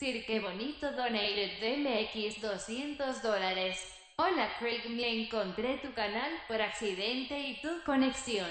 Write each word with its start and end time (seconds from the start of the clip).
Sir, 0.00 0.24
qué 0.24 0.40
bonito 0.40 0.90
donated 0.92 1.60
DMX 1.60 2.40
200 2.40 3.22
dólares. 3.22 3.76
Hola 4.16 4.50
Craig, 4.58 4.88
me 4.88 5.24
encontré 5.24 5.76
tu 5.76 5.92
canal 5.92 6.32
por 6.48 6.62
accidente 6.62 7.38
y 7.38 7.60
tu 7.60 7.68
conexión. 7.84 8.48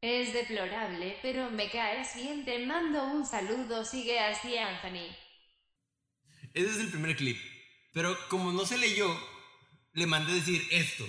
Es 0.00 0.32
deplorable, 0.32 1.18
pero 1.22 1.50
me 1.50 1.68
caes 1.70 2.14
bien, 2.14 2.44
te 2.44 2.64
mando 2.64 3.02
un 3.02 3.26
saludo, 3.26 3.84
sigue 3.84 4.20
así 4.20 4.56
Anthony. 4.56 5.08
Ese 6.54 6.70
es 6.70 6.78
el 6.78 6.90
primer 6.92 7.16
clip. 7.16 7.36
Pero 7.92 8.16
como 8.28 8.52
no 8.52 8.64
se 8.64 8.78
leyó, 8.78 9.08
le 9.94 10.06
mandé 10.06 10.34
decir 10.34 10.62
esto. 10.70 11.04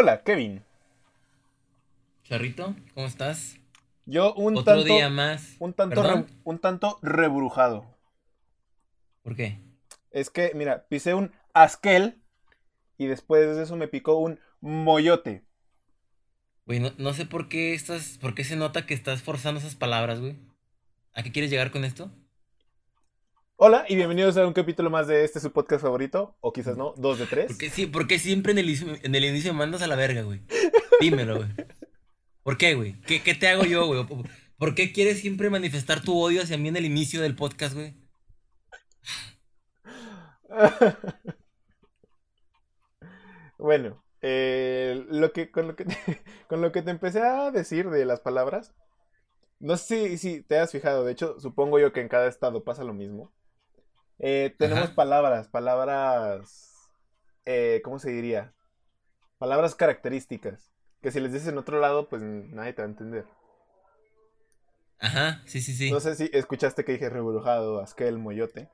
Hola, 0.00 0.22
Kevin. 0.22 0.62
Charrito, 2.22 2.76
¿cómo 2.94 3.08
estás? 3.08 3.56
Yo 4.06 4.32
un 4.34 4.56
Otro 4.56 4.76
tanto, 4.76 4.84
día 4.94 5.10
más. 5.10 5.56
un 5.58 5.72
tanto, 5.72 6.24
un 6.44 6.60
tanto 6.60 7.00
rebrujado. 7.02 7.98
¿Por 9.24 9.34
qué? 9.34 9.58
Es 10.12 10.30
que, 10.30 10.52
mira, 10.54 10.86
pisé 10.86 11.14
un 11.14 11.32
asquel 11.52 12.22
y 12.96 13.06
después 13.08 13.56
de 13.56 13.64
eso 13.64 13.74
me 13.74 13.88
picó 13.88 14.18
un 14.18 14.38
moyote. 14.60 15.44
Güey, 16.64 16.78
no, 16.78 16.92
no 16.96 17.12
sé 17.12 17.26
por 17.26 17.48
qué 17.48 17.74
estás, 17.74 18.18
por 18.20 18.36
qué 18.36 18.44
se 18.44 18.54
nota 18.54 18.86
que 18.86 18.94
estás 18.94 19.22
forzando 19.22 19.58
esas 19.58 19.74
palabras, 19.74 20.20
güey. 20.20 20.36
¿A 21.12 21.24
qué 21.24 21.32
quieres 21.32 21.50
llegar 21.50 21.72
con 21.72 21.84
esto? 21.84 22.08
Hola 23.60 23.84
y 23.88 23.96
bienvenidos 23.96 24.36
a 24.36 24.46
un 24.46 24.52
capítulo 24.52 24.88
más 24.88 25.08
de 25.08 25.24
este 25.24 25.40
su 25.40 25.52
podcast 25.52 25.82
favorito, 25.82 26.36
o 26.40 26.52
quizás 26.52 26.76
no, 26.76 26.94
dos 26.96 27.18
de 27.18 27.26
tres. 27.26 27.46
¿Por 27.48 27.58
qué, 27.58 27.70
sí, 27.70 27.86
por 27.86 28.06
qué 28.06 28.18
siempre 28.20 28.52
en 28.52 28.58
el, 28.58 28.66
inicio- 28.68 28.96
en 29.02 29.14
el 29.14 29.24
inicio 29.24 29.52
me 29.52 29.58
mandas 29.60 29.82
a 29.82 29.88
la 29.88 29.96
verga, 29.96 30.22
güey? 30.22 30.42
Dímelo, 31.00 31.36
güey. 31.38 31.48
¿Por 32.44 32.56
qué, 32.56 32.74
güey? 32.74 33.00
¿Qué, 33.02 33.20
qué 33.22 33.34
te 33.34 33.48
hago 33.48 33.64
yo, 33.64 33.86
güey? 33.86 34.06
¿Por- 34.06 34.28
¿Por 34.58 34.74
qué 34.74 34.92
quieres 34.92 35.20
siempre 35.20 35.50
manifestar 35.50 36.02
tu 36.02 36.18
odio 36.20 36.42
hacia 36.42 36.58
mí 36.58 36.68
en 36.68 36.76
el 36.76 36.84
inicio 36.84 37.20
del 37.20 37.34
podcast, 37.36 37.74
güey? 37.74 37.94
bueno, 43.58 44.02
eh, 44.22 45.04
lo 45.10 45.32
que, 45.32 45.50
con, 45.50 45.68
lo 45.68 45.76
que 45.76 45.84
te, 45.84 45.96
con 46.48 46.60
lo 46.60 46.72
que 46.72 46.82
te 46.82 46.90
empecé 46.90 47.20
a 47.22 47.50
decir 47.50 47.90
de 47.90 48.04
las 48.04 48.20
palabras, 48.20 48.74
no 49.58 49.76
sé 49.76 50.10
si, 50.10 50.18
si 50.18 50.42
te 50.42 50.58
has 50.58 50.72
fijado, 50.72 51.04
de 51.04 51.12
hecho, 51.12 51.38
supongo 51.40 51.78
yo 51.78 51.92
que 51.92 52.00
en 52.00 52.08
cada 52.08 52.28
estado 52.28 52.64
pasa 52.64 52.84
lo 52.84 52.94
mismo. 52.94 53.32
Eh, 54.18 54.54
tenemos 54.58 54.86
Ajá. 54.86 54.94
palabras, 54.94 55.48
palabras, 55.48 56.88
eh, 57.44 57.80
¿cómo 57.84 57.98
se 57.98 58.10
diría? 58.10 58.52
Palabras 59.38 59.74
características, 59.74 60.72
que 61.02 61.12
si 61.12 61.20
les 61.20 61.32
dices 61.32 61.48
en 61.48 61.58
otro 61.58 61.78
lado, 61.80 62.08
pues 62.08 62.22
nadie 62.22 62.72
te 62.72 62.82
va 62.82 62.86
a 62.86 62.90
entender. 62.90 63.24
Ajá, 64.98 65.42
sí, 65.46 65.60
sí, 65.60 65.74
sí. 65.74 65.90
No 65.90 66.00
sé 66.00 66.16
si 66.16 66.28
escuchaste 66.32 66.84
que 66.84 66.92
dije 66.92 67.08
rebrujado, 67.08 67.80
asquel, 67.80 68.18
moyote. 68.18 68.68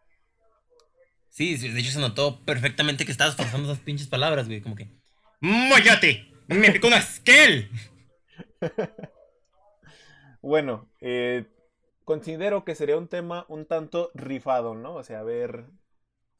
Sí, 1.28 1.58
sí, 1.58 1.68
de 1.68 1.80
hecho 1.80 1.90
se 1.90 2.00
notó 2.00 2.40
perfectamente 2.44 3.04
que 3.04 3.12
estabas 3.12 3.36
forzando 3.36 3.70
esas 3.70 3.84
pinches 3.84 4.06
palabras, 4.06 4.46
güey. 4.46 4.62
Como 4.62 4.76
que. 4.76 4.88
¡Moyote! 5.40 6.32
¡Me 6.46 6.70
picó 6.70 6.86
un 6.86 6.94
asquel! 6.94 7.70
Bueno, 10.46 10.90
eh, 11.00 11.46
considero 12.04 12.64
que 12.64 12.74
sería 12.74 12.96
un 12.98 13.08
tema 13.08 13.46
un 13.48 13.66
tanto 13.66 14.10
rifado, 14.14 14.74
¿no? 14.74 14.94
O 14.96 15.02
sea, 15.04 15.22
ver, 15.22 15.66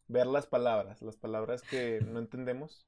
ver 0.08 0.26
las 0.26 0.46
palabras, 0.46 1.02
las 1.02 1.16
palabras 1.16 1.62
que 1.64 2.00
no 2.02 2.18
entendemos. 2.20 2.86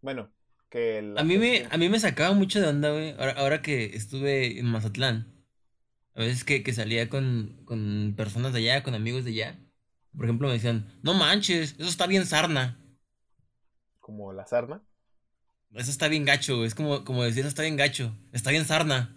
Bueno, 0.00 0.30
que 0.68 1.02
la 1.02 1.22
A 1.22 1.24
mí 1.24 1.38
me, 1.38 1.66
a 1.70 1.76
mí 1.78 1.88
me 1.88 2.00
sacaba 2.00 2.34
mucho 2.34 2.60
de 2.60 2.68
onda, 2.68 2.90
güey. 2.92 3.10
Ahora, 3.12 3.32
ahora 3.32 3.62
que 3.62 3.84
estuve 3.96 4.58
en 4.58 4.66
Mazatlán. 4.66 5.32
A 6.14 6.20
veces 6.22 6.44
que, 6.44 6.62
que 6.64 6.72
salía 6.74 7.08
con, 7.10 7.62
con 7.66 8.14
personas 8.16 8.52
de 8.52 8.60
allá, 8.60 8.82
con 8.84 8.94
amigos 8.94 9.24
de 9.24 9.32
allá. 9.32 9.60
Por 10.16 10.26
ejemplo, 10.26 10.48
me 10.48 10.54
decían, 10.54 10.88
no 11.02 11.14
manches, 11.14 11.74
eso 11.78 11.88
está 11.90 12.06
bien 12.06 12.26
sarna. 12.26 12.78
como 13.98 14.32
la 14.32 14.46
sarna. 14.46 14.84
Eso 15.74 15.90
está 15.90 16.08
bien 16.08 16.24
gacho, 16.24 16.56
güey. 16.56 16.68
Es 16.68 16.74
como, 16.74 17.04
como 17.04 17.22
decir, 17.24 17.40
eso 17.40 17.48
está 17.48 17.62
bien 17.62 17.76
gacho. 17.76 18.16
Está 18.32 18.50
bien 18.50 18.64
sarna. 18.64 19.14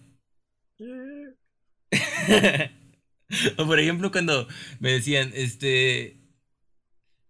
O 3.58 3.66
por 3.66 3.80
ejemplo, 3.80 4.12
cuando 4.12 4.48
me 4.80 4.92
decían, 4.94 5.32
este. 5.36 6.18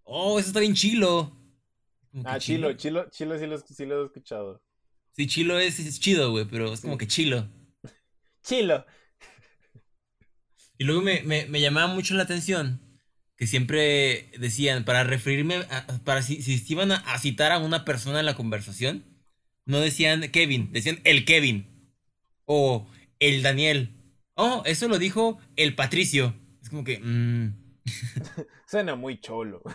Oh, 0.04 0.40
eso 0.40 0.50
está 0.50 0.60
bien 0.60 0.76
chilo. 0.76 1.36
Ah, 2.24 2.40
chilo, 2.40 2.74
chilo, 2.74 3.10
chilo 3.10 3.38
sí 3.38 3.46
lo, 3.48 3.58
sí 3.58 3.86
lo 3.86 4.02
he 4.04 4.06
escuchado. 4.06 4.62
Sí, 5.12 5.28
chilo 5.28 5.60
es, 5.60 5.80
es 5.80 6.00
chido, 6.00 6.32
güey, 6.32 6.46
pero 6.46 6.72
es 6.72 6.82
como 6.82 6.98
que 6.98 7.08
chilo. 7.08 7.48
Chilo. 8.44 8.86
Y 10.78 10.84
luego 10.84 11.02
me, 11.02 11.22
me, 11.24 11.46
me 11.48 11.60
llamaba 11.62 11.94
mucho 11.94 12.14
la 12.14 12.24
atención 12.24 12.82
que 13.36 13.46
siempre 13.48 14.32
decían, 14.40 14.84
para 14.86 15.04
referirme, 15.04 15.56
a- 15.70 15.86
para 16.04 16.22
si, 16.24 16.42
si 16.42 16.64
iban 16.72 16.92
a, 16.92 16.98
a 16.98 17.20
citar 17.20 17.52
a 17.52 17.60
una 17.60 17.86
persona 17.86 18.20
en 18.20 18.26
la 18.26 18.36
conversación, 18.36 19.04
no 19.66 19.80
decían 19.80 20.22
Kevin, 20.32 20.72
decían 20.72 21.00
el 21.04 21.26
Kevin. 21.26 21.92
O 22.46 22.88
el 23.20 23.44
Daniel. 23.44 23.97
Oh, 24.40 24.62
eso 24.66 24.88
lo 24.88 25.00
dijo 25.00 25.40
el 25.56 25.74
Patricio. 25.76 26.36
Es 26.62 26.70
como 26.70 26.84
que... 26.84 27.00
mm, 27.00 27.54
Suena 28.70 28.96
muy 28.96 29.20
cholo. 29.20 29.62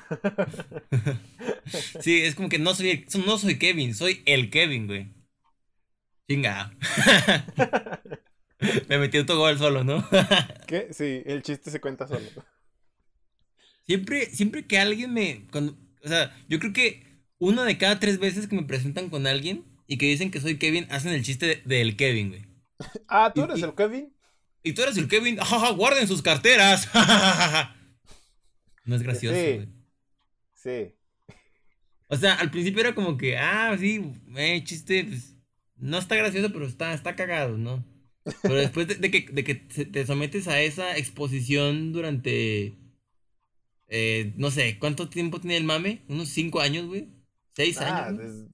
Sí, 2.00 2.22
es 2.22 2.34
como 2.34 2.48
que 2.48 2.58
no 2.58 2.74
soy, 2.74 3.06
no 3.24 3.38
soy 3.38 3.58
Kevin, 3.58 3.94
soy 3.94 4.22
el 4.26 4.50
Kevin, 4.50 4.86
güey. 4.86 5.12
Chinga. 6.28 6.76
Me 8.88 8.98
metí 8.98 9.18
autogol 9.18 9.58
solo, 9.58 9.82
¿no? 9.84 10.06
¿Qué? 10.66 10.88
Sí, 10.92 11.22
el 11.24 11.42
chiste 11.42 11.70
se 11.70 11.80
cuenta 11.80 12.06
solo. 12.06 12.26
Siempre, 13.86 14.26
siempre 14.26 14.66
que 14.66 14.78
alguien 14.78 15.12
me. 15.12 15.46
cuando- 15.50 15.76
o 16.04 16.08
sea, 16.08 16.34
yo 16.48 16.58
creo 16.60 16.72
que 16.72 17.24
una 17.38 17.64
de 17.64 17.78
cada 17.78 17.98
tres 17.98 18.18
veces 18.18 18.46
que 18.46 18.54
me 18.56 18.62
presentan 18.64 19.08
con 19.10 19.26
alguien 19.26 19.64
y 19.88 19.98
que 19.98 20.06
dicen 20.06 20.30
que 20.30 20.40
soy 20.40 20.58
Kevin, 20.58 20.86
hacen 20.90 21.12
el 21.12 21.24
chiste 21.24 21.46
de- 21.46 21.62
del 21.64 21.96
Kevin, 21.96 22.28
güey. 22.28 22.46
Ah, 23.08 23.32
¿tú 23.34 23.42
eres 23.44 23.58
y- 23.58 23.62
el 23.64 23.74
Kevin? 23.74 24.11
Y 24.62 24.72
tú 24.74 24.82
eres 24.82 24.96
el 24.96 25.08
Kevin, 25.08 25.36
jaja, 25.38 25.70
guarden 25.70 26.06
sus 26.08 26.22
carteras. 26.22 26.88
No 28.84 28.96
es 28.96 29.02
gracioso, 29.02 29.36
Sí. 29.36 29.54
güey. 29.54 29.68
Sí. 30.54 30.94
O 32.08 32.16
sea, 32.16 32.34
al 32.34 32.50
principio 32.50 32.80
era 32.80 32.94
como 32.96 33.16
que, 33.16 33.38
ah, 33.38 33.76
sí, 33.78 34.02
eh, 34.36 34.62
chiste, 34.64 35.04
pues, 35.04 35.36
no 35.76 35.98
está 35.98 36.16
gracioso, 36.16 36.52
pero 36.52 36.66
está, 36.66 36.92
está 36.92 37.14
cagado, 37.14 37.56
¿no? 37.56 37.84
Pero 38.42 38.56
después 38.56 38.88
de, 38.88 38.96
de 38.96 39.10
que, 39.10 39.26
de 39.32 39.44
que 39.44 39.54
te 39.54 40.04
sometes 40.06 40.48
a 40.48 40.60
esa 40.60 40.96
exposición 40.96 41.92
durante, 41.92 42.74
eh, 43.88 44.32
no 44.36 44.50
sé, 44.50 44.78
¿cuánto 44.78 45.08
tiempo 45.08 45.40
tiene 45.40 45.56
el 45.56 45.64
mame? 45.64 46.02
¿Unos 46.08 46.28
cinco 46.28 46.60
años, 46.60 46.86
güey? 46.86 47.08
¿Seis 47.54 47.78
Ah, 47.80 48.06
años? 48.06 48.18
des- 48.18 48.48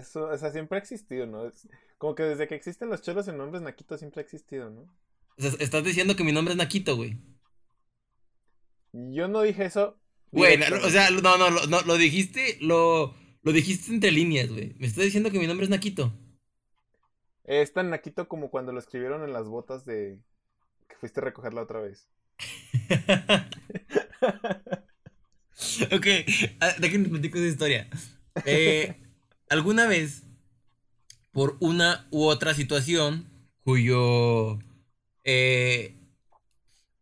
eso, 0.00 0.24
o 0.24 0.36
sea, 0.38 0.50
siempre 0.50 0.78
ha 0.78 0.80
existido, 0.80 1.26
¿no? 1.26 1.46
Es 1.46 1.68
como 2.00 2.14
que 2.14 2.22
desde 2.22 2.48
que 2.48 2.54
existen 2.54 2.88
los 2.88 3.02
cholos 3.02 3.28
en 3.28 3.36
nombres 3.36 3.60
Naquito 3.62 3.98
siempre 3.98 4.22
ha 4.22 4.24
existido, 4.24 4.70
¿no? 4.70 4.88
Estás 5.36 5.84
diciendo 5.84 6.16
que 6.16 6.24
mi 6.24 6.32
nombre 6.32 6.52
es 6.52 6.58
Naquito, 6.58 6.96
güey. 6.96 7.18
Yo 8.92 9.28
no 9.28 9.42
dije 9.42 9.66
eso. 9.66 9.96
Güey, 10.32 10.58
o 10.82 10.90
sea, 10.90 11.10
no, 11.10 11.36
no, 11.36 11.50
lo- 11.50 11.66
no, 11.66 11.82
lo 11.82 11.96
dijiste, 11.98 12.56
lo, 12.62 13.14
lo 13.42 13.52
dijiste 13.52 13.92
entre 13.92 14.12
líneas, 14.12 14.48
güey. 14.48 14.74
Me 14.78 14.86
estás 14.86 15.04
diciendo 15.04 15.30
que 15.30 15.38
mi 15.38 15.46
nombre 15.46 15.64
es 15.64 15.70
Naquito. 15.70 16.10
Es 17.44 17.74
tan 17.74 17.90
Naquito 17.90 18.28
como 18.28 18.50
cuando 18.50 18.72
lo 18.72 18.78
escribieron 18.78 19.22
en 19.24 19.34
las 19.34 19.46
botas 19.46 19.84
de 19.84 20.18
que 20.88 20.96
fuiste 20.96 21.20
a 21.20 21.24
recogerla 21.24 21.62
otra 21.62 21.80
vez. 21.80 22.08
Ok, 25.92 26.06
ah, 26.60 26.72
déjenme 26.78 27.08
platico 27.08 27.38
esa 27.38 27.48
historia. 27.48 27.88
Eh, 28.46 28.96
alguna 29.48 29.86
vez, 29.86 30.24
por 31.32 31.56
una 31.60 32.06
u 32.10 32.24
otra 32.26 32.54
situación, 32.54 33.26
cuyo. 33.64 34.58
eh, 35.24 35.94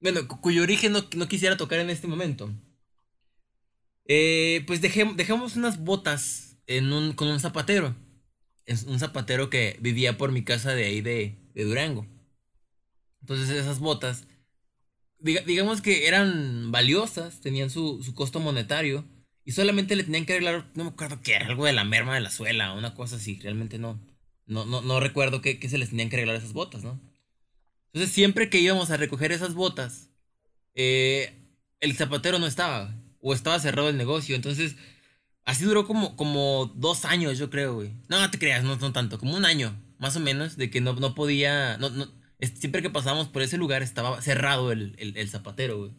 bueno, 0.01 0.27
cu- 0.29 0.41
cuyo 0.41 0.63
origen 0.63 0.93
no, 0.93 1.05
no 1.17 1.29
quisiera 1.29 1.57
tocar 1.57 1.79
en 1.81 1.91
este 1.91 2.07
momento. 2.09 2.51
eh, 4.07 4.65
pues 4.67 4.81
dejé- 4.81 5.15
dejamos 5.15 5.57
unas 5.57 5.79
botas 5.85 6.57
en 6.67 6.93
un, 6.93 7.13
con 7.13 7.29
un 7.29 7.41
zapatero. 7.41 7.95
Es 8.67 8.85
un 8.85 8.99
zapatero 8.99 9.51
que 9.51 9.79
vivía 9.81 10.19
por 10.19 10.33
mi 10.33 10.45
casa 10.45 10.75
de 10.75 10.85
ahí 10.87 11.01
de, 11.01 11.37
de 11.55 11.65
Durango. 11.65 12.07
Entonces 13.21 13.51
esas 13.51 13.79
botas 13.81 14.27
diga- 15.21 15.45
digamos 15.45 15.83
que 15.83 16.09
eran 16.09 16.71
valiosas, 16.73 17.41
tenían 17.41 17.71
su, 17.71 18.03
su 18.03 18.15
costo 18.15 18.41
monetario 18.41 19.05
y 19.45 19.53
solamente 19.53 19.97
le 19.97 20.05
tenían 20.05 20.27
que 20.27 20.35
arreglar, 20.35 20.71
no 20.75 20.85
me 20.85 20.91
acuerdo 20.91 21.21
qué 21.23 21.35
era, 21.35 21.47
algo 21.47 21.65
de 21.67 21.73
la 21.73 21.85
merma 21.85 22.15
de 22.15 22.21
la 22.21 22.31
suela, 22.31 22.75
una 22.75 22.95
cosa 22.95 23.17
así, 23.17 23.39
realmente 23.41 23.79
no, 23.79 24.01
no, 24.49 24.65
no, 24.67 24.83
no 24.83 25.01
recuerdo 25.01 25.41
qué, 25.41 25.59
qué 25.59 25.69
se 25.69 25.79
les 25.79 25.91
tenían 25.91 26.09
que 26.09 26.17
arreglar 26.17 26.37
esas 26.37 26.53
botas, 26.53 26.83
¿no? 26.83 27.01
Entonces 27.93 28.15
siempre 28.15 28.51
que 28.51 28.61
íbamos 28.61 28.91
a 28.91 28.97
recoger 28.97 29.33
esas 29.33 29.55
botas, 29.55 30.11
eh, 30.75 31.35
el 31.81 31.97
zapatero 31.97 32.39
no 32.39 32.47
estaba. 32.47 32.95
o 33.21 33.35
estaba 33.35 33.59
cerrado 33.61 33.89
el 33.89 33.97
negocio. 33.97 34.37
Entonces, 34.37 34.77
así 35.45 35.65
duró 35.65 35.87
como, 35.87 36.17
como 36.17 36.73
dos 36.77 37.05
años, 37.05 37.39
yo 37.39 37.51
creo, 37.51 37.75
güey. 37.75 37.93
No, 38.09 38.21
no 38.21 38.31
te 38.31 38.39
creas, 38.39 38.65
no, 38.65 38.77
no 38.77 38.93
tanto, 38.93 39.19
como 39.19 39.37
un 39.37 39.45
año, 39.45 39.77
más 39.99 40.17
o 40.17 40.21
menos, 40.21 40.57
de 40.57 40.71
que 40.71 40.81
no, 40.81 40.95
no 40.95 41.15
podía, 41.15 41.77
no, 41.79 41.91
no, 41.91 42.09
siempre 42.41 42.83
que 42.83 42.91
pasábamos 42.91 43.29
por 43.29 43.43
ese 43.43 43.59
lugar 43.59 43.83
estaba 43.83 44.21
cerrado 44.23 44.73
el, 44.73 44.95
el, 44.99 45.17
el 45.17 45.29
zapatero, 45.31 45.79
güey. 45.79 45.93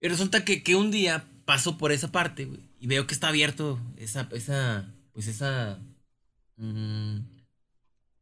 Y 0.00 0.08
resulta 0.08 0.44
que, 0.44 0.62
que 0.62 0.74
un 0.76 0.90
día 0.90 1.28
paso 1.44 1.78
por 1.78 1.92
esa 1.92 2.12
parte, 2.12 2.44
güey, 2.44 2.60
y 2.80 2.86
veo 2.86 3.06
que 3.06 3.14
está 3.14 3.28
abierto 3.28 3.80
esa, 3.96 4.28
esa, 4.32 4.94
pues 5.12 5.26
esa, 5.28 5.78
mm, 6.56 7.18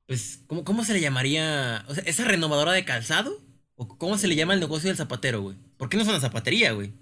pues, 0.06 0.42
¿cómo, 0.46 0.64
¿cómo 0.64 0.84
se 0.84 0.92
le 0.94 1.00
llamaría? 1.00 1.84
O 1.88 1.94
sea, 1.94 2.04
esa 2.06 2.24
renovadora 2.24 2.72
de 2.72 2.84
calzado, 2.84 3.40
o 3.76 3.98
cómo 3.98 4.18
se 4.18 4.26
le 4.28 4.36
llama 4.36 4.54
el 4.54 4.60
negocio 4.60 4.88
del 4.88 4.96
zapatero, 4.96 5.42
güey. 5.42 5.56
¿Por 5.76 5.88
qué 5.88 5.96
no 5.96 6.02
es 6.02 6.08
una 6.08 6.20
zapatería, 6.20 6.72
güey? 6.72 6.92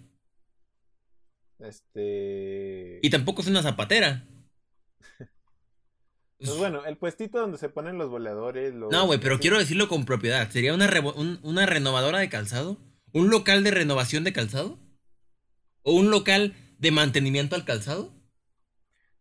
Este. 1.59 2.99
Y 3.03 3.11
tampoco 3.11 3.43
es 3.43 3.49
una 3.49 3.63
zapatera. 3.63 4.27
Pues 6.45 6.59
bueno, 6.59 6.85
el 6.87 6.97
puestito 6.97 7.39
donde 7.39 7.57
se 7.57 7.69
ponen 7.69 7.99
los 7.99 8.11
boleadores. 8.11 8.75
Los... 8.75 8.91
No, 8.91 9.07
güey, 9.07 9.21
pero 9.21 9.39
quiero 9.39 9.61
decirlo 9.61 9.87
con 9.87 10.05
propiedad. 10.05 10.51
¿Sería 10.51 10.75
una, 10.75 10.91
un- 11.15 11.39
una 11.45 11.67
renovadora 11.67 12.19
de 12.19 12.29
calzado? 12.29 12.79
¿Un 13.13 13.31
local 13.31 13.63
de 13.63 13.71
renovación 13.71 14.25
de 14.25 14.33
calzado? 14.33 14.77
¿O 15.83 15.93
un 15.93 16.11
local 16.11 16.57
de 16.79 16.91
mantenimiento 16.91 17.55
al 17.55 17.65
calzado? 17.65 18.13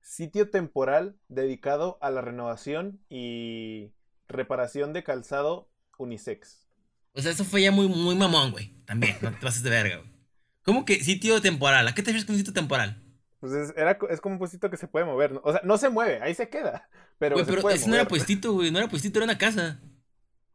Sitio 0.01 0.49
temporal 0.49 1.15
dedicado 1.29 1.97
a 2.01 2.09
la 2.11 2.21
renovación 2.21 2.99
y 3.09 3.91
reparación 4.27 4.93
de 4.93 5.03
calzado 5.03 5.69
unisex. 5.97 6.67
O 7.13 7.21
sea, 7.21 7.31
eso 7.31 7.43
fue 7.43 7.61
ya 7.63 7.71
muy, 7.71 7.87
muy 7.87 8.15
mamón, 8.15 8.51
güey. 8.51 8.73
También, 8.85 9.17
no 9.21 9.31
te 9.31 9.37
pases 9.37 9.63
de 9.63 9.69
verga, 9.69 9.97
güey. 9.97 10.09
¿Cómo 10.63 10.85
que 10.85 11.03
sitio 11.03 11.41
temporal? 11.41 11.87
¿A 11.87 11.93
qué 11.93 12.01
te 12.03 12.11
refieres 12.11 12.25
con 12.25 12.35
sitio 12.37 12.53
temporal? 12.53 13.01
Pues 13.39 13.53
es, 13.53 13.73
era, 13.75 13.97
es 14.09 14.21
como 14.21 14.33
un 14.35 14.39
puestito 14.39 14.69
que 14.69 14.77
se 14.77 14.87
puede 14.87 15.05
mover. 15.05 15.39
O 15.43 15.51
sea, 15.51 15.61
no 15.63 15.77
se 15.77 15.89
mueve, 15.89 16.21
ahí 16.21 16.35
se 16.35 16.49
queda. 16.49 16.89
Pero, 17.17 17.35
Güey, 17.35 17.45
se 17.45 17.51
pero 17.51 17.61
puede 17.61 17.77
no 17.87 17.95
era 17.95 18.05
mover. 18.05 18.07
puestito, 18.07 18.53
güey. 18.53 18.71
No 18.71 18.79
era 18.79 18.87
puestito, 18.87 19.19
era 19.19 19.25
una 19.25 19.37
casa. 19.37 19.79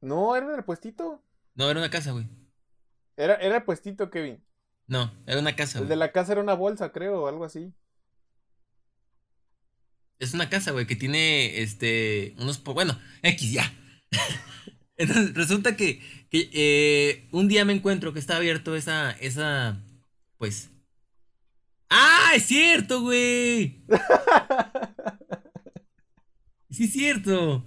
No, 0.01 0.35
era 0.37 0.55
el 0.57 0.65
puestito. 0.65 1.23
No, 1.55 1.69
era 1.71 1.81
una 1.81 1.91
casa, 1.91 2.13
güey. 2.13 2.29
Era, 3.17 3.35
era 3.37 3.57
el 3.57 3.65
puestito, 3.65 4.11
Kevin. 4.11 4.43
No, 4.87 5.13
era 5.27 5.41
una 5.41 5.57
casa, 5.57 5.79
El 5.79 5.87
güey. 5.87 5.89
de 5.89 5.97
la 5.97 6.13
casa 6.13 6.33
era 6.33 6.41
una 6.41 6.55
bolsa, 6.55 6.93
creo, 6.93 7.23
o 7.25 7.29
algo 7.29 7.45
así. 7.45 7.73
Es 10.19 10.33
una 10.35 10.49
casa, 10.49 10.71
güey, 10.73 10.87
que 10.87 10.97
tiene, 10.97 11.61
este, 11.61 12.35
unos, 12.39 12.63
bueno, 12.65 12.99
X 13.23 13.53
ya. 13.53 13.73
Entonces, 14.97 15.35
resulta 15.35 15.77
que, 15.77 16.01
que 16.31 16.49
eh, 16.53 17.29
un 17.33 17.49
día 17.49 17.65
me 17.65 17.75
encuentro 17.75 18.13
que 18.13 18.19
está 18.19 18.37
abierto 18.37 18.77
esa, 18.77 19.11
esa, 19.13 19.83
pues... 20.39 20.71
¡Ah, 21.91 22.33
es 22.35 22.45
cierto, 22.47 23.03
güey! 23.03 23.85
Sí, 26.71 26.85
es 26.85 26.93
cierto. 26.93 27.65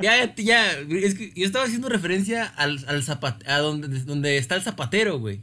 Ya, 0.00 0.32
ya, 0.36 0.72
es 0.78 1.14
que 1.14 1.32
yo 1.34 1.44
estaba 1.46 1.64
haciendo 1.64 1.88
referencia 1.88 2.44
al, 2.44 2.84
al 2.86 3.02
zapat- 3.02 3.44
a 3.48 3.58
donde, 3.58 3.88
donde 4.04 4.36
está 4.36 4.54
el 4.54 4.62
zapatero, 4.62 5.18
güey. 5.18 5.40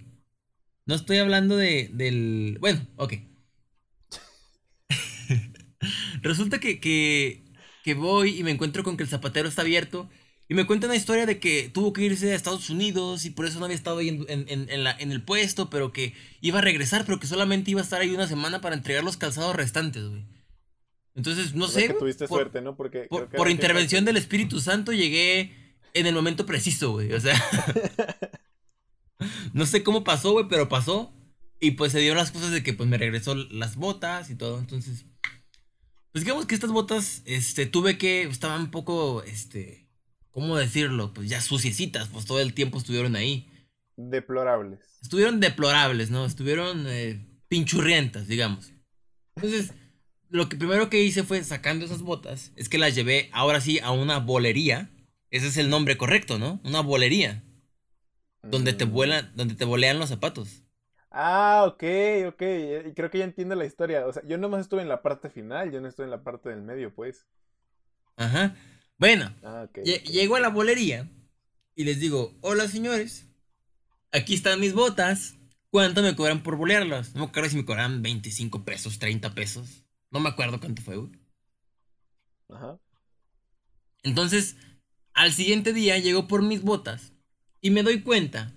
No 0.86 0.96
estoy 0.96 1.18
hablando 1.18 1.58
de, 1.58 1.90
del, 1.94 2.58
bueno, 2.62 2.86
ok. 2.96 3.14
Resulta 6.21 6.60
que, 6.60 6.80
que, 6.80 7.44
que 7.83 7.94
voy 7.94 8.38
y 8.39 8.44
me 8.44 8.51
encuentro 8.51 8.83
con 8.83 8.95
que 8.98 9.04
el 9.04 9.10
zapatero 9.10 9.50
está 9.50 9.62
abierto. 9.63 10.10
Y 10.51 10.56
me 10.56 10.66
cuenta 10.66 10.88
una 10.88 10.95
historia 10.95 11.27
de 11.27 11.39
que 11.39 11.69
tuvo 11.69 11.94
que 11.94 12.01
irse 12.04 12.31
a 12.31 12.36
Estados 12.36 12.71
Unidos 12.71 13.24
y 13.25 13.30
por 13.30 13.45
eso 13.45 13.60
no 13.60 13.66
había 13.66 13.77
estado 13.77 14.00
ahí 14.00 14.10
en, 14.10 14.25
en- 14.27 14.68
en- 14.69 14.83
la- 14.83 14.98
en 14.98 15.12
el 15.12 15.21
puesto, 15.24 15.69
pero 15.69 15.92
que 15.94 16.13
iba 16.42 16.57
a 16.57 16.62
regresar, 16.63 17.06
pero 17.06 17.19
que 17.19 17.27
solamente 17.27 17.69
iba 17.69 17.81
a 17.81 17.83
estar 17.83 18.01
ahí 18.01 18.10
una 18.10 18.27
semana 18.27 18.60
para 18.60 18.74
entregar 18.75 19.04
los 19.04 19.16
calzados 19.18 19.56
restantes, 19.56 20.04
güey. 20.10 20.25
Entonces, 21.13 21.54
no 21.54 21.66
O 21.66 21.68
sea 21.68 21.81
sé. 21.83 21.88
que 21.89 21.94
tuviste 21.94 22.27
por, 22.27 22.39
suerte, 22.39 22.62
¿no? 22.62 22.75
Porque 22.75 23.01
por- 23.04 23.19
creo 23.22 23.30
que 23.30 23.38
por 23.38 23.50
intervención 23.51 24.00
jefa. 24.01 24.06
del 24.07 24.18
Espíritu 24.18 24.60
Santo 24.60 24.92
llegué 24.92 25.54
en 25.94 26.07
el 26.07 26.15
momento 26.15 26.48
preciso, 26.48 26.94
güey. 26.94 27.13
O 27.13 27.19
sea, 27.19 27.36
no 29.54 29.65
sé 29.65 29.83
cómo 29.83 30.04
pasó, 30.04 30.31
güey, 30.31 30.45
pero 30.50 30.69
pasó. 30.69 31.13
Y 31.60 31.72
pues 31.72 31.92
se 31.92 32.00
dieron 32.00 32.18
las 32.18 32.31
cosas 32.31 32.51
de 32.51 32.63
que 32.63 32.74
pues 32.74 32.88
me 32.88 32.98
regresó 32.98 33.36
las 33.36 33.75
botas 33.75 34.30
y 34.30 34.36
todo. 34.36 34.60
Entonces, 34.60 35.06
pues 36.12 36.24
digamos 36.24 36.46
que 36.46 36.56
estas 36.56 36.72
botas, 36.72 37.22
este, 37.26 37.66
tuve 37.66 37.98
que, 37.98 38.24
estaban 38.24 38.62
un 38.62 38.72
poco, 38.72 39.24
este, 39.24 39.88
¿cómo 40.32 40.58
decirlo? 40.58 41.14
Pues 41.14 41.30
ya 41.30 41.42
suciecitas, 41.42 42.08
pues 42.10 42.26
todo 42.26 42.40
el 42.40 42.54
tiempo 42.54 42.78
estuvieron 42.78 43.16
ahí. 43.16 43.50
Deplorables. 43.96 44.80
Estuvieron 45.02 45.40
deplorables, 45.40 46.10
¿no? 46.10 46.26
Estuvieron 46.26 46.86
eh, 46.88 47.26
pinchurrientas, 47.48 48.28
digamos. 48.28 48.72
Entonces, 49.36 49.74
lo 50.30 50.48
que 50.50 50.58
primero 50.58 50.90
que 50.90 51.04
hice 51.04 51.24
fue 51.24 51.44
sacando 51.44 51.86
esas 51.86 52.02
botas, 52.02 52.52
es 52.56 52.70
que 52.70 52.78
las 52.78 52.96
llevé 52.96 53.30
ahora 53.34 53.62
sí 53.62 53.80
a 53.80 53.92
una 53.92 54.20
bolería. 54.20 54.90
Ese 55.32 55.48
es 55.48 55.58
el 55.58 55.70
nombre 55.70 55.98
correcto, 55.98 56.40
¿no? 56.40 56.60
Una 56.64 56.82
bolería. 56.82 57.44
Donde 58.42 58.74
te 58.74 58.86
Mm. 58.86 58.92
vuelan, 58.92 59.32
donde 59.36 59.56
te 59.56 59.66
bolean 59.66 60.00
los 60.00 60.10
zapatos. 60.10 60.64
Ah, 61.12 61.66
ok, 61.68 61.84
ok. 62.28 62.42
eh, 62.42 62.94
Creo 62.96 63.10
que 63.10 63.18
ya 63.20 63.24
entiendo 63.26 63.56
la 63.56 63.66
historia. 63.66 64.06
O 64.06 64.14
sea, 64.14 64.24
yo 64.26 64.38
nomás 64.38 64.62
estuve 64.62 64.82
en 64.82 64.90
la 64.90 65.02
parte 65.02 65.30
final, 65.30 65.72
yo 65.72 65.82
no 65.82 65.88
estuve 65.88 66.06
en 66.06 66.12
la 66.12 66.24
parte 66.24 66.50
del 66.50 66.62
medio, 66.62 66.94
pues. 66.94 67.28
Ajá. 68.18 68.56
Bueno, 68.98 69.34
Ah, 69.44 69.64
ok. 69.68 69.78
lle- 69.80 70.02
ok. 70.02 70.10
llego 70.10 70.36
a 70.36 70.40
la 70.40 70.50
bolería 70.50 71.10
y 71.76 71.84
les 71.86 72.00
digo, 72.00 72.38
hola 72.42 72.68
señores, 72.68 73.28
aquí 74.12 74.34
están 74.36 74.60
mis 74.60 74.74
botas. 74.74 75.36
¿Cuánto 75.72 76.02
me 76.02 76.16
cobran 76.16 76.42
por 76.42 76.56
bolearlas? 76.58 77.14
No 77.14 77.22
me 77.22 77.28
acuerdo 77.28 77.50
si 77.50 77.56
me 77.58 77.66
cobran 77.66 78.02
25 78.02 78.66
pesos, 78.66 78.98
30 78.98 79.36
pesos. 79.36 79.86
No 80.10 80.20
me 80.20 80.30
acuerdo 80.30 80.60
cuánto 80.60 80.82
fue, 80.82 80.98
güey. 80.98 81.12
Ajá. 82.50 82.80
Entonces, 84.04 84.56
al 85.14 85.32
siguiente 85.32 85.74
día 85.74 85.98
llego 86.00 86.28
por 86.28 86.42
mis 86.42 86.64
botas 86.64 87.14
y 87.62 87.70
me 87.70 87.84
doy 87.84 88.02
cuenta 88.02 88.56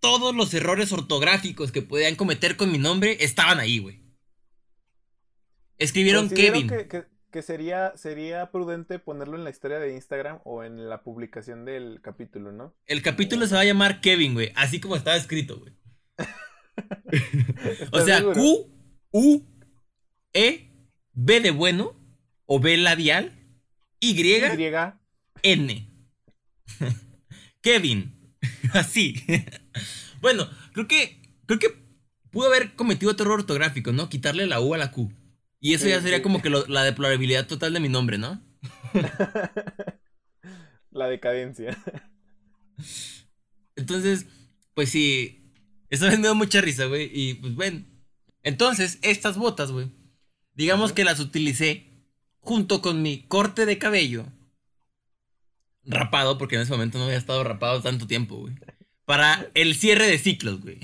todos 0.00 0.34
los 0.34 0.52
errores 0.54 0.92
ortográficos 0.92 1.72
que 1.72 1.82
podían 1.82 2.16
cometer 2.16 2.56
con 2.56 2.70
mi 2.72 2.78
nombre 2.78 3.16
estaban 3.20 3.58
ahí, 3.60 3.78
güey. 3.78 4.02
Escribieron 5.78 6.28
Kevin. 6.28 6.68
Que, 6.68 6.88
que- 6.88 7.18
que 7.30 7.42
sería, 7.42 7.92
sería 7.94 8.50
prudente 8.50 8.98
ponerlo 8.98 9.36
en 9.36 9.44
la 9.44 9.50
historia 9.50 9.78
de 9.78 9.94
Instagram 9.94 10.40
o 10.44 10.64
en 10.64 10.88
la 10.88 11.02
publicación 11.02 11.66
del 11.66 12.00
capítulo, 12.02 12.52
¿no? 12.52 12.74
El 12.86 13.02
capítulo 13.02 13.46
se 13.46 13.54
va 13.54 13.60
a 13.60 13.64
llamar 13.66 14.00
Kevin, 14.00 14.32
güey. 14.32 14.50
Así 14.54 14.80
como 14.80 14.96
estaba 14.96 15.16
escrito, 15.16 15.58
güey. 15.58 15.74
O 17.92 17.98
¿Estás 17.98 18.04
sea, 18.06 18.18
seguro? 18.18 18.34
Q, 18.40 18.70
U, 19.12 19.42
E, 20.32 20.72
B 21.12 21.40
de 21.40 21.50
bueno, 21.50 22.00
o 22.46 22.60
B 22.60 22.76
labial, 22.78 23.32
Y, 24.00 24.12
Y. 24.18 24.72
N. 25.42 25.90
Kevin. 27.60 28.34
Así. 28.72 29.14
bueno, 30.20 30.48
creo 30.72 30.86
que. 30.88 31.20
Creo 31.46 31.58
que 31.58 31.68
pudo 32.30 32.48
haber 32.48 32.74
cometido 32.74 33.10
otro 33.12 33.24
error 33.26 33.40
ortográfico, 33.40 33.92
¿no? 33.92 34.08
Quitarle 34.10 34.46
la 34.46 34.60
U 34.60 34.74
a 34.74 34.78
la 34.78 34.90
Q. 34.92 35.10
Y 35.60 35.74
eso 35.74 35.84
Sí, 35.84 35.90
ya 35.90 36.00
sería 36.02 36.18
sí. 36.18 36.22
como 36.22 36.42
que 36.42 36.50
lo- 36.50 36.66
la 36.66 36.84
deplorabilidad 36.84 37.46
total 37.46 37.72
de 37.72 37.80
mi 37.80 37.88
nombre, 37.88 38.18
¿no? 38.18 38.40
La 40.90 41.06
decadencia. 41.08 41.76
Entonces, 43.76 44.26
pues 44.74 44.90
sí. 44.90 45.52
Eso 45.90 46.06
me 46.06 46.16
dio 46.18 46.34
mucha 46.34 46.60
risa, 46.60 46.84
güey. 46.86 47.10
Y 47.12 47.34
pues 47.34 47.54
bueno. 47.54 47.84
Entonces, 48.42 48.98
estas 49.02 49.36
botas, 49.36 49.70
güey. 49.72 49.90
Digamos 50.54 50.92
que 50.92 51.04
las 51.04 51.20
utilicé 51.20 52.04
junto 52.40 52.82
con 52.82 53.02
mi 53.02 53.26
corte 53.26 53.66
de 53.66 53.78
cabello. 53.78 54.26
Rapado, 55.84 56.36
porque 56.38 56.56
en 56.56 56.62
ese 56.62 56.72
momento 56.72 56.98
no 56.98 57.04
había 57.04 57.16
estado 57.16 57.42
rapado 57.44 57.80
tanto 57.82 58.06
tiempo, 58.06 58.36
güey. 58.36 58.54
Para 59.08 59.50
el 59.54 59.74
cierre 59.74 60.06
de 60.06 60.18
ciclos, 60.18 60.60
güey. 60.60 60.80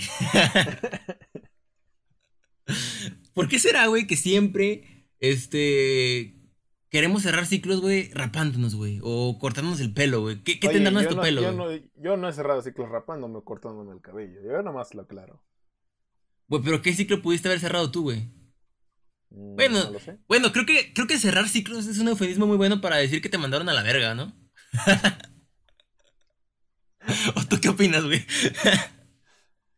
¿Por 3.35 3.49
qué 3.49 3.59
será, 3.59 3.87
güey, 3.89 4.07
que 4.07 4.17
siempre, 4.17 5.11
este, 5.21 6.35
queremos 6.89 7.21
cerrar 7.21 7.45
ciclos, 7.45 7.83
güey, 7.83 8.11
rapándonos, 8.15 8.77
güey? 8.77 8.99
O 9.03 9.39
cortándonos 9.39 9.79
el 9.81 9.93
pelo, 9.93 10.23
güey. 10.23 10.43
¿Qué, 10.43 10.59
qué 10.59 10.69
Oye, 10.69 10.77
tendrá 10.77 10.91
nuestro 10.91 11.17
no, 11.17 11.23
pelo, 11.23 11.43
yo, 11.43 11.53
no, 11.53 11.67
yo 11.97 12.17
no 12.17 12.27
he 12.27 12.33
cerrado 12.33 12.63
ciclos 12.63 12.89
rapándome 12.89 13.37
o 13.37 13.45
cortándome 13.45 13.93
el 13.93 14.01
cabello. 14.01 14.41
Yo 14.43 14.63
nomás 14.63 14.95
lo 14.95 15.03
aclaro. 15.03 15.45
Güey, 16.49 16.63
pero 16.63 16.81
¿qué 16.81 16.95
ciclo 16.95 17.21
pudiste 17.21 17.49
haber 17.49 17.61
cerrado 17.61 17.91
tú, 17.91 18.05
güey? 18.05 18.21
Mm, 19.29 19.57
Bueno. 19.57 19.85
No 19.85 19.91
lo 19.91 20.01
sé. 20.01 20.17
Bueno, 20.29 20.51
creo 20.51 20.65
que, 20.65 20.95
creo 20.95 21.07
que 21.07 21.19
cerrar 21.19 21.47
ciclos 21.47 21.87
es 21.87 21.99
un 21.99 22.09
eufemismo 22.09 22.47
muy 22.47 22.57
bueno 22.57 22.81
para 22.81 22.97
decir 22.97 23.21
que 23.21 23.29
te 23.29 23.37
mandaron 23.37 23.69
a 23.69 23.75
la 23.75 23.83
verga, 23.83 24.15
¿no? 24.15 24.35
¿O 27.37 27.45
tú 27.45 27.61
qué 27.61 27.69
opinas, 27.69 28.05
güey? 28.05 28.25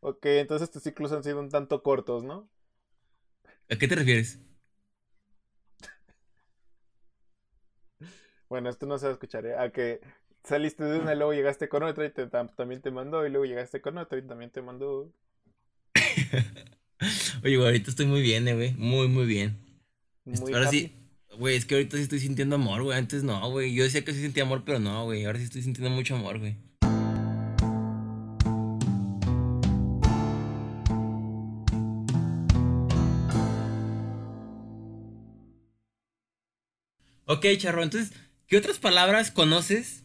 Ok, 0.01 0.25
entonces 0.27 0.71
tus 0.71 0.83
ciclos 0.83 1.13
han 1.13 1.23
sido 1.23 1.39
un 1.41 1.51
tanto 1.51 1.83
cortos, 1.83 2.25
¿no? 2.25 2.49
¿A 3.71 3.77
qué 3.77 3.89
te 3.89 3.95
refieres? 3.97 4.39
Bueno, 8.49 8.71
esto 8.71 8.87
no 8.87 8.99
se 8.99 9.07
va 9.07 9.11
a 9.11 9.13
escuchar, 9.15 9.47
¿eh? 9.47 9.57
A 9.57 9.71
que 9.71 10.01
saliste 10.45 10.85
de 10.85 10.99
una 10.99 11.13
y 11.15 11.17
luego 11.17 11.33
llegaste 11.35 11.69
con 11.69 11.83
otra 11.83 12.07
y 12.07 12.11
te- 12.13 12.29
tam- 12.31 12.55
también 12.57 12.81
te 12.83 12.91
mandó 12.91 13.27
y 13.27 13.31
luego 13.31 13.45
llegaste 13.47 13.81
con 13.81 13.99
otra 13.99 14.19
y 14.19 14.23
también 14.27 14.51
te 14.51 14.63
mandó. 14.63 15.13
Oye, 17.45 17.57
güey, 17.57 17.67
ahorita 17.67 17.91
estoy 17.91 18.07
muy 18.07 18.23
bien, 18.23 18.49
eh, 18.49 18.55
güey. 18.55 18.75
Muy, 18.75 19.09
muy 19.09 19.27
bien. 19.27 19.59
Muy 20.27 20.55
Ahora 20.55 20.67
happy. 20.67 20.91
sí, 20.91 20.95
güey, 21.39 21.57
es 21.57 21.67
que 21.67 21.77
ahorita 21.77 21.97
sí 21.97 22.05
estoy 22.05 22.21
sintiendo 22.21 22.57
amor, 22.57 22.83
güey. 22.85 22.99
Antes 22.99 23.25
no, 23.25 23.51
güey. 23.51 23.75
Yo 23.75 23.85
decía 23.85 24.05
que 24.05 24.15
sí 24.15 24.23
sentía 24.23 24.45
amor, 24.45 24.65
pero 24.65 24.79
no, 24.81 25.05
güey. 25.05 25.25
Ahora 25.27 25.39
sí 25.41 25.47
estoy 25.47 25.63
sintiendo 25.63 25.91
mucho 25.95 26.17
amor, 26.17 26.39
güey. 26.41 26.57
Ok, 37.27 37.45
Charro, 37.59 37.83
entonces, 37.83 38.13
¿qué 38.47 38.57
otras 38.57 38.79
palabras 38.79 39.31
conoces 39.31 40.05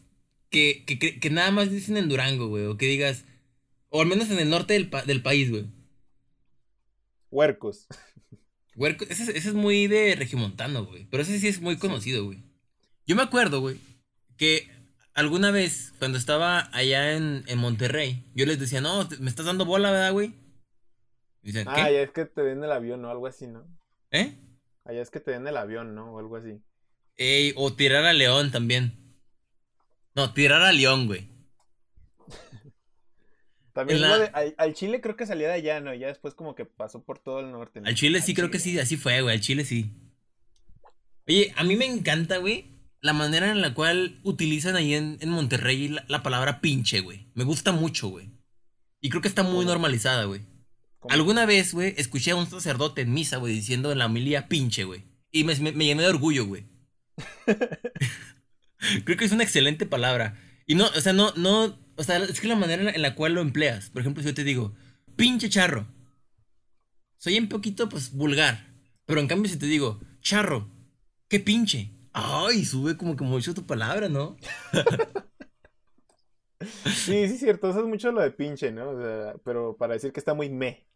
que, 0.50 0.84
que, 0.86 0.98
que- 0.98 1.18
que 1.20 1.30
nada 1.30 1.50
más 1.50 1.70
dicen 1.70 1.96
en 1.96 2.08
Durango, 2.08 2.48
güey? 2.48 2.66
O 2.66 2.76
que 2.76 2.86
digas, 2.86 3.24
o 3.88 4.00
al 4.02 4.06
menos 4.08 4.30
en 4.30 4.38
el 4.38 4.50
norte 4.50 4.74
del, 4.74 4.90
pa- 4.90 5.02
del 5.04 5.22
país, 5.22 5.50
güey. 5.50 5.66
Huercos. 7.30 7.86
Huerco, 8.74 9.04
ese, 9.08 9.22
es- 9.24 9.28
ese 9.30 9.48
es 9.48 9.54
muy 9.54 9.86
de 9.86 10.14
regimontano, 10.16 10.84
güey. 10.86 11.06
Pero 11.10 11.22
ese 11.22 11.38
sí 11.38 11.48
es 11.48 11.60
muy 11.60 11.76
conocido, 11.78 12.24
güey. 12.24 12.42
Yo 13.06 13.16
me 13.16 13.22
acuerdo, 13.22 13.60
güey, 13.60 13.78
que 14.36 14.68
alguna 15.14 15.50
vez, 15.50 15.92
cuando 15.98 16.18
estaba 16.18 16.68
allá 16.76 17.12
en, 17.16 17.44
en 17.46 17.58
Monterrey, 17.58 18.24
yo 18.34 18.46
les 18.46 18.58
decía, 18.58 18.80
no, 18.80 19.08
te- 19.08 19.18
me 19.18 19.30
estás 19.30 19.46
dando 19.46 19.64
bola, 19.64 19.90
¿verdad, 19.90 20.12
güey? 20.12 20.34
Ah, 21.66 21.90
ya 21.90 22.02
es 22.02 22.10
que 22.10 22.24
te 22.24 22.42
den 22.42 22.62
el 22.62 22.70
avión 22.72 23.04
o 23.04 23.10
algo 23.10 23.26
así, 23.26 23.46
¿no? 23.46 23.66
¿Eh? 24.10 24.34
Allá 24.84 25.02
es 25.02 25.10
que 25.10 25.20
te 25.20 25.32
den 25.32 25.46
el 25.46 25.56
avión, 25.56 25.94
¿no? 25.94 26.12
O 26.14 26.18
algo 26.18 26.36
así. 26.36 26.60
Ey, 27.22 27.52
o 27.56 27.72
tirar 27.72 28.04
a 28.04 28.12
león 28.12 28.50
también. 28.50 28.98
No, 30.14 30.32
tirar 30.32 30.62
a 30.62 30.72
león, 30.72 31.06
güey. 31.06 31.28
También 33.72 34.00
la- 34.02 34.18
de- 34.18 34.26
al, 34.34 34.54
al 34.58 34.74
Chile 34.74 35.00
creo 35.00 35.16
que 35.16 35.24
salía 35.26 35.48
de 35.48 35.54
allá, 35.54 35.80
¿no? 35.80 35.94
Ya 35.94 36.08
después 36.08 36.34
como 36.34 36.54
que 36.54 36.66
pasó 36.66 37.02
por 37.02 37.18
todo 37.18 37.40
el 37.40 37.50
norte, 37.50 37.80
¿no? 37.80 37.88
Al 37.88 37.94
chile 37.94 38.20
sí, 38.20 38.32
Al 38.32 38.36
creo 38.36 38.50
que 38.50 38.58
sí, 38.58 38.78
así 38.78 38.96
fue, 38.96 39.22
güey. 39.22 39.34
Al 39.34 39.40
chile 39.40 39.64
sí. 39.64 39.90
Oye, 41.26 41.52
a 41.56 41.64
mí 41.64 41.76
me 41.76 41.86
encanta, 41.86 42.36
güey, 42.36 42.66
la 43.00 43.14
manera 43.14 43.50
en 43.50 43.62
la 43.62 43.72
cual 43.72 44.20
utilizan 44.24 44.76
ahí 44.76 44.92
en, 44.94 45.16
en 45.20 45.30
Monterrey 45.30 45.88
la, 45.88 46.04
la 46.08 46.22
palabra 46.22 46.60
pinche, 46.60 47.00
güey. 47.00 47.30
Me 47.34 47.44
gusta 47.44 47.72
mucho, 47.72 48.08
güey. 48.08 48.30
Y 49.00 49.08
creo 49.08 49.22
que 49.22 49.28
está 49.28 49.42
muy 49.42 49.64
¿Cómo? 49.64 49.70
normalizada, 49.70 50.24
güey. 50.24 50.42
Alguna 51.08 51.46
vez, 51.46 51.72
güey, 51.72 51.94
escuché 51.96 52.32
a 52.32 52.36
un 52.36 52.48
sacerdote 52.48 53.00
en 53.00 53.12
misa, 53.14 53.38
güey, 53.38 53.54
diciendo 53.54 53.90
en 53.90 53.98
la 53.98 54.06
homilía 54.06 54.48
pinche, 54.48 54.84
güey. 54.84 55.04
Y 55.32 55.44
me, 55.44 55.54
me, 55.56 55.72
me 55.72 55.86
llené 55.86 56.02
de 56.02 56.08
orgullo, 56.08 56.44
güey. 56.46 56.66
Creo 59.04 59.16
que 59.16 59.24
es 59.24 59.32
una 59.32 59.44
excelente 59.44 59.86
palabra. 59.86 60.38
Y 60.66 60.74
no, 60.74 60.86
o 60.86 61.00
sea, 61.00 61.12
no, 61.12 61.32
no, 61.36 61.78
o 61.96 62.02
sea, 62.02 62.18
es 62.18 62.40
que 62.40 62.48
la 62.48 62.56
manera 62.56 62.90
en 62.90 63.02
la, 63.02 63.14
cual 63.14 63.34
lo 63.34 63.40
empleas. 63.40 63.90
Por 63.90 64.00
ejemplo, 64.00 64.22
si 64.22 64.28
yo 64.28 64.34
te 64.34 64.44
digo, 64.44 64.74
pinche 65.16 65.48
charro. 65.48 65.86
Soy 67.18 67.38
un 67.38 67.48
poquito, 67.48 67.88
pues, 67.88 68.12
vulgar. 68.12 68.72
Pero 69.06 69.20
en 69.20 69.28
cambio, 69.28 69.50
si 69.50 69.58
te 69.58 69.66
digo, 69.66 70.00
charro, 70.20 70.70
qué 71.28 71.40
pinche. 71.40 71.92
Ay, 72.12 72.64
sube 72.64 72.96
como 72.96 73.16
que 73.16 73.24
mucho 73.24 73.54
tu 73.54 73.66
palabra, 73.66 74.08
¿no? 74.08 74.36
Sí, 76.84 77.28
sí, 77.28 77.38
cierto. 77.38 77.70
Usas 77.70 77.84
mucho 77.84 78.12
lo 78.12 78.20
de 78.20 78.30
pinche, 78.30 78.70
¿no? 78.70 78.90
O 78.90 79.00
sea, 79.00 79.34
pero 79.44 79.76
para 79.76 79.94
decir 79.94 80.12
que 80.12 80.20
está 80.20 80.34
muy 80.34 80.48
me. 80.48 80.86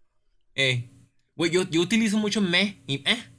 Eh, 0.55 0.91
güey, 1.35 1.51
yo, 1.51 1.69
yo 1.69 1.81
utilizo 1.81 2.19
mucho 2.19 2.41
me 2.41 2.83
y 2.87 3.03
eh. 3.09 3.36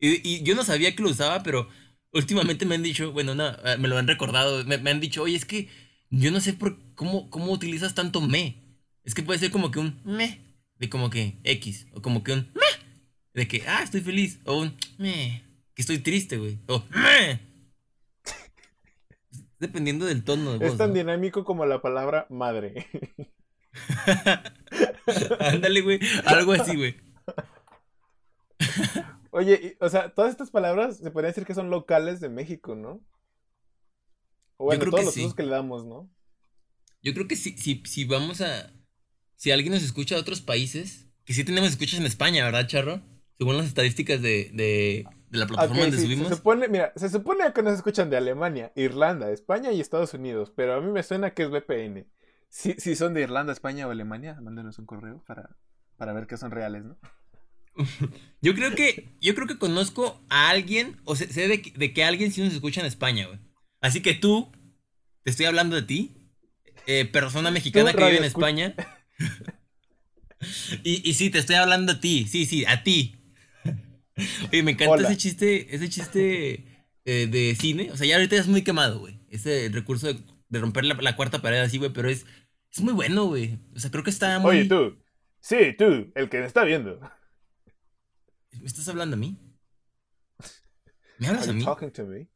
Y, 0.00 0.28
y 0.28 0.42
yo 0.42 0.54
no 0.54 0.64
sabía 0.64 0.94
que 0.94 1.02
lo 1.02 1.10
usaba, 1.10 1.42
pero 1.42 1.68
últimamente 2.12 2.66
me 2.66 2.74
han 2.74 2.82
dicho, 2.82 3.12
bueno, 3.12 3.34
no, 3.34 3.48
eh, 3.48 3.76
me 3.78 3.88
lo 3.88 3.98
han 3.98 4.06
recordado, 4.06 4.64
me, 4.64 4.78
me 4.78 4.90
han 4.90 5.00
dicho, 5.00 5.22
oye, 5.22 5.36
es 5.36 5.44
que 5.44 5.68
yo 6.10 6.30
no 6.30 6.40
sé 6.40 6.52
por 6.52 6.78
cómo, 6.94 7.30
cómo 7.30 7.52
utilizas 7.52 7.94
tanto 7.94 8.20
me. 8.20 8.56
Es 9.04 9.14
que 9.14 9.22
puede 9.22 9.38
ser 9.38 9.50
como 9.50 9.70
que 9.70 9.78
un 9.78 10.00
me, 10.04 10.40
de 10.78 10.88
como 10.88 11.10
que 11.10 11.38
X, 11.44 11.86
o 11.92 12.02
como 12.02 12.22
que 12.22 12.32
un 12.32 12.50
me, 12.54 12.60
de 13.34 13.48
que, 13.48 13.62
ah, 13.66 13.82
estoy 13.82 14.00
feliz, 14.00 14.40
o 14.44 14.58
un 14.58 14.74
me, 14.98 15.42
que 15.74 15.82
estoy 15.82 15.98
triste, 15.98 16.36
güey, 16.38 16.58
o 16.66 16.84
me. 16.90 17.40
Dependiendo 19.58 20.06
del 20.06 20.22
tono 20.22 20.56
de 20.56 20.66
Es 20.66 20.76
tan 20.76 20.90
¿no? 20.90 20.94
dinámico 20.94 21.44
como 21.44 21.66
la 21.66 21.82
palabra 21.82 22.26
madre. 22.30 22.86
Ándale, 25.40 25.80
güey, 25.80 25.98
algo 26.26 26.52
así, 26.52 26.76
güey. 26.76 26.94
Oye, 29.30 29.60
y- 29.80 29.84
o 29.84 29.88
sea, 29.88 30.14
todas 30.14 30.30
estas 30.30 30.50
palabras 30.50 30.98
se 30.98 31.10
podría 31.10 31.28
decir 31.28 31.44
que 31.44 31.54
son 31.54 31.70
locales 31.70 32.20
de 32.20 32.28
México, 32.28 32.74
¿no? 32.74 33.00
O 34.56 34.64
bueno, 34.64 34.80
creo 34.80 34.90
todos 34.90 35.02
que 35.02 35.06
los 35.06 35.14
sí. 35.14 35.20
usos 35.20 35.34
que 35.34 35.42
le 35.42 35.50
damos, 35.50 35.84
¿no? 35.84 36.10
Yo 37.02 37.14
creo 37.14 37.28
que 37.28 37.36
si, 37.36 37.56
si, 37.56 37.82
si 37.84 38.04
vamos 38.04 38.40
a. 38.40 38.72
Si 39.36 39.52
alguien 39.52 39.72
nos 39.72 39.84
escucha 39.84 40.16
de 40.16 40.20
otros 40.20 40.40
países, 40.40 41.06
que 41.24 41.32
sí 41.32 41.44
tenemos 41.44 41.70
escuchas 41.70 42.00
en 42.00 42.06
España, 42.06 42.44
¿verdad, 42.44 42.66
Charro? 42.66 43.00
Según 43.36 43.56
las 43.56 43.66
estadísticas 43.66 44.20
de, 44.20 44.50
de, 44.52 45.06
de 45.30 45.38
la 45.38 45.46
plataforma 45.46 45.82
donde 45.82 45.96
sí, 45.96 46.02
subimos. 46.04 46.28
Se 46.28 46.34
supone, 46.34 46.66
mira, 46.66 46.92
se 46.96 47.08
supone 47.08 47.52
que 47.52 47.62
nos 47.62 47.74
escuchan 47.74 48.10
de 48.10 48.16
Alemania, 48.16 48.72
Irlanda, 48.74 49.30
España 49.30 49.70
y 49.70 49.80
Estados 49.80 50.12
Unidos, 50.14 50.52
pero 50.56 50.74
a 50.74 50.80
mí 50.80 50.90
me 50.90 51.04
suena 51.04 51.34
que 51.34 51.44
es 51.44 51.50
VPN. 51.50 52.04
Si, 52.48 52.72
si 52.74 52.96
son 52.96 53.14
de 53.14 53.20
Irlanda, 53.20 53.52
España 53.52 53.86
o 53.86 53.90
Alemania, 53.92 54.40
mándenos 54.40 54.80
un 54.80 54.86
correo 54.86 55.22
para, 55.24 55.54
para 55.96 56.12
ver 56.14 56.26
que 56.26 56.36
son 56.36 56.50
reales, 56.50 56.82
¿no? 56.84 56.96
Yo 58.40 58.54
creo 58.54 58.74
que. 58.74 59.08
Yo 59.20 59.34
creo 59.34 59.46
que 59.46 59.58
conozco 59.58 60.24
a 60.28 60.48
alguien, 60.50 60.96
o 61.04 61.16
sé, 61.16 61.32
sé 61.32 61.48
de, 61.48 61.62
que- 61.62 61.72
de 61.72 61.92
que 61.92 62.04
alguien 62.04 62.32
sí 62.32 62.40
nos 62.42 62.52
escucha 62.54 62.80
en 62.80 62.86
España, 62.86 63.26
güey. 63.26 63.38
Así 63.80 64.00
que 64.00 64.14
tú, 64.14 64.50
te 65.24 65.30
estoy 65.30 65.46
hablando 65.46 65.76
de 65.76 65.82
ti, 65.82 66.16
eh, 66.86 67.04
persona 67.04 67.50
mexicana 67.50 67.92
que 67.92 68.04
vive 68.04 68.18
en 68.18 68.24
España. 68.24 68.74
y, 70.84 71.08
y 71.08 71.14
sí, 71.14 71.30
te 71.30 71.38
estoy 71.38 71.56
hablando 71.56 71.92
a 71.92 72.00
ti, 72.00 72.26
sí, 72.28 72.46
sí, 72.46 72.64
a 72.66 72.82
ti. 72.82 73.16
Oye, 74.52 74.62
me 74.62 74.72
encanta 74.72 74.94
Hola. 74.94 75.08
ese 75.08 75.16
chiste, 75.16 75.74
ese 75.74 75.88
chiste 75.88 76.64
eh, 77.04 77.26
de 77.28 77.56
cine. 77.58 77.90
O 77.92 77.96
sea, 77.96 78.06
ya 78.06 78.16
ahorita 78.16 78.36
es 78.36 78.46
muy 78.48 78.62
quemado, 78.62 79.00
güey. 79.00 79.20
Ese 79.30 79.68
recurso 79.72 80.06
de, 80.12 80.20
de 80.48 80.58
romper 80.60 80.84
la, 80.84 80.94
la 80.94 81.16
cuarta 81.16 81.40
pared 81.42 81.60
así, 81.60 81.78
güey, 81.78 81.92
pero 81.92 82.08
es, 82.08 82.24
es 82.72 82.80
muy 82.80 82.92
bueno, 82.92 83.26
güey. 83.26 83.58
O 83.74 83.80
sea, 83.80 83.90
creo 83.90 84.02
que 84.04 84.10
está 84.10 84.38
muy... 84.38 84.50
Oye, 84.58 84.64
tú. 84.68 84.96
Sí, 85.40 85.56
tú, 85.78 86.10
el 86.14 86.28
que 86.28 86.40
me 86.40 86.46
está 86.46 86.64
viendo. 86.64 87.00
¿Me 88.52 88.66
estás 88.66 88.88
hablando 88.88 89.14
a 89.14 89.18
mí? 89.18 89.36
¿Me 91.18 91.28
hablas 91.28 91.48
a 91.48 91.52
mí? 91.52 91.64
talking 91.64 91.90
to 91.92 92.04
me? 92.06 92.28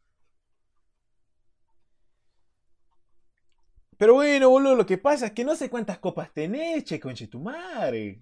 Pero 3.99 4.14
bueno, 4.14 4.50
boludo, 4.50 4.75
lo 4.75 4.87
que 4.87 4.99
pasa 4.99 5.26
es 5.26 5.33
que 5.33 5.45
no 5.45 5.54
sé 5.54 5.71
cuántas 5.71 5.99
copas 5.99 6.33
tenés, 6.33 6.85
che, 6.85 6.99
conche 6.99 7.28
tu 7.28 7.38
madre. 7.40 8.21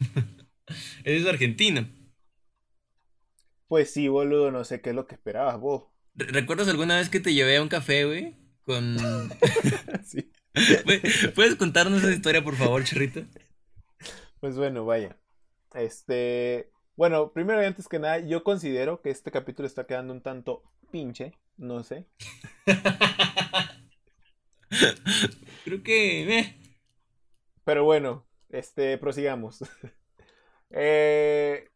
Eres 1.04 1.26
argentino. 1.26 1.88
Pues 3.66 3.90
sí, 3.92 4.08
boludo, 4.08 4.50
no 4.50 4.64
sé 4.64 4.80
qué 4.80 4.90
es 4.90 4.96
lo 4.96 5.06
que 5.06 5.14
esperabas 5.14 5.58
vos. 5.60 5.84
Re- 6.14 6.26
¿Recuerdas 6.32 6.68
alguna 6.68 6.96
vez 6.96 7.08
que 7.08 7.20
te 7.20 7.34
llevé 7.34 7.56
a 7.56 7.62
un 7.62 7.68
café, 7.68 8.04
güey? 8.04 8.36
Con... 8.62 8.96
Sí. 10.04 10.30
¿Puedes 11.34 11.56
contarnos 11.56 12.02
esa 12.02 12.12
historia, 12.12 12.42
por 12.42 12.56
favor, 12.56 12.82
Charrito? 12.84 13.24
Pues 14.40 14.56
bueno, 14.56 14.84
vaya. 14.84 15.16
Este. 15.74 16.70
Bueno, 16.98 17.30
primero 17.32 17.62
y 17.62 17.64
antes 17.64 17.86
que 17.86 18.00
nada, 18.00 18.18
yo 18.18 18.42
considero 18.42 19.00
que 19.00 19.10
este 19.10 19.30
capítulo 19.30 19.68
está 19.68 19.86
quedando 19.86 20.12
un 20.12 20.20
tanto 20.20 20.64
pinche. 20.90 21.32
No 21.56 21.84
sé. 21.84 22.06
Creo 25.64 25.82
que... 25.84 26.38
eh. 26.38 26.56
Pero 27.64 27.84
bueno, 27.84 28.26
este, 28.50 28.98
prosigamos. 28.98 29.64
Eh, 30.70 31.70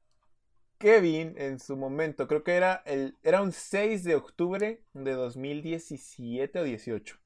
Kevin, 0.76 1.33
en 1.38 1.59
su 1.59 1.79
momento, 1.79 2.29
creo 2.29 2.45
que 2.45 2.52
era 2.57 2.83
el, 2.85 3.17
era 3.23 3.41
un 3.41 3.50
6 3.52 4.05
de 4.05 4.17
octubre 4.17 4.83
de 4.93 5.12
2017 5.12 6.59
o 6.61 6.64
18. 6.64 7.17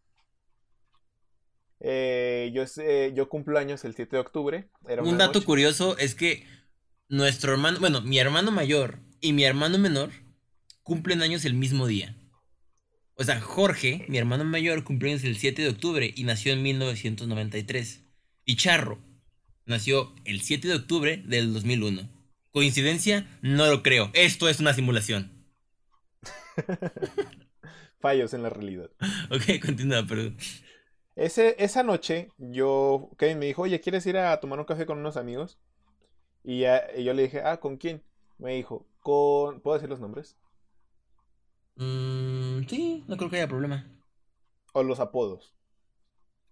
Eh, 1.80 2.52
yo, 2.54 2.68
sé- 2.68 3.12
yo 3.16 3.28
cumplo 3.28 3.58
años 3.58 3.84
el 3.84 3.96
7 3.96 4.14
de 4.14 4.20
octubre. 4.20 4.68
Era 4.86 5.02
Un 5.02 5.18
dato 5.18 5.40
noche. 5.40 5.46
curioso 5.46 5.98
es 5.98 6.14
que 6.14 6.46
nuestro 7.08 7.52
hermano, 7.52 7.80
bueno, 7.80 8.00
mi 8.00 8.18
hermano 8.18 8.50
mayor 8.50 9.00
y 9.20 9.32
mi 9.32 9.44
hermano 9.44 9.78
menor 9.78 10.10
cumplen 10.82 11.22
años 11.22 11.44
el 11.44 11.54
mismo 11.54 11.86
día. 11.86 12.16
O 13.14 13.24
sea, 13.24 13.40
Jorge, 13.40 14.04
mi 14.08 14.18
hermano 14.18 14.44
mayor, 14.44 14.84
cumplió 14.84 15.10
años 15.10 15.24
el 15.24 15.36
7 15.36 15.62
de 15.62 15.68
octubre 15.68 16.12
y 16.14 16.24
nació 16.24 16.52
en 16.52 16.62
1993. 16.62 18.04
Y 18.44 18.56
Charro 18.56 18.98
nació 19.64 20.14
el 20.24 20.42
7 20.42 20.68
de 20.68 20.74
octubre 20.74 21.22
del 21.26 21.52
2001. 21.54 22.08
¿Coincidencia? 22.50 23.26
No 23.42 23.66
lo 23.66 23.82
creo. 23.82 24.10
Esto 24.12 24.48
es 24.48 24.60
una 24.60 24.74
simulación. 24.74 25.46
Fallos 28.00 28.34
en 28.34 28.42
la 28.42 28.50
realidad. 28.50 28.90
Ok, 29.30 29.60
continúa, 29.64 30.06
perdón. 30.06 30.36
Ese, 31.16 31.56
esa 31.58 31.82
noche, 31.82 32.28
yo, 32.36 33.10
Kevin 33.18 33.38
me 33.38 33.46
dijo, 33.46 33.62
oye, 33.62 33.80
¿quieres 33.80 34.06
ir 34.06 34.18
a 34.18 34.38
tomar 34.38 34.58
un 34.58 34.66
café 34.66 34.84
con 34.84 34.98
unos 34.98 35.16
amigos? 35.16 35.58
Y, 36.46 36.60
ya- 36.60 36.86
y 36.96 37.04
yo 37.04 37.12
le 37.12 37.24
dije, 37.24 37.42
ah, 37.44 37.58
¿con 37.60 37.76
quién? 37.76 38.02
Me 38.38 38.54
dijo, 38.54 38.86
con... 39.02 39.60
¿Puedo 39.60 39.76
decir 39.76 39.90
los 39.90 40.00
nombres? 40.00 40.38
Mm, 41.76 42.66
sí, 42.68 43.04
no 43.08 43.16
creo 43.16 43.30
que 43.30 43.36
haya 43.36 43.48
problema. 43.48 43.86
O 44.74 44.84
los 44.84 45.00
apodos. 45.00 45.56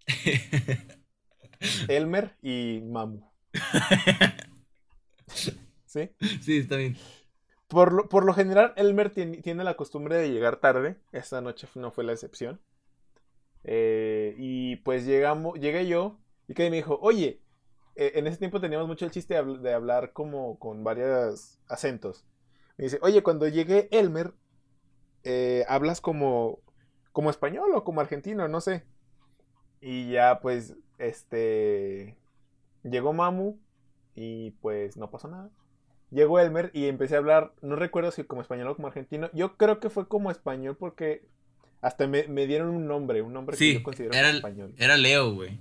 Elmer 1.89 2.37
y 2.43 2.81
Mamu. 2.83 3.21
¿Sí? 5.87 6.11
Sí, 6.43 6.59
está 6.59 6.77
bien. 6.77 6.97
Por 7.69 7.93
lo, 7.93 8.09
por 8.09 8.25
lo 8.25 8.33
general, 8.33 8.73
Elmer 8.77 9.11
tiene, 9.11 9.43
tiene 9.43 9.65
la 9.65 9.77
costumbre 9.77 10.17
de 10.17 10.31
llegar 10.31 10.57
tarde. 10.61 10.97
Esta 11.13 11.43
noche 11.43 11.69
no 11.75 11.91
fue 11.91 12.05
la 12.05 12.13
excepción. 12.13 12.61
Eh, 13.65 14.35
y 14.39 14.77
pues 14.77 15.07
llegamos, 15.07 15.59
llegué 15.59 15.87
yo 15.87 16.19
y 16.49 16.55
que 16.55 16.69
me 16.71 16.77
dijo, 16.77 16.99
oye, 17.01 17.41
eh, 17.97 18.13
en 18.17 18.27
ese 18.27 18.39
tiempo 18.39 18.61
teníamos 18.61 18.87
mucho 18.89 19.05
el 19.05 19.11
chiste 19.11 19.35
de, 19.35 19.43
habl- 19.43 19.61
de 19.61 19.73
hablar 19.73 20.13
como 20.13 20.59
con 20.59 20.85
varios 20.85 21.59
acentos. 21.69 22.25
Me 22.77 22.85
dice, 22.85 22.99
oye, 23.03 23.23
cuando 23.23 23.47
llegue 23.49 23.89
Elmer, 23.93 24.35
eh, 25.25 25.65
hablas 25.69 26.01
como, 26.01 26.61
como 27.13 27.31
español 27.31 27.71
o 27.75 27.85
como 27.85 28.01
argentino, 28.01 28.49
no 28.49 28.61
sé. 28.61 28.85
Y 29.81 30.11
ya 30.11 30.41
pues, 30.41 30.77
este, 30.99 32.17
llegó 32.83 33.13
Mamu 33.13 33.59
y 34.15 34.53
pues 34.63 34.97
no 34.97 35.11
pasó 35.11 35.29
nada. 35.29 35.51
Llegó 36.11 36.39
Elmer 36.39 36.71
y 36.73 36.87
empecé 36.87 37.17
a 37.17 37.19
hablar, 37.19 37.53
no 37.61 37.77
recuerdo 37.77 38.11
si 38.11 38.25
como 38.25 38.41
español 38.43 38.69
o 38.69 38.77
como 38.77 38.89
argentino. 38.89 39.31
Yo 39.33 39.57
creo 39.57 39.81
que 39.81 39.91
fue 39.91 40.07
como 40.09 40.31
español 40.31 40.77
porque 40.77 41.27
hasta 41.81 42.07
me, 42.07 42.29
me 42.29 42.47
dieron 42.47 42.69
un 42.69 42.87
nombre, 42.87 43.21
un 43.23 43.33
nombre 43.33 43.57
que 43.57 43.59
Sí, 43.59 43.75
yo 43.75 43.83
considero 43.83 44.15
era, 44.15 44.31
español. 44.31 44.75
era 44.79 44.97
Leo, 44.97 45.33
güey. 45.35 45.59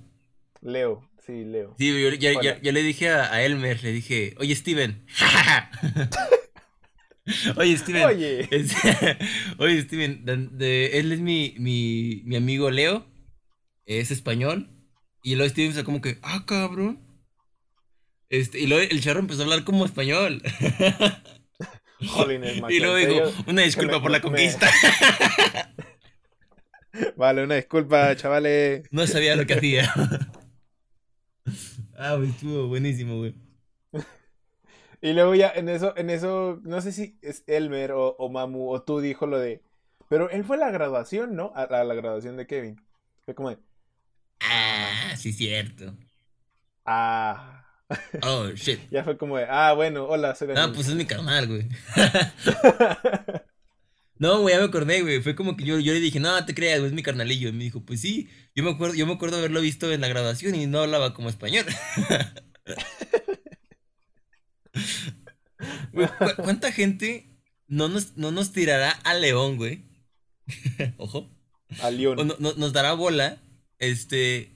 Leo, 0.64 1.10
sí, 1.26 1.44
Leo. 1.46 1.76
Sí, 1.78 2.02
yo, 2.02 2.10
yo 2.62 2.72
le 2.72 2.84
dije 2.84 3.10
a, 3.10 3.32
a 3.34 3.44
Elmer, 3.44 3.84
le 3.84 3.92
dije, 3.92 4.36
oye 4.40 4.56
Steven. 4.56 5.06
oye 7.58 7.78
Steven. 7.78 8.06
Oye, 8.06 8.48
Es- 8.52 8.76
Oye, 9.58 9.82
Steven, 9.82 10.26
de- 10.26 10.48
de- 10.52 11.00
él 11.00 11.12
es 11.12 11.20
mi, 11.20 11.56
mi, 11.60 12.22
mi 12.26 12.36
amigo 12.36 12.72
Leo, 12.72 13.06
es 13.86 14.12
español, 14.12 14.70
y 15.24 15.36
luego 15.36 15.50
Steven 15.50 15.74
se 15.74 15.84
como 15.84 16.02
que, 16.02 16.18
ah, 16.22 16.44
cabrón. 16.46 17.00
Este, 18.30 18.60
y 18.60 18.68
luego 18.68 18.84
el 18.90 19.02
charro 19.02 19.20
empezó 19.20 19.42
a 19.42 19.44
hablar 19.44 19.64
como 19.64 19.86
español. 19.86 20.42
jolines, 22.08 22.62
y 22.70 22.80
luego 22.80 22.96
digo, 22.96 23.32
una 23.48 23.62
disculpa 23.62 23.98
me- 23.98 24.02
por 24.02 24.12
la 24.12 24.18
me- 24.18 24.22
conquista. 24.24 24.70
Vale, 27.16 27.44
una 27.44 27.56
disculpa, 27.56 28.16
chavales. 28.16 28.88
No 28.92 29.08
sabía 29.08 29.36
lo 29.36 29.46
que 29.46 29.54
hacía. 29.56 29.94
Ah, 31.98 32.16
güey, 32.16 32.30
estuvo 32.30 32.68
buenísimo, 32.68 33.18
güey. 33.18 33.36
Y 35.02 35.12
luego 35.12 35.36
ya 35.36 35.52
en 35.54 35.68
eso, 35.68 35.94
en 35.98 36.10
eso, 36.10 36.62
no 36.64 36.80
sé 36.80 36.94
si 36.94 37.20
es 37.22 37.44
Elmer 37.46 37.92
o, 37.92 38.16
o 38.18 38.30
Mamu 38.30 38.70
o 38.72 38.82
tú 38.84 39.02
dijo 39.02 39.28
lo 39.28 39.38
de. 39.38 39.62
Pero 40.08 40.30
él 40.30 40.46
fue 40.46 40.56
a 40.56 40.60
la 40.60 40.72
graduación, 40.72 41.36
¿no? 41.36 41.52
A, 41.56 41.64
a 41.64 41.84
la 41.84 41.94
graduación 41.94 42.38
de 42.38 42.48
Kevin. 42.48 42.82
Fue 43.26 43.36
como 43.36 43.50
de. 43.50 43.58
Ah, 44.40 45.14
sí, 45.18 45.34
cierto. 45.34 45.94
Ah. 46.86 47.60
Oh, 48.24 48.48
shit. 48.56 48.80
Ya 48.90 49.04
fue 49.04 49.18
como 49.18 49.38
de. 49.38 49.46
Ah, 49.50 49.74
bueno, 49.74 50.06
hola, 50.06 50.34
soy 50.36 50.48
Ah, 50.52 50.54
Daniel". 50.54 50.74
pues 50.74 50.88
es 50.88 50.96
mi 50.96 51.06
carnal, 51.06 51.48
güey. 51.48 51.68
No, 54.24 54.40
güey, 54.40 54.54
ya 54.56 54.60
me 54.62 54.68
acordé, 54.68 55.02
güey. 55.02 55.22
Fue 55.22 55.36
como 55.36 55.58
que 55.58 55.66
yo, 55.66 55.80
yo 55.80 55.92
le 55.94 56.00
dije, 56.00 56.20
no, 56.22 56.46
te 56.46 56.56
creas, 56.56 56.80
güey, 56.80 56.88
es 56.90 56.96
mi 56.96 57.04
carnalillo. 57.04 57.50
Y 57.50 57.52
me 57.52 57.66
dijo, 57.66 57.82
pues 57.84 58.00
sí. 58.00 58.30
Yo 58.56 58.64
me 58.64 58.72
acuerdo, 58.72 58.96
yo 58.96 59.06
me 59.06 59.12
acuerdo 59.14 59.36
haberlo 59.38 59.60
visto 59.60 59.92
en 59.92 60.00
la 60.00 60.08
graduación 60.08 60.56
y 60.56 60.66
no 60.66 60.80
hablaba 60.80 61.14
como 61.14 61.28
español. 61.30 61.66
Güey, 65.92 66.08
¿cu- 66.08 66.42
¿Cuánta 66.44 66.72
gente 66.72 67.30
no 67.68 67.88
nos, 67.90 68.18
no 68.18 68.32
nos 68.32 68.52
tirará 68.52 68.92
a 68.92 69.14
León, 69.14 69.58
güey? 69.58 69.84
Ojo. 70.98 71.30
A 71.82 71.92
León. 71.92 72.20
O 72.20 72.24
no- 72.24 72.36
no- 72.40 72.54
nos 72.54 72.74
dará 72.74 72.94
bola, 72.94 73.42
este. 73.80 74.56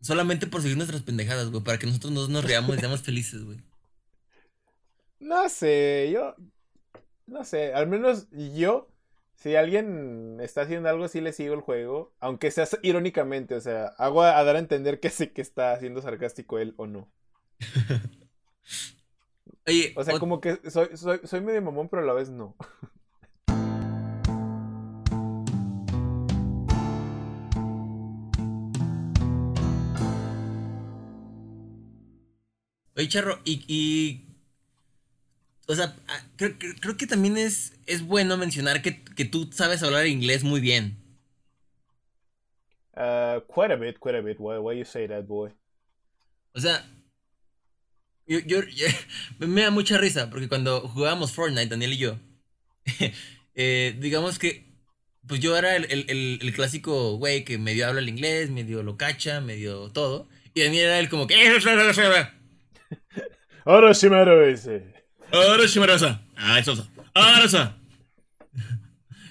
Solamente 0.00 0.46
por 0.46 0.62
seguir 0.62 0.76
nuestras 0.76 1.02
pendejadas, 1.02 1.50
güey. 1.50 1.62
Para 1.62 1.78
que 1.78 1.86
nosotros 1.86 2.12
no 2.12 2.28
nos 2.28 2.44
riamos 2.44 2.76
y 2.76 2.80
seamos 2.80 3.02
felices, 3.02 3.42
güey. 3.44 3.58
No 5.20 5.48
sé, 5.48 6.10
yo. 6.12 6.34
No 7.28 7.44
sé, 7.44 7.74
al 7.74 7.86
menos 7.86 8.28
yo. 8.32 8.88
Si 9.34 9.54
alguien 9.54 10.38
está 10.40 10.62
haciendo 10.62 10.88
algo, 10.88 11.06
sí 11.06 11.20
le 11.20 11.32
sigo 11.32 11.54
el 11.54 11.60
juego. 11.60 12.12
Aunque 12.20 12.50
sea 12.50 12.66
irónicamente, 12.82 13.54
o 13.54 13.60
sea, 13.60 13.86
hago 13.98 14.22
a, 14.22 14.36
a 14.38 14.44
dar 14.44 14.56
a 14.56 14.58
entender 14.58 14.98
que 14.98 15.10
sé 15.10 15.32
que 15.32 15.42
está 15.42 15.78
siendo 15.78 16.02
sarcástico 16.02 16.58
él 16.58 16.74
o 16.76 16.86
no. 16.86 17.08
Oye, 19.66 19.92
O 19.96 20.02
sea, 20.04 20.18
como 20.18 20.40
que 20.40 20.58
soy, 20.70 20.96
soy, 20.96 21.20
soy 21.24 21.40
medio 21.40 21.62
mamón, 21.62 21.88
pero 21.88 22.02
a 22.02 22.06
la 22.06 22.14
vez 22.14 22.30
no. 22.30 22.56
Oye, 32.96 33.08
Charro, 33.08 33.38
y, 33.44 33.64
y- 33.68 34.27
o 35.68 35.74
sea, 35.76 35.94
ah, 36.08 36.20
creo, 36.36 36.58
creo- 36.58 36.74
creo 36.80 36.96
que 36.96 37.06
también 37.06 37.36
es, 37.38 37.74
es 37.86 38.02
bueno 38.02 38.36
mencionar 38.36 38.82
que, 38.82 39.02
que 39.04 39.24
tú 39.24 39.48
sabes 39.52 39.82
hablar 39.84 40.06
inglés 40.08 40.42
muy 40.44 40.60
bien. 40.60 40.96
Uh, 42.96 43.40
quite 43.48 43.72
a 43.72 43.76
bit, 43.76 43.98
quite 43.98 44.16
a 44.16 44.20
bit. 44.22 44.38
Why, 44.38 44.58
why 44.58 44.74
you 44.74 44.84
say 44.84 45.06
that, 45.06 45.26
boy? 45.26 45.52
O 46.54 46.60
sea, 46.60 46.84
yo, 48.26 48.38
yo- 48.40 48.62
yo- 48.68 48.86
me 49.46 49.62
da 49.62 49.70
mucha 49.70 49.98
risa 49.98 50.30
porque 50.30 50.48
cuando 50.48 50.80
jugábamos 50.88 51.32
Fortnite, 51.32 51.68
Daniel 51.68 51.92
y 51.94 51.98
yo, 51.98 52.18
eh, 53.54 53.96
digamos 54.00 54.38
que, 54.38 54.66
pues 55.28 55.40
yo 55.40 55.56
era 55.56 55.76
el, 55.76 55.84
el- 55.92 56.06
el- 56.10 56.38
el 56.42 56.54
clásico 56.54 57.16
güey 57.18 57.44
que 57.44 57.58
medio 57.58 57.86
habla 57.88 58.00
el 58.00 58.08
inglés, 58.08 58.50
medio 58.50 58.82
lo 58.82 58.96
cacha, 58.98 59.40
medio 59.40 59.90
todo. 59.92 60.28
Y 60.54 60.62
Daniel 60.64 60.86
era 60.86 60.98
el 61.00 61.08
como 61.10 61.26
que... 61.26 61.36
Ahora 63.64 63.94
sí 63.94 64.08
me 64.10 64.24
lo 64.24 64.46
dice. 64.46 64.97
Ahora 65.32 65.68
sí 65.68 65.78
me 65.80 65.86
rasa. 65.86 66.20
Ah, 66.36 66.58
eso, 66.58 66.72
eso. 66.72 66.88
Ahora 67.14 67.48
sí. 67.48 67.58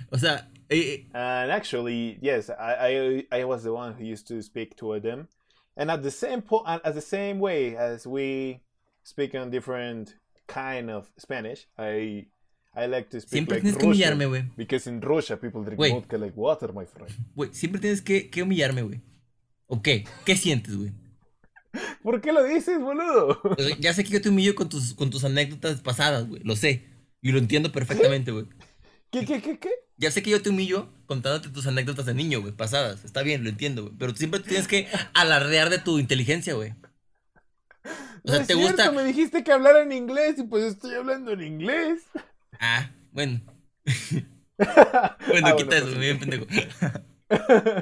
O 0.09 0.17
sea, 0.17 0.47
eh, 0.69 0.77
eh, 0.79 1.09
And 1.13 1.51
actually, 1.51 2.17
yes, 2.21 2.49
I, 2.49 3.25
I 3.31 3.39
I 3.41 3.43
was 3.43 3.63
the 3.63 3.71
one 3.73 3.93
who 3.93 4.05
used 4.05 4.25
to 4.29 4.41
speak 4.41 4.75
to 4.77 4.97
them, 5.01 5.27
and 5.75 5.91
at 5.91 6.01
the 6.01 6.11
same 6.11 6.41
po- 6.41 6.63
and 6.65 6.79
as 6.85 6.95
the 6.95 7.01
same 7.01 7.39
way 7.39 7.75
as 7.75 8.07
we 8.07 8.61
speak 9.03 9.35
on 9.35 9.49
different 9.51 10.15
kind 10.47 10.89
of 10.89 11.09
Spanish, 11.17 11.67
I 11.77 12.27
I 12.73 12.85
like 12.87 13.09
to 13.09 13.19
speak 13.19 13.31
siempre 13.31 13.55
like 13.55 13.63
tienes 13.63 13.77
que 13.77 13.85
Russian, 13.87 14.13
humillarme, 14.13 14.25
güey. 14.27 14.49
because 14.55 14.87
in 14.87 15.01
Russia 15.01 15.35
people 15.35 15.61
drink 15.63 15.77
Güey. 15.77 15.91
vodka 15.91 16.17
like 16.17 16.37
water, 16.37 16.71
my 16.71 16.85
friend. 16.85 17.11
Güey, 17.35 17.49
siempre 17.53 17.81
tienes 17.81 18.01
que, 18.01 18.29
que 18.29 18.43
humillarme, 18.43 18.81
güey. 18.83 19.01
¿O 19.67 19.81
qué? 19.81 20.05
¿Qué 20.25 20.37
sientes, 20.37 20.73
güey? 20.77 20.93
¿Por 22.03 22.21
qué 22.21 22.31
lo 22.31 22.43
dices, 22.43 22.79
boludo? 22.79 23.41
Ya 23.79 23.93
sé 23.93 24.03
que 24.03 24.11
yo 24.11 24.21
te 24.21 24.29
humillo 24.29 24.55
con 24.55 24.69
tus, 24.69 24.93
con 24.93 25.09
tus 25.09 25.23
anécdotas 25.23 25.81
pasadas, 25.81 26.27
güey. 26.27 26.41
Lo 26.43 26.55
sé. 26.55 26.85
Y 27.21 27.31
lo 27.31 27.39
entiendo 27.39 27.71
perfectamente, 27.71 28.31
güey. 28.31 28.45
¿Qué 29.11 29.25
qué 29.25 29.41
qué 29.41 29.57
qué? 29.59 29.69
Ya 29.97 30.11
sé 30.11 30.21
que 30.21 30.29
yo 30.29 30.41
te 30.41 30.49
humillo 30.49 30.89
contándote 31.07 31.49
tus 31.49 31.65
anécdotas 31.67 32.05
de 32.05 32.13
niño, 32.13 32.41
güey, 32.41 32.53
pasadas. 32.53 33.03
Está 33.03 33.23
bien, 33.23 33.43
lo 33.43 33.49
entiendo, 33.49 33.83
güey. 33.83 33.95
Pero 33.97 34.15
siempre 34.15 34.39
tienes 34.41 34.67
que 34.67 34.87
alardear 35.13 35.69
de 35.69 35.79
tu 35.79 35.97
inteligencia, 35.99 36.53
güey. 36.53 36.73
O 38.23 38.29
No 38.29 38.33
sea, 38.33 38.41
es 38.41 38.47
¿te 38.47 38.53
cierto, 38.55 38.67
gusta? 38.75 38.91
Me 38.91 39.03
dijiste 39.03 39.43
que 39.43 39.51
hablara 39.51 39.81
en 39.81 39.91
inglés 39.91 40.37
y 40.39 40.43
pues 40.43 40.63
estoy 40.65 40.95
hablando 40.95 41.31
en 41.31 41.41
inglés. 41.41 42.03
Ah, 42.59 42.91
bueno. 43.11 43.41
Ah, 44.59 45.17
Bueno, 45.27 45.55
quita 45.55 45.77
pues 45.77 45.83
eso, 45.83 45.87
me 45.87 45.99
bien 45.99 46.19
pendejo. 46.19 46.45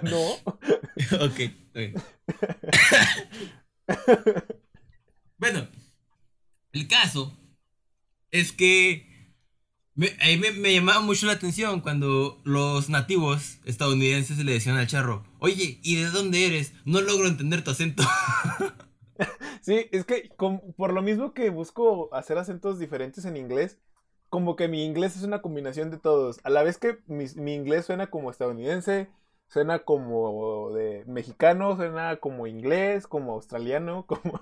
no. 0.02 0.42
ok, 1.22 1.40
bien. 1.74 1.96
Bueno, 5.38 5.68
el 6.72 6.88
caso 6.88 7.38
es 8.32 8.52
que 8.52 9.36
me, 9.96 10.16
ahí 10.20 10.38
me, 10.38 10.74
llamaba 10.74 11.02
mucho 11.02 11.26
la 11.26 11.34
atención 11.34 11.82
cuando 11.82 12.42
los 12.44 12.90
nativos 12.90 13.60
estadounidenses 13.66 14.38
le 14.38 14.54
decían 14.54 14.78
al 14.78 14.88
charro, 14.88 15.24
oye, 15.40 15.80
¿y 15.84 15.96
de 15.96 16.10
dónde 16.10 16.48
eres? 16.48 16.74
No 16.86 17.02
logro 17.02 17.28
entender 17.28 17.64
tu 17.64 17.72
acento. 17.72 18.04
Sí, 19.62 19.88
es 19.92 20.06
que 20.06 20.30
por 20.78 20.94
lo 20.94 21.02
mismo 21.02 21.34
que 21.34 21.50
busco 21.50 22.14
hacer 22.14 22.38
acentos 22.38 22.78
diferentes 22.78 23.26
en 23.26 23.36
inglés, 23.36 23.80
como 24.30 24.56
que 24.56 24.68
mi 24.68 24.86
inglés 24.86 25.16
es 25.16 25.24
una 25.24 25.42
combinación 25.42 25.90
de 25.90 25.98
todos. 25.98 26.40
A 26.44 26.52
la 26.52 26.62
vez 26.62 26.78
que 26.78 27.00
mi 27.08 27.56
inglés 27.56 27.86
suena 27.86 28.12
como 28.12 28.30
estadounidense, 28.30 29.10
suena 29.48 29.80
como 29.80 30.72
de 30.72 31.04
mexicano, 31.06 31.76
suena 31.76 32.18
como 32.18 32.48
inglés, 32.48 33.08
como 33.08 33.34
australiano, 33.34 34.06
como... 34.08 34.42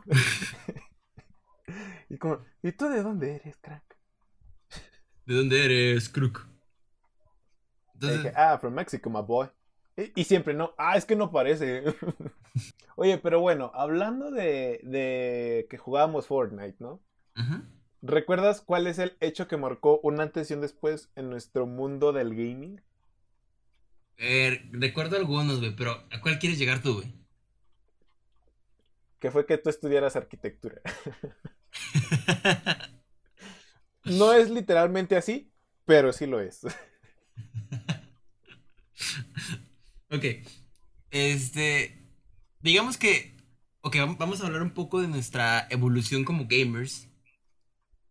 y 2.09 2.17
como, 2.17 2.39
¿y 2.61 2.71
tú 2.71 2.89
de 2.89 3.03
dónde 3.03 3.35
eres, 3.35 3.57
crack? 3.57 3.83
¿De 5.25 5.35
dónde 5.35 5.65
eres, 5.65 6.09
Crook? 6.09 6.47
Entonces, 7.93 8.23
dije, 8.23 8.33
ah, 8.35 8.57
from 8.59 8.73
Mexico, 8.73 9.09
my 9.09 9.21
boy. 9.21 9.47
Y, 9.95 10.21
y 10.21 10.23
siempre 10.25 10.53
no, 10.53 10.73
ah, 10.77 10.97
es 10.97 11.05
que 11.05 11.15
no 11.15 11.31
parece. 11.31 11.83
Oye, 12.95 13.17
pero 13.17 13.39
bueno, 13.39 13.71
hablando 13.73 14.31
de, 14.31 14.79
de 14.83 15.67
que 15.69 15.77
jugábamos 15.77 16.27
Fortnite, 16.27 16.75
¿no? 16.79 17.01
¿Recuerdas 18.01 18.61
cuál 18.61 18.87
es 18.87 18.99
el 18.99 19.15
hecho 19.21 19.47
que 19.47 19.57
marcó 19.57 19.99
un 20.03 20.19
antes 20.19 20.51
y 20.51 20.53
un 20.53 20.61
después 20.61 21.09
en 21.15 21.29
nuestro 21.29 21.65
mundo 21.65 22.11
del 22.11 22.35
gaming? 22.35 22.81
Eh, 24.17 24.69
recuerdo 24.71 25.17
algunos, 25.17 25.59
güey, 25.59 25.75
pero 25.75 26.05
¿a 26.11 26.21
cuál 26.21 26.39
quieres 26.39 26.59
llegar 26.59 26.81
tú, 26.81 26.95
güey? 26.95 27.23
que 29.23 29.31
fue 29.31 29.45
que 29.45 29.57
tú 29.57 29.69
estudiaras 29.69 30.17
arquitectura. 30.17 30.81
no 34.03 34.33
es 34.33 34.49
literalmente 34.49 35.15
así, 35.15 35.49
pero 35.85 36.11
sí 36.11 36.25
lo 36.25 36.41
es. 36.41 36.65
ok. 40.11 40.25
Este. 41.09 42.05
Digamos 42.59 42.97
que. 42.97 43.37
Ok, 43.79 43.95
vamos 44.17 44.41
a 44.41 44.45
hablar 44.45 44.61
un 44.61 44.73
poco 44.73 44.99
de 44.99 45.07
nuestra 45.07 45.67
evolución 45.69 46.25
como 46.25 46.45
gamers. 46.45 47.07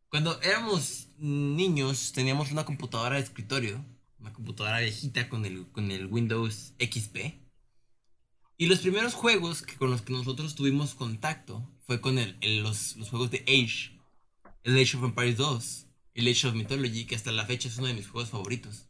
Cuando 0.08 0.40
éramos 0.40 1.10
niños, 1.18 2.12
teníamos 2.14 2.52
una 2.52 2.64
computadora 2.64 3.16
de 3.16 3.22
escritorio. 3.22 3.84
Una 4.22 4.32
computadora 4.32 4.78
viejita 4.78 5.28
con 5.28 5.44
el, 5.44 5.66
con 5.72 5.90
el 5.90 6.06
Windows 6.06 6.74
XP. 6.78 7.34
Y 8.56 8.66
los 8.66 8.78
primeros 8.78 9.14
juegos 9.14 9.62
que, 9.62 9.74
con 9.74 9.90
los 9.90 10.02
que 10.02 10.12
nosotros 10.12 10.54
tuvimos 10.54 10.94
contacto 10.94 11.68
fue 11.80 12.00
con 12.00 12.18
el, 12.18 12.38
los, 12.62 12.96
los, 12.96 13.10
juegos 13.10 13.32
de 13.32 13.40
Age. 13.48 13.98
El 14.62 14.78
Age 14.80 14.96
of 14.96 15.02
Empires 15.02 15.36
2. 15.38 15.86
El 16.14 16.28
Age 16.28 16.46
of 16.46 16.54
Mythology, 16.54 17.04
que 17.04 17.16
hasta 17.16 17.32
la 17.32 17.46
fecha 17.46 17.68
es 17.68 17.78
uno 17.78 17.88
de 17.88 17.94
mis 17.94 18.08
juegos 18.08 18.30
favoritos. 18.30 18.88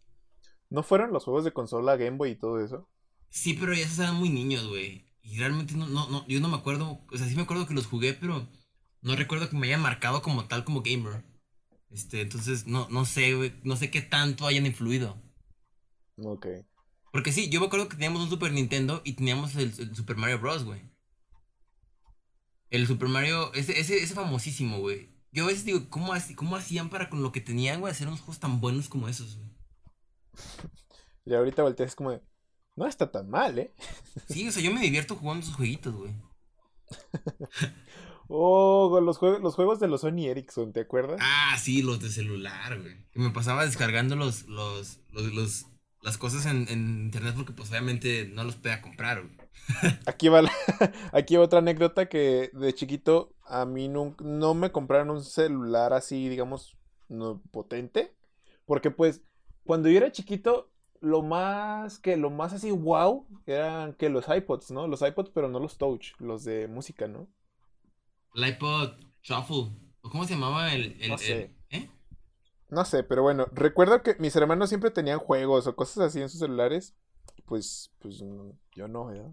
¿No 0.68 0.82
fueron 0.82 1.14
los 1.14 1.24
juegos 1.24 1.44
de 1.44 1.52
consola 1.52 1.96
Game 1.96 2.18
Boy 2.18 2.32
y 2.32 2.36
todo 2.36 2.62
eso? 2.62 2.86
Sí, 3.30 3.54
pero 3.54 3.72
ya 3.72 3.88
se 3.88 4.02
eran 4.02 4.16
muy 4.16 4.28
niños, 4.28 4.66
güey. 4.66 5.06
Y 5.22 5.38
realmente 5.38 5.74
no, 5.74 5.86
no, 5.86 6.10
no, 6.10 6.26
yo 6.28 6.40
no 6.40 6.48
me 6.48 6.58
acuerdo. 6.58 7.00
O 7.10 7.16
sea, 7.16 7.26
sí 7.26 7.34
me 7.36 7.42
acuerdo 7.42 7.66
que 7.66 7.72
los 7.72 7.86
jugué, 7.86 8.12
pero 8.12 8.46
no 9.00 9.16
recuerdo 9.16 9.48
que 9.48 9.56
me 9.56 9.68
hayan 9.68 9.80
marcado 9.80 10.20
como 10.20 10.44
tal 10.44 10.64
como 10.64 10.82
gamer. 10.82 11.24
Este, 11.92 12.22
entonces 12.22 12.66
no, 12.66 12.88
no 12.90 13.04
sé, 13.04 13.34
güey. 13.34 13.52
No 13.62 13.76
sé 13.76 13.90
qué 13.90 14.00
tanto 14.00 14.46
hayan 14.46 14.66
influido. 14.66 15.20
Ok. 16.16 16.46
Porque 17.12 17.32
sí, 17.32 17.50
yo 17.50 17.60
me 17.60 17.66
acuerdo 17.66 17.88
que 17.88 17.96
teníamos 17.96 18.22
un 18.22 18.30
Super 18.30 18.52
Nintendo 18.52 19.02
y 19.04 19.12
teníamos 19.12 19.54
el, 19.56 19.94
Super 19.94 20.16
Mario 20.16 20.38
Bros, 20.38 20.64
güey. 20.64 20.80
El 22.70 22.86
Super 22.86 23.08
Mario, 23.08 23.52
ese, 23.52 23.78
ese, 23.78 24.02
ese 24.02 24.14
famosísimo, 24.14 24.78
güey. 24.78 25.10
Yo 25.30 25.44
a 25.44 25.48
veces 25.48 25.64
digo, 25.64 25.88
¿cómo, 25.90 26.12
¿cómo 26.36 26.56
hacían 26.56 26.88
para 26.88 27.10
con 27.10 27.22
lo 27.22 27.32
que 27.32 27.42
tenían, 27.42 27.80
güey, 27.80 27.90
hacer 27.90 28.06
unos 28.06 28.20
juegos 28.20 28.38
tan 28.38 28.60
buenos 28.60 28.88
como 28.88 29.08
esos, 29.08 29.36
güey? 29.36 29.50
Y 31.24 31.34
ahorita 31.34 31.62
volteas 31.62 31.94
como 31.94 32.10
de, 32.10 32.20
no 32.74 32.84
está 32.84 33.12
tan 33.12 33.30
mal, 33.30 33.56
¿eh? 33.56 33.72
Sí, 34.28 34.48
o 34.48 34.50
sea, 34.50 34.60
yo 34.60 34.72
me 34.72 34.80
divierto 34.80 35.14
jugando 35.14 35.44
esos 35.44 35.54
jueguitos, 35.54 35.94
güey. 35.94 36.12
oh, 38.28 39.00
los, 39.00 39.18
juegos, 39.18 39.40
los 39.40 39.54
juegos 39.54 39.80
de 39.80 39.88
los 39.88 40.02
Sony 40.02 40.26
Ericsson, 40.26 40.72
¿te 40.72 40.80
acuerdas? 40.80 41.18
Ah, 41.20 41.56
sí, 41.58 41.82
los 41.82 42.00
de 42.00 42.10
celular, 42.10 42.80
güey. 42.80 42.96
Que 43.10 43.20
me 43.20 43.30
pasaba 43.30 43.64
descargando 43.64 44.16
los, 44.16 44.46
los, 44.46 44.98
los 45.12 45.66
las 46.02 46.18
cosas 46.18 46.46
en, 46.46 46.68
internet 46.68 47.34
porque 47.36 47.52
pues 47.52 47.70
obviamente 47.70 48.26
no 48.26 48.44
los 48.44 48.56
podía 48.56 48.82
comprar. 48.82 49.22
Aquí 50.06 50.28
va, 50.28 50.42
aquí 51.12 51.36
otra 51.36 51.60
anécdota 51.60 52.06
que 52.06 52.50
de 52.52 52.74
chiquito 52.74 53.34
a 53.44 53.64
mí 53.64 53.88
no, 53.88 54.16
no 54.20 54.54
me 54.54 54.72
compraron 54.72 55.10
un 55.10 55.22
celular 55.22 55.92
así, 55.92 56.28
digamos, 56.28 56.76
no, 57.08 57.40
potente. 57.52 58.12
Porque 58.66 58.90
pues 58.90 59.22
cuando 59.64 59.88
yo 59.88 59.98
era 59.98 60.10
chiquito, 60.10 60.70
lo 61.00 61.22
más 61.22 61.98
que 61.98 62.16
lo 62.16 62.30
más 62.30 62.52
así 62.52 62.70
wow 62.70 63.26
eran 63.46 63.94
que 63.94 64.08
los 64.08 64.26
iPods, 64.28 64.70
¿no? 64.72 64.88
Los 64.88 65.02
iPods, 65.02 65.30
pero 65.30 65.48
no 65.48 65.60
los 65.60 65.78
Touch, 65.78 66.12
los 66.18 66.44
de 66.44 66.66
música, 66.66 67.06
¿no? 67.06 67.28
El 68.34 68.48
iPod 68.48 68.94
Shuffle. 69.22 69.76
¿Cómo 70.00 70.24
se 70.24 70.34
llamaba 70.34 70.72
el, 70.72 70.96
el, 71.00 71.54
¿eh? 71.70 71.90
No 72.68 72.84
sé, 72.84 73.04
pero 73.04 73.22
bueno, 73.22 73.46
recuerdo 73.52 74.02
que 74.02 74.16
mis 74.18 74.34
hermanos 74.34 74.68
siempre 74.68 74.90
tenían 74.90 75.18
juegos 75.18 75.66
o 75.66 75.76
cosas 75.76 75.98
así 76.08 76.20
en 76.20 76.28
sus 76.28 76.40
celulares. 76.40 76.96
Pues, 77.44 77.92
pues 77.98 78.22
yo 78.74 78.88
no, 78.88 79.06
¿verdad? 79.06 79.32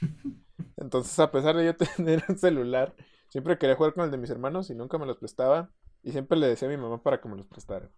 Entonces, 0.76 1.18
a 1.18 1.30
pesar 1.30 1.56
de 1.56 1.66
yo 1.66 1.76
tener 1.96 2.24
un 2.28 2.38
celular, 2.38 2.94
siempre 3.28 3.58
quería 3.58 3.76
jugar 3.76 3.94
con 3.94 4.04
el 4.04 4.10
de 4.10 4.18
mis 4.18 4.30
hermanos 4.30 4.70
y 4.70 4.74
nunca 4.74 4.98
me 4.98 5.06
los 5.06 5.18
prestaba. 5.18 5.70
Y 6.02 6.12
siempre 6.12 6.38
le 6.38 6.48
decía 6.48 6.66
a 6.66 6.70
mi 6.70 6.76
mamá 6.76 7.02
para 7.02 7.20
que 7.20 7.28
me 7.28 7.36
los 7.36 7.46
prestara. 7.46 7.90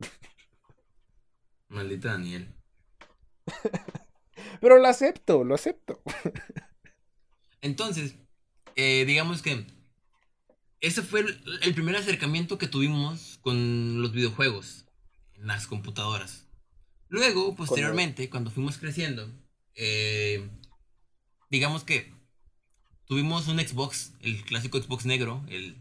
Maldita 1.68 2.12
Daniel. 2.12 2.54
Pero 4.60 4.78
lo 4.78 4.88
acepto, 4.88 5.44
lo 5.44 5.54
acepto. 5.54 6.02
Entonces, 7.62 8.16
eh, 8.76 9.04
digamos 9.06 9.40
que 9.40 9.66
ese 10.84 11.02
fue 11.02 11.20
el, 11.62 11.74
primer 11.74 11.96
acercamiento 11.96 12.58
que 12.58 12.68
tuvimos 12.68 13.38
con 13.40 14.02
los 14.02 14.12
videojuegos 14.12 14.84
en 15.34 15.46
las 15.46 15.66
computadoras. 15.66 16.46
Luego, 17.08 17.54
posteriormente, 17.56 18.28
cuando 18.28 18.50
fuimos 18.50 18.76
creciendo, 18.76 19.26
eh, 19.74 20.46
digamos 21.48 21.84
que 21.84 22.12
tuvimos 23.06 23.48
un 23.48 23.60
Xbox, 23.60 24.12
el 24.20 24.44
clásico 24.44 24.78
Xbox 24.78 25.06
negro, 25.06 25.42
el... 25.48 25.78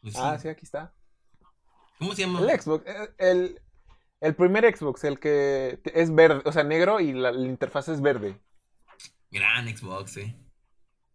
Pues 0.00 0.16
ah, 0.16 0.38
sí, 0.38 0.48
aquí 0.48 0.64
está. 0.64 0.94
¿Cómo 1.98 2.14
se 2.14 2.22
llama? 2.22 2.40
El 2.40 2.60
Xbox, 2.60 2.84
eh, 2.86 3.58
el, 4.20 4.34
primer 4.34 4.74
Xbox, 4.74 5.04
el 5.04 5.18
que 5.18 5.80
es 5.84 6.14
verde, 6.14 6.42
o 6.46 6.52
sea, 6.52 6.64
negro 6.64 6.98
y 6.98 7.12
la, 7.12 7.30
la 7.30 7.46
interfaz 7.46 7.88
es 7.88 8.00
verde. 8.00 8.40
Gran 9.30 9.68
Xbox, 9.76 10.16
eh. 10.16 10.34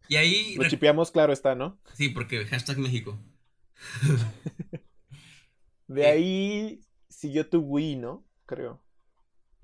Y 0.10 0.16
ahí. 0.16 0.56
Lo 0.56 0.68
chipeamos, 0.68 1.12
claro 1.12 1.32
está, 1.32 1.56
¿no? 1.56 1.80
Sí, 1.94 2.10
porque 2.10 2.44
hashtag 2.46 2.80
México. 2.80 3.18
de 5.88 6.02
eh. 6.02 6.08
ahí 6.08 6.82
siguió 7.08 7.48
tu 7.48 7.60
Wii, 7.60 7.96
¿no? 7.96 8.26
Creo. 8.46 8.84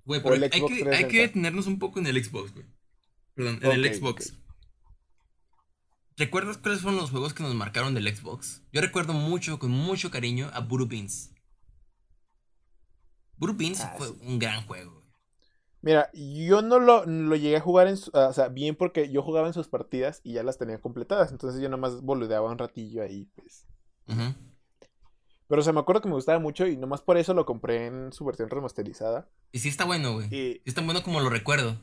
Güey, 0.06 0.22
pero 0.22 0.36
hay 0.36 0.50
que, 0.50 0.90
hay 0.96 1.08
que, 1.08 1.22
detenernos 1.22 1.66
un 1.66 1.80
poco 1.80 2.00
en 2.00 2.06
el 2.06 2.24
Xbox, 2.24 2.54
güey. 2.54 2.68
Perdón, 3.34 3.60
en 3.64 3.72
el 3.72 3.94
Xbox. 3.94 4.38
¿Recuerdas 6.16 6.58
cuáles 6.58 6.82
fueron 6.82 7.02
los 7.02 7.10
juegos 7.10 7.34
que 7.34 7.42
nos 7.42 7.56
marcaron 7.56 7.96
del 7.96 8.16
Xbox? 8.16 8.62
Yo 8.72 8.82
recuerdo 8.82 9.14
mucho, 9.14 9.58
con 9.58 9.72
mucho 9.72 10.12
cariño, 10.12 10.52
a 10.54 10.60
Buru 10.60 10.86
Beans. 10.86 11.34
Buru 13.38 13.56
Beans 13.56 13.82
ah, 13.82 13.96
fue 13.98 14.12
un 14.12 14.38
gran 14.38 14.64
juego. 14.68 15.05
Mira, 15.86 16.10
yo 16.13 16.63
no 16.63 16.80
lo, 16.80 17.06
llegué 17.36 17.58
a 17.58 17.62
jugar 17.62 17.88
en 17.88 17.95
o 18.12 18.34
sea, 18.34 18.48
bien 18.48 18.76
porque 18.76 19.12
yo 19.12 19.21
jugaba 19.21 19.45
en 19.45 19.54
sus 19.54 19.67
partidas 19.67 20.19
y 20.24 20.34
ya 20.34 20.41
las 20.41 20.58
tenía 20.58 20.82
completadas. 20.82 21.32
Entonces 21.32 21.62
yo 21.62 21.69
nomás 21.69 22.02
boludeaba 22.02 22.50
un 22.50 22.58
ratillo 22.58 23.04
ahí, 23.04 23.30
pues. 23.36 23.67
Pero 25.48 25.62
o 25.62 25.63
sea, 25.63 25.74
me 25.74 25.80
acuerdo 25.80 26.02
que 26.02 26.08
me 26.08 26.15
gustaba 26.15 26.39
mucho 26.39 26.65
y 26.65 26.76
nomás 26.76 27.04
por 27.04 27.17
eso 27.17 27.36
lo 27.36 27.45
compré 27.45 27.86
en 27.86 28.12
su 28.12 28.26
versión 28.26 28.50
remasterizada. 28.50 29.30
Y 29.52 29.60
sí 29.60 29.69
está 29.69 29.86
bueno, 29.86 30.13
güey. 30.13 30.28
Y... 30.34 30.62
Es 30.65 30.74
tan 30.74 30.88
bueno 30.88 31.04
como 31.04 31.19
lo 31.19 31.30
recuerdo. 31.30 31.80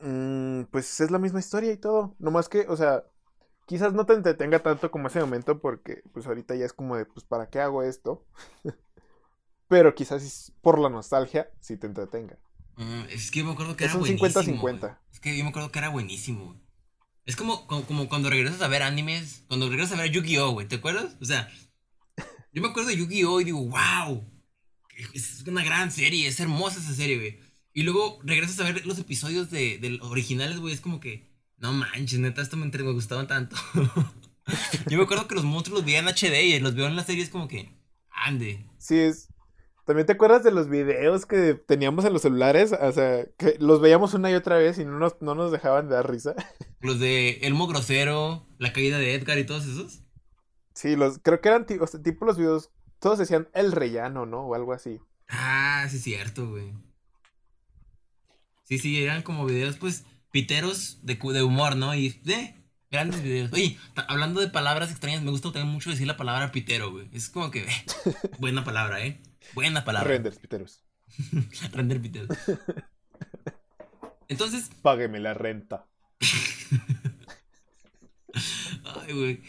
Mm, 0.00 0.62
pues 0.70 0.98
es 1.00 1.10
la 1.10 1.18
misma 1.18 1.40
historia 1.40 1.70
y 1.70 1.76
todo. 1.76 2.16
Nomás 2.18 2.48
que, 2.48 2.60
o 2.68 2.76
sea, 2.78 3.04
quizás 3.66 3.92
no 3.92 4.06
te 4.06 4.14
entretenga 4.14 4.60
tanto 4.60 4.90
como 4.90 5.08
ese 5.08 5.20
momento 5.20 5.60
porque 5.60 6.02
pues 6.14 6.26
ahorita 6.26 6.54
ya 6.54 6.64
es 6.64 6.72
como 6.72 6.96
de, 6.96 7.04
pues, 7.04 7.26
¿para 7.26 7.50
qué 7.50 7.60
hago 7.60 7.82
esto? 7.82 8.24
pero 9.70 9.94
quizás 9.94 10.52
por 10.62 10.80
la 10.80 10.88
nostalgia 10.88 11.48
sí 11.60 11.76
te 11.76 11.86
entretenga. 11.86 12.36
Mm, 12.74 13.02
es 13.10 13.30
que 13.30 13.38
yo 13.38 13.44
me 13.44 13.52
acuerdo 13.52 13.76
que 13.76 13.84
era 13.84 13.94
buenísimo. 13.94 14.26
Es 14.26 14.36
un 14.36 14.58
50-50. 14.58 14.98
Es 15.12 15.20
que 15.20 15.38
yo 15.38 15.44
me 15.44 15.50
acuerdo 15.50 15.70
que 15.70 15.78
era 15.78 15.90
buenísimo. 15.90 16.60
Es 17.24 17.36
como, 17.36 17.68
como, 17.68 18.08
cuando 18.08 18.30
regresas 18.30 18.62
a 18.62 18.66
ver 18.66 18.82
animes, 18.82 19.44
cuando 19.46 19.68
regresas 19.68 19.96
a 19.96 20.02
ver 20.02 20.10
Yu-Gi-Oh, 20.10 20.50
güey, 20.50 20.66
¿te 20.66 20.74
acuerdas? 20.74 21.16
O 21.20 21.24
sea, 21.24 21.48
yo 22.52 22.62
me 22.62 22.66
acuerdo 22.66 22.88
de 22.88 22.96
Yu-Gi-Oh 22.96 23.40
y 23.40 23.44
digo, 23.44 23.60
wow, 23.60 24.28
es 25.14 25.44
una 25.46 25.62
gran 25.62 25.92
serie, 25.92 26.26
es 26.26 26.40
hermosa 26.40 26.80
esa 26.80 26.92
serie, 26.92 27.18
güey. 27.18 27.38
Y 27.72 27.84
luego 27.84 28.18
regresas 28.24 28.58
a 28.58 28.64
ver 28.64 28.84
los 28.84 28.98
episodios 28.98 29.52
de, 29.52 29.78
de 29.78 30.00
originales, 30.02 30.58
güey, 30.58 30.74
es 30.74 30.80
como 30.80 30.98
que, 30.98 31.30
no 31.58 31.72
manches, 31.72 32.18
neta, 32.18 32.42
esto 32.42 32.56
me, 32.56 32.66
me 32.66 32.92
gustaban 32.92 33.28
tanto. 33.28 33.54
yo 34.88 34.98
me 34.98 35.04
acuerdo 35.04 35.28
que 35.28 35.36
los 35.36 35.44
monstruos 35.44 35.78
los 35.78 35.86
veía 35.86 36.00
en 36.00 36.08
HD 36.08 36.42
y 36.42 36.58
los 36.58 36.74
veo 36.74 36.88
en 36.88 36.96
la 36.96 37.04
serie, 37.04 37.22
es 37.22 37.30
como 37.30 37.46
que, 37.46 37.72
ande. 38.10 38.66
Sí, 38.78 38.98
es, 38.98 39.29
¿También 39.84 40.06
te 40.06 40.12
acuerdas 40.12 40.44
de 40.44 40.50
los 40.50 40.68
videos 40.68 41.26
que 41.26 41.54
teníamos 41.54 42.04
en 42.04 42.12
los 42.12 42.22
celulares? 42.22 42.72
O 42.72 42.92
sea, 42.92 43.26
que 43.38 43.56
los 43.58 43.80
veíamos 43.80 44.14
una 44.14 44.30
y 44.30 44.34
otra 44.34 44.56
vez 44.56 44.78
y 44.78 44.84
no 44.84 44.98
nos, 44.98 45.20
no 45.20 45.34
nos 45.34 45.50
dejaban 45.52 45.88
de 45.88 45.94
dar 45.94 46.10
risa. 46.10 46.34
Los 46.80 46.98
de 46.98 47.40
Elmo 47.42 47.66
Grosero, 47.66 48.46
la 48.58 48.72
caída 48.72 48.96
de 48.96 49.14
Edgar 49.14 49.38
y 49.38 49.44
todos 49.44 49.66
esos. 49.66 50.02
Sí, 50.72 50.96
los, 50.96 51.18
creo 51.18 51.42
que 51.42 51.50
eran 51.50 51.66
tipo 51.66 52.24
los 52.24 52.38
videos, 52.38 52.70
todos 53.00 53.18
decían 53.18 53.48
el 53.52 53.72
rellano, 53.72 54.24
¿no? 54.24 54.46
O 54.46 54.54
algo 54.54 54.72
así. 54.72 54.98
Ah, 55.28 55.86
sí 55.90 55.96
es 55.96 56.02
cierto, 56.02 56.48
güey. 56.48 56.72
Sí, 58.64 58.78
sí, 58.78 59.02
eran 59.02 59.22
como 59.22 59.44
videos, 59.44 59.76
pues, 59.76 60.04
piteros 60.30 61.00
de, 61.02 61.16
de 61.16 61.42
humor, 61.42 61.76
¿no? 61.76 61.94
Y, 61.94 62.20
eh, 62.26 62.54
grandes 62.90 63.22
videos. 63.22 63.52
Oye, 63.52 63.78
hablando 64.08 64.40
de 64.40 64.48
palabras 64.48 64.90
extrañas, 64.90 65.22
me 65.22 65.30
gusta 65.30 65.52
también 65.52 65.72
mucho 65.72 65.90
decir 65.90 66.06
la 66.06 66.16
palabra 66.16 66.52
pitero, 66.52 66.90
güey. 66.90 67.08
Es 67.12 67.28
como 67.28 67.50
que, 67.50 67.62
eh, 67.62 67.84
buena 68.38 68.64
palabra, 68.64 69.04
¿eh? 69.04 69.20
Buena 69.54 69.84
palabra. 69.84 70.08
Renders, 70.08 70.38
piteros. 70.38 70.82
Render 71.72 72.00
piteros. 72.00 72.28
Entonces. 74.28 74.70
Págueme 74.82 75.20
la 75.20 75.34
renta. 75.34 75.86
Ay, 78.84 79.12
güey. 79.12 79.42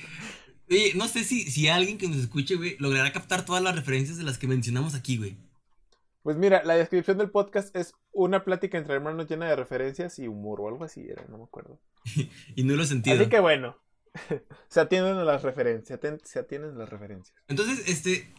Oye, 0.70 0.94
no 0.96 1.08
sé 1.08 1.24
si, 1.24 1.50
si 1.52 1.68
alguien 1.68 1.98
que 1.98 2.08
nos 2.08 2.18
escuche, 2.18 2.56
güey, 2.56 2.78
logrará 2.80 3.12
captar 3.12 3.46
todas 3.46 3.62
las 3.62 3.76
referencias 3.76 4.18
de 4.18 4.24
las 4.24 4.38
que 4.38 4.48
mencionamos 4.48 4.96
aquí, 4.96 5.18
güey. 5.18 5.38
Pues 6.24 6.38
mira, 6.38 6.64
la 6.64 6.76
descripción 6.76 7.18
del 7.18 7.30
podcast 7.30 7.76
es 7.76 7.94
una 8.12 8.44
plática 8.44 8.78
entre 8.78 8.94
hermanos 8.96 9.28
llena 9.28 9.50
de 9.50 9.56
referencias 9.56 10.20
y 10.20 10.28
humor 10.28 10.62
o 10.62 10.68
algo 10.68 10.86
así 10.86 11.08
era, 11.10 11.26
no 11.28 11.40
me 11.40 11.44
acuerdo. 11.44 11.80
y 12.56 12.64
no 12.64 12.76
lo 12.76 12.86
sentido. 12.86 13.16
Así 13.16 13.28
que 13.28 13.40
bueno, 13.40 13.78
se 14.68 14.80
atienden 14.80 15.18
a 15.18 15.24
las 15.24 15.42
referencias, 15.44 16.00
se 16.24 16.40
atienden 16.40 16.76
a 16.76 16.80
las 16.80 16.90
referencias. 16.90 17.36
Entonces, 17.48 17.88
este, 17.90 18.34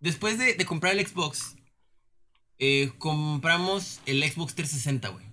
después 0.00 0.38
de, 0.38 0.54
de 0.54 0.64
comprar 0.66 0.96
el 0.96 1.06
Xbox, 1.06 1.56
eh, 2.58 2.92
compramos 2.98 4.00
el 4.06 4.22
Xbox 4.22 4.54
360, 4.54 5.08
güey. 5.10 5.26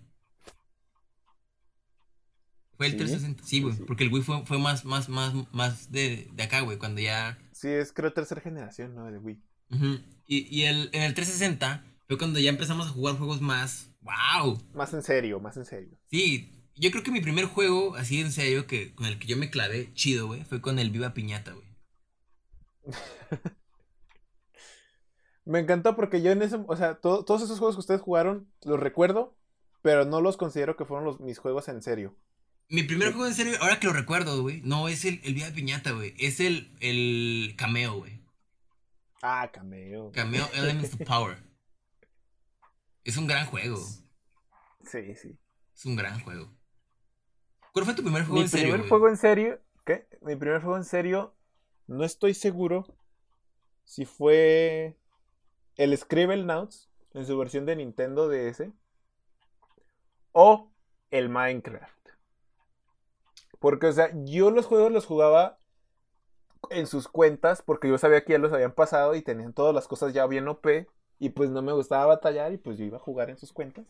Fue 2.76 2.88
el 2.88 2.93
¿Sí? 2.93 2.97
360, 2.97 3.43
sí, 3.43 3.62
güey, 3.62 3.73
Sí, 3.73 3.80
sí. 3.80 3.84
porque 3.86 4.04
el 4.04 4.12
Wii 4.12 4.23
fue, 4.23 4.45
fue 4.45 4.58
más, 4.60 4.84
más, 4.86 5.08
más, 5.10 5.34
más 5.54 5.91
de, 5.91 6.28
de 6.34 6.43
acá, 6.43 6.62
güey, 6.62 6.78
cuando 6.78 7.02
ya... 7.02 7.38
Sí, 7.52 7.67
es 7.69 7.93
creo 7.93 8.13
tercera 8.13 8.41
generación, 8.41 8.95
¿no? 8.95 9.06
De 9.12 9.19
Wii. 9.19 9.41
Ujú. 9.71 9.99
Y, 10.28 10.47
y 10.56 10.65
el, 10.65 10.89
en 10.91 11.04
el 11.04 11.13
360 11.13 11.86
fue 12.08 12.17
cuando 12.17 12.39
ya 12.39 12.49
empezamos 12.49 12.88
a 12.88 12.91
jugar 12.91 13.15
juegos 13.17 13.41
más... 13.41 13.89
¡Wow! 14.02 14.62
Más 14.73 14.93
en 14.93 15.02
serio, 15.04 15.39
más 15.39 15.56
en 15.56 15.65
serio. 15.65 15.97
Sí, 16.10 16.52
yo 16.76 16.91
creo 16.91 17.04
que 17.04 17.12
mi 17.12 17.21
primer 17.21 17.45
juego, 17.45 17.95
así 17.95 18.19
en 18.19 18.32
serio, 18.34 18.67
que 18.67 18.93
con 18.95 19.06
el 19.06 19.17
que 19.17 19.28
yo 19.28 19.38
me 19.38 19.49
clavé 19.49 19.93
chido, 19.93 20.28
güey, 20.28 20.43
fue 20.43 20.60
con 20.60 20.78
el 20.80 20.89
Viva 20.89 21.13
Piñata, 21.13 21.54
güey. 21.54 21.67
Me 25.45 25.60
encantó 25.60 25.95
porque 25.95 26.21
yo 26.21 26.32
en 26.32 26.41
ese, 26.41 26.58
o 26.67 26.75
sea, 26.75 26.95
to- 26.99 27.25
todos 27.25 27.41
esos 27.41 27.60
juegos 27.60 27.75
que 27.75 27.82
ustedes 27.82 28.01
jugaron, 28.01 28.51
los 28.63 28.79
recuerdo, 28.79 29.36
pero 29.82 30.06
no 30.06 30.21
los 30.21 30.38
considero 30.38 30.75
que 30.77 30.86
fueron 30.86 31.06
los, 31.06 31.19
mis 31.19 31.38
juegos 31.39 31.67
en 31.67 31.82
serio. 31.82 32.15
Mi 32.69 32.84
primer 32.84 33.10
Sí. 33.10 33.13
juego 33.15 33.27
en 33.27 33.36
serio, 33.36 33.53
ahora 33.62 33.79
que 33.79 33.88
lo 33.88 33.93
recuerdo, 33.93 34.41
güey, 34.41 34.62
no 34.63 34.88
es 34.88 35.03
el, 35.06 35.19
el 35.23 35.34
Viva 35.34 35.49
Piñata, 35.51 35.91
güey, 35.91 36.13
es 36.17 36.39
el, 36.39 36.71
el 36.79 37.56
Cameo, 37.58 37.95
güey. 37.97 38.21
Ah, 39.21 39.49
cameo. 39.53 40.12
Cameo 40.12 40.45
Elements 40.53 40.93
of 40.95 41.01
Power. 41.08 41.38
Es 43.03 43.17
un 43.17 43.27
gran 43.27 43.45
juego. 43.47 43.77
Sí, 44.86 45.15
sí. 45.15 45.38
Es 45.75 45.86
un 45.86 45.95
gran 45.95 46.19
juego. 46.21 46.49
¿Cuál 47.73 47.86
fue 47.86 47.95
tu 47.95 48.01
primer 48.03 48.21
juego 48.23 48.36
Mi 48.36 48.41
en 48.43 48.49
serio? 48.49 48.63
primer 48.65 48.79
güey? 48.82 48.89
juego 48.89 49.10
en 49.10 49.17
serio, 49.17 49.62
¿qué? 49.86 50.08
Mi 50.21 50.36
primer 50.36 50.62
juego 50.62 50.77
en 50.77 50.86
serio, 50.86 51.36
no 51.88 52.03
estoy 52.03 52.34
seguro 52.34 52.86
si 53.84 54.06
fue 54.06 54.97
el 55.77 55.97
Scribblenauts 55.97 56.89
en 57.13 57.25
su 57.25 57.38
versión 57.38 57.65
de 57.65 57.75
Nintendo 57.75 58.27
DS 58.27 58.71
o 60.31 60.71
el 61.12 61.29
Minecraft. 61.29 62.09
Porque, 63.59 63.88
o 63.88 63.93
sea, 63.93 64.12
yo 64.25 64.51
los 64.51 64.65
juegos 64.65 64.91
los 64.91 65.05
jugaba 65.05 65.59
en 66.69 66.88
sus 66.88 67.07
cuentas 67.07 67.62
porque 67.62 67.88
yo 67.88 67.97
sabía 67.97 68.23
que 68.23 68.33
ya 68.33 68.39
los 68.39 68.51
habían 68.53 68.73
pasado 68.73 69.15
y 69.15 69.21
tenían 69.21 69.53
todas 69.53 69.73
las 69.73 69.88
cosas 69.88 70.13
ya 70.13 70.25
bien 70.27 70.47
OP 70.47 70.88
y 71.19 71.29
pues 71.29 71.49
no 71.49 71.62
me 71.62 71.73
gustaba 71.73 72.05
batallar 72.07 72.51
y 72.51 72.57
pues 72.57 72.77
yo 72.77 72.86
iba 72.86 72.97
a 72.97 73.01
jugar 73.01 73.29
en 73.29 73.38
sus 73.38 73.53
cuentas. 73.53 73.86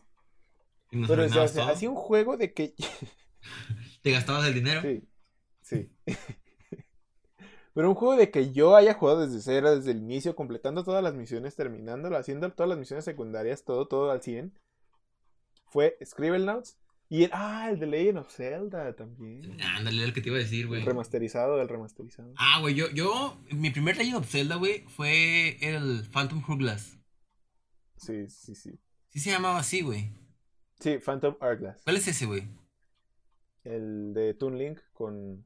Pero, 0.90 1.24
o 1.24 1.28
sea, 1.28 1.68
hacía 1.68 1.90
un 1.90 1.96
juego 1.96 2.36
de 2.36 2.52
que 2.52 2.74
¿Te 4.02 4.10
gastabas 4.10 4.46
el 4.46 4.54
dinero? 4.54 4.80
Sí, 4.82 5.08
sí. 5.62 5.90
Pero 7.74 7.88
un 7.88 7.96
juego 7.96 8.16
de 8.16 8.30
que 8.30 8.52
yo 8.52 8.76
haya 8.76 8.94
jugado 8.94 9.26
desde 9.26 9.42
cero, 9.42 9.76
desde 9.76 9.90
el 9.90 9.98
inicio, 9.98 10.36
completando 10.36 10.84
todas 10.84 11.02
las 11.02 11.14
misiones, 11.14 11.56
terminándolo, 11.56 12.16
haciendo 12.16 12.50
todas 12.52 12.68
las 12.68 12.78
misiones 12.78 13.04
secundarias, 13.04 13.64
todo, 13.64 13.88
todo 13.88 14.12
al 14.12 14.22
100, 14.22 14.56
fue 15.66 15.98
Scribblenauts 16.04 16.78
y 17.08 17.24
el, 17.24 17.30
ah, 17.32 17.68
el 17.70 17.80
de 17.80 17.86
Legend 17.86 18.18
of 18.18 18.32
Zelda 18.32 18.94
también. 18.94 19.60
Ándale, 19.60 19.98
era 19.98 20.06
el 20.06 20.14
que 20.14 20.20
te 20.20 20.28
iba 20.28 20.38
a 20.38 20.40
decir, 20.40 20.68
güey. 20.68 20.80
El 20.80 20.86
remasterizado, 20.86 21.60
el 21.60 21.68
remasterizado. 21.68 22.32
Ah, 22.36 22.60
güey, 22.60 22.74
yo, 22.74 22.88
yo, 22.90 23.40
mi 23.50 23.70
primer 23.70 23.96
Legend 23.96 24.18
of 24.18 24.30
Zelda, 24.30 24.54
güey, 24.54 24.84
fue 24.86 25.58
el 25.60 26.08
Phantom 26.12 26.42
Hourglass. 26.48 26.98
Sí, 27.96 28.28
sí, 28.28 28.54
sí. 28.54 28.78
Sí 29.10 29.18
se 29.20 29.30
llamaba 29.30 29.58
así, 29.58 29.82
güey. 29.82 30.12
Sí, 30.78 30.98
Phantom 30.98 31.36
Hourglass. 31.40 31.82
¿Cuál 31.84 31.96
es 31.96 32.08
ese, 32.08 32.26
güey? 32.26 32.48
El 33.64 34.12
de 34.14 34.34
Toon 34.34 34.58
Link 34.58 34.80
con... 34.92 35.44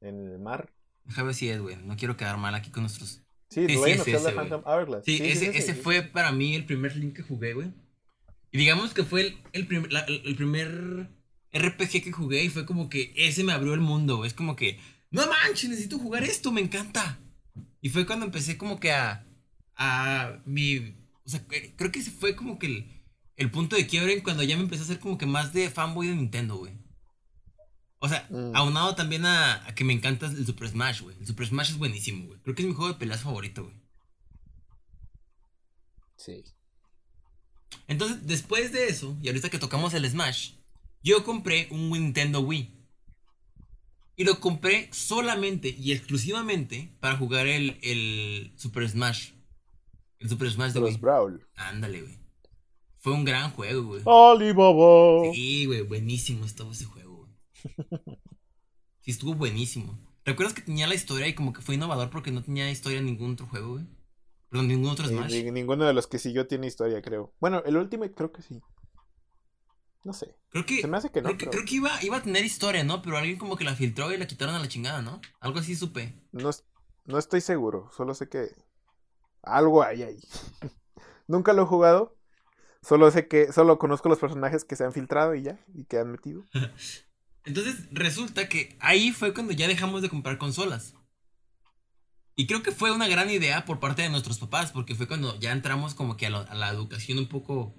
En 0.00 0.26
el 0.28 0.38
mar. 0.38 0.72
Déjame 1.04 1.26
ver 1.26 1.34
si 1.34 1.48
es, 1.48 1.60
güey. 1.60 1.76
No 1.76 1.96
quiero 1.96 2.16
quedar 2.16 2.36
mal 2.38 2.54
aquí 2.54 2.70
con 2.70 2.82
nuestros... 2.82 3.20
Sí, 3.50 3.66
Sí, 3.68 3.76
sí, 3.84 3.90
es 3.90 4.06
ese. 4.08 4.32
Phantom 4.32 4.62
Hourglass. 4.64 5.04
Sí, 5.04 5.18
ese, 5.22 5.52
sí, 5.52 5.58
ese 5.58 5.74
sí. 5.74 5.80
fue 5.80 6.02
para 6.02 6.32
mí 6.32 6.54
el 6.54 6.64
primer 6.64 6.96
Link 6.96 7.14
que 7.16 7.22
jugué, 7.22 7.54
güey. 7.54 7.72
Y 8.50 8.58
digamos 8.58 8.94
que 8.94 9.04
fue 9.04 9.20
el, 9.20 9.38
el, 9.52 9.66
prim- 9.66 9.86
la- 9.90 10.00
el- 10.00 10.34
primer 10.36 11.10
RPG 11.52 12.02
que 12.02 12.12
jugué 12.12 12.42
y 12.44 12.48
fue 12.48 12.66
como 12.66 12.88
que 12.88 13.12
ese 13.16 13.44
me 13.44 13.52
abrió 13.52 13.74
el 13.74 13.80
mundo. 13.80 14.24
Es 14.24 14.34
como 14.34 14.56
que, 14.56 14.80
no 15.10 15.26
manches, 15.26 15.70
necesito 15.70 15.98
jugar 15.98 16.24
esto, 16.24 16.50
me 16.52 16.60
encanta. 16.62 17.20
Y 17.80 17.90
fue 17.90 18.06
cuando 18.06 18.26
empecé 18.26 18.56
como 18.58 18.80
que 18.80 18.92
a... 18.92 19.26
A 19.76 20.40
mi... 20.46 20.96
O 21.24 21.28
sea, 21.28 21.46
que- 21.46 21.74
creo 21.76 21.92
que 21.92 22.00
ese 22.00 22.10
fue 22.10 22.34
como 22.34 22.58
que 22.58 22.66
el, 22.66 22.90
el 23.36 23.50
punto 23.50 23.76
de 23.76 23.86
quiebre 23.86 24.14
en 24.14 24.20
cuando 24.22 24.42
ya 24.42 24.56
me 24.56 24.62
empecé 24.64 24.82
a 24.82 24.84
hacer 24.86 24.98
como 24.98 25.16
que 25.18 25.26
más 25.26 25.52
de 25.52 25.70
fanboy 25.70 26.08
de 26.08 26.16
Nintendo, 26.16 26.56
güey. 26.56 26.72
O 28.04 28.08
sea, 28.08 28.26
Mm. 28.28 28.54
aunado 28.54 28.94
también 28.94 29.24
a, 29.24 29.66
a 29.66 29.74
que 29.74 29.82
me 29.82 29.94
encanta 29.94 30.26
el 30.26 30.44
Super 30.44 30.68
Smash, 30.68 31.00
güey. 31.00 31.16
El 31.20 31.26
Super 31.26 31.46
Smash 31.46 31.70
es 31.70 31.78
buenísimo, 31.78 32.26
güey. 32.26 32.38
Creo 32.42 32.54
que 32.54 32.60
es 32.60 32.68
mi 32.68 32.74
juego 32.74 32.92
de 32.92 32.98
peleas 32.98 33.22
favorito, 33.22 33.62
güey. 33.64 33.74
Sí. 36.16 36.44
Entonces, 37.88 38.26
después 38.26 38.72
de 38.72 38.88
eso, 38.88 39.16
y 39.22 39.28
ahorita 39.28 39.48
que 39.50 39.58
tocamos 39.58 39.94
el 39.94 40.08
Smash, 40.08 40.52
yo 41.02 41.24
compré 41.24 41.68
un 41.70 41.90
Nintendo 41.90 42.40
Wii. 42.40 42.70
Y 44.16 44.24
lo 44.24 44.38
compré 44.38 44.88
solamente 44.92 45.68
y 45.76 45.92
exclusivamente 45.92 46.94
para 47.00 47.16
jugar 47.16 47.46
el, 47.46 47.78
el 47.82 48.52
Super 48.56 48.88
Smash. 48.88 49.30
El 50.20 50.28
Super 50.28 50.50
Smash 50.50 50.72
de 50.72 50.80
Los. 50.80 51.00
Brawl. 51.00 51.44
Ándale, 51.56 52.02
güey. 52.02 52.18
Fue 52.98 53.12
un 53.12 53.24
gran 53.24 53.50
juego, 53.50 53.82
güey. 53.82 54.02
Alibaba. 54.06 55.32
Sí, 55.34 55.66
güey, 55.66 55.82
buenísimo 55.82 56.44
estuvo 56.46 56.70
ese 56.72 56.84
juego. 56.84 57.03
Sí, 59.00 59.10
estuvo 59.10 59.34
buenísimo. 59.34 59.98
¿Recuerdas 60.24 60.54
que 60.54 60.62
tenía 60.62 60.86
la 60.86 60.94
historia 60.94 61.28
y 61.28 61.34
como 61.34 61.52
que 61.52 61.60
fue 61.60 61.74
innovador 61.74 62.08
porque 62.08 62.30
no 62.30 62.42
tenía 62.42 62.70
historia 62.70 63.00
en 63.00 63.04
ningún 63.04 63.32
otro 63.34 63.46
juego, 63.46 63.72
güey? 63.74 63.84
Perdón, 64.48 64.68
ningún 64.68 64.88
otro 64.90 65.06
Smash. 65.06 65.30
ni- 65.30 65.50
ninguno 65.50 65.84
de 65.84 65.92
los 65.92 66.06
que 66.06 66.18
siguió 66.18 66.46
tiene 66.46 66.68
historia, 66.68 67.02
creo. 67.02 67.34
Bueno, 67.38 67.62
el 67.66 67.76
último 67.76 68.10
creo 68.10 68.32
que 68.32 68.40
sí. 68.40 68.62
No 70.04 70.14
sé. 70.14 70.34
Creo 70.48 70.64
que, 70.64 70.80
Se 70.80 70.86
me 70.86 70.96
hace 70.96 71.10
que 71.10 71.20
no. 71.20 71.26
creo 71.28 71.36
que, 71.36 71.44
pero 71.46 71.50
creo 71.50 71.64
que 71.66 71.74
iba, 71.74 72.02
iba 72.02 72.16
a 72.16 72.22
tener 72.22 72.44
historia, 72.46 72.82
¿no? 72.82 73.02
Pero 73.02 73.18
alguien 73.18 73.36
como 73.36 73.56
que 73.56 73.64
la 73.64 73.74
filtró 73.74 74.10
y 74.10 74.16
la 74.16 74.26
quitaron 74.26 74.54
a 74.54 74.58
la 74.58 74.68
chingada, 74.68 75.02
¿no? 75.02 75.20
Algo 75.40 75.58
así 75.58 75.74
supe. 75.76 76.18
no, 76.32 76.48
no 77.04 77.18
estoy 77.18 77.42
seguro. 77.42 77.90
Solo 77.94 78.14
sé 78.14 78.30
que 78.30 78.48
algo 79.42 79.82
hay 79.82 80.02
ahí. 80.02 80.20
Nunca 81.26 81.52
lo 81.52 81.64
he 81.64 81.66
jugado. 81.66 82.16
Solo 82.80 83.10
sé 83.10 83.28
que. 83.28 83.52
Solo 83.52 83.78
conozco 83.78 84.08
los 84.08 84.18
personajes 84.18 84.64
que 84.64 84.76
se 84.76 84.84
han 84.84 84.94
filtrado 84.94 85.34
y 85.34 85.42
ya. 85.42 85.62
Y 85.74 85.84
que 85.84 85.98
han 85.98 86.10
metido. 86.10 86.42
Entonces, 87.44 87.76
resulta 87.92 88.48
que 88.48 88.76
ahí 88.80 89.12
fue 89.12 89.34
cuando 89.34 89.52
ya 89.52 89.68
dejamos 89.68 90.02
de 90.02 90.08
comprar 90.08 90.38
consolas. 90.38 90.94
Y 92.36 92.46
creo 92.46 92.62
que 92.62 92.72
fue 92.72 92.90
una 92.90 93.06
gran 93.06 93.30
idea 93.30 93.64
por 93.64 93.80
parte 93.80 94.02
de 94.02 94.08
nuestros 94.08 94.38
papás, 94.38 94.72
porque 94.72 94.94
fue 94.94 95.06
cuando 95.06 95.38
ya 95.38 95.52
entramos 95.52 95.94
como 95.94 96.16
que 96.16 96.26
a, 96.26 96.30
lo- 96.30 96.48
a 96.50 96.54
la 96.54 96.70
educación 96.70 97.18
un 97.18 97.28
poco, 97.28 97.76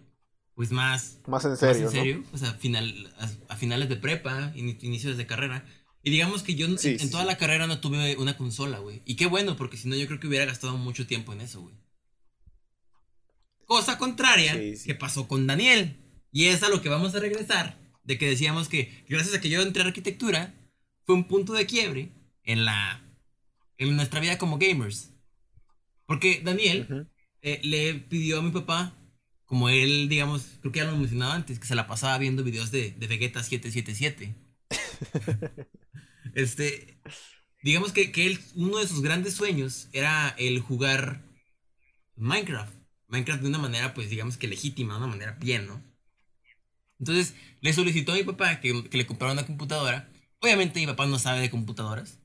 pues 0.54 0.71
más, 0.71 1.19
Más 1.28 1.43
en 1.45 1.51
más 1.51 1.60
serio, 1.60 1.78
en 1.80 1.84
¿no? 1.86 1.91
serio, 1.91 2.23
o 2.32 2.38
sea, 2.38 2.54
final, 2.54 3.13
a, 3.19 3.54
a 3.54 3.58
finales 3.58 3.89
de 3.89 3.97
prepa, 3.97 4.54
ini- 4.56 4.78
inicios 4.82 5.17
de 5.17 5.25
carrera. 5.28 5.65
Y 6.04 6.12
digamos 6.12 6.43
que 6.43 6.56
yo 6.56 6.67
en- 6.67 6.78
Sí, 6.78 6.89
en, 6.91 6.99
sí, 6.99 7.10
toda 7.10 7.23
sí. 7.23 7.28
la 7.30 7.38
carrera 7.38 7.67
no 7.67 7.80
tuve 7.82 8.15
una 8.17 8.38
consola, 8.38 8.78
güey. 8.80 9.01
Y 9.06 9.15
qué 9.15 9.25
bueno, 9.25 9.58
porque 9.58 9.75
si 9.78 9.89
no 9.89 9.95
yo 9.95 10.06
creo 10.08 10.19
que 10.19 10.28
hubiera 10.28 10.45
gastado 10.45 10.78
mucho 10.78 11.06
tiempo 11.08 11.34
en 11.34 11.41
eso, 11.41 11.62
güey. 11.62 11.75
Cosa 13.65 13.97
contraria 13.97 14.54
que 14.54 14.95
pasó 14.95 15.28
con 15.28 15.47
Daniel. 15.47 16.01
Y 16.32 16.45
es 16.45 16.62
a 16.63 16.69
lo 16.69 16.82
que 16.82 16.89
vamos 16.89 17.15
a 17.15 17.19
regresar. 17.19 17.80
De 18.05 18.17
que 18.17 18.29
decíamos 18.29 18.69
que 18.69 19.03
gracias 19.09 19.35
a 19.35 19.41
que 19.41 19.49
yo 19.49 19.61
entré 19.61 19.83
a 19.83 19.87
arquitectura, 19.87 20.53
fue 21.05 21.15
un 21.15 21.27
punto 21.27 21.53
de 21.53 21.65
quiebre 21.65 22.11
en 22.43 22.65
la. 22.65 23.01
en 23.77 23.95
nuestra 23.95 24.19
vida 24.19 24.37
como 24.37 24.57
gamers. 24.57 25.11
Porque 26.05 26.41
Daniel 26.43 27.07
eh, 27.41 27.59
le 27.63 27.95
pidió 27.95 28.39
a 28.39 28.41
mi 28.41 28.51
papá, 28.51 28.95
como 29.45 29.69
él, 29.69 30.07
digamos, 30.09 30.57
creo 30.61 30.71
que 30.71 30.79
ya 30.79 30.85
lo 30.85 30.97
mencionaba 30.97 31.35
antes, 31.35 31.59
que 31.59 31.67
se 31.67 31.75
la 31.75 31.87
pasaba 31.87 32.17
viendo 32.17 32.43
videos 32.43 32.71
de, 32.71 32.91
de 32.91 33.07
Vegeta 33.07 33.43
777. 33.43 34.35
este, 36.35 36.99
digamos 37.63 37.91
que, 37.91 38.11
que 38.11 38.27
él, 38.27 38.39
uno 38.55 38.77
de 38.77 38.87
sus 38.87 39.01
grandes 39.01 39.33
sueños 39.33 39.89
era 39.93 40.29
el 40.37 40.59
jugar 40.59 41.23
Minecraft. 42.15 42.73
Minecraft 43.07 43.41
de 43.41 43.49
una 43.49 43.59
manera, 43.59 43.93
pues, 43.93 44.09
digamos 44.09 44.37
que 44.37 44.47
legítima, 44.47 44.93
de 44.93 44.99
una 44.99 45.07
manera 45.07 45.31
bien, 45.39 45.67
¿no? 45.67 45.83
Entonces, 46.99 47.36
le 47.62 47.73
solicitó 47.73 48.12
a 48.13 48.15
mi 48.15 48.23
papá 48.23 48.60
que, 48.60 48.89
que 48.89 48.97
le 48.97 49.05
comprara 49.05 49.34
una 49.34 49.45
computadora. 49.45 50.10
Obviamente 50.39 50.79
mi 50.79 50.88
papá 50.88 51.05
no 51.05 51.19
sabe 51.19 51.39
de 51.41 51.49
computadoras. 51.49 52.19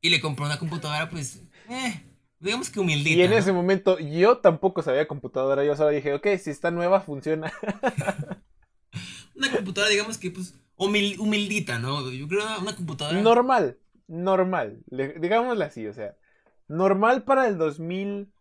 Y 0.00 0.10
le 0.10 0.20
compró 0.20 0.44
una 0.46 0.58
computadora, 0.58 1.08
pues, 1.10 1.42
eh, 1.68 2.02
digamos 2.40 2.70
que 2.70 2.80
humildita. 2.80 3.16
Y 3.18 3.22
en 3.22 3.30
¿no? 3.30 3.36
ese 3.36 3.52
momento 3.52 3.98
yo 3.98 4.38
tampoco 4.38 4.82
sabía 4.82 5.08
computadora. 5.08 5.64
Yo 5.64 5.76
solo 5.76 5.90
dije, 5.90 6.12
ok, 6.14 6.26
si 6.38 6.50
está 6.50 6.70
nueva, 6.70 7.00
funciona. 7.00 7.52
Una 9.34 9.50
computadora, 9.50 9.90
digamos 9.90 10.18
que, 10.18 10.30
pues, 10.30 10.54
humil- 10.76 11.18
humildita, 11.18 11.78
¿no? 11.78 12.10
Yo 12.10 12.28
creo 12.28 12.44
una, 12.44 12.58
una 12.58 12.76
computadora. 12.76 13.20
Normal, 13.20 13.78
normal. 14.06 14.82
le- 14.90 15.18
digámoslo 15.18 15.64
así, 15.64 15.86
o 15.86 15.92
sea. 15.92 16.16
Normal 16.68 17.24
para 17.24 17.46
el 17.48 17.58
2014, 17.58 18.32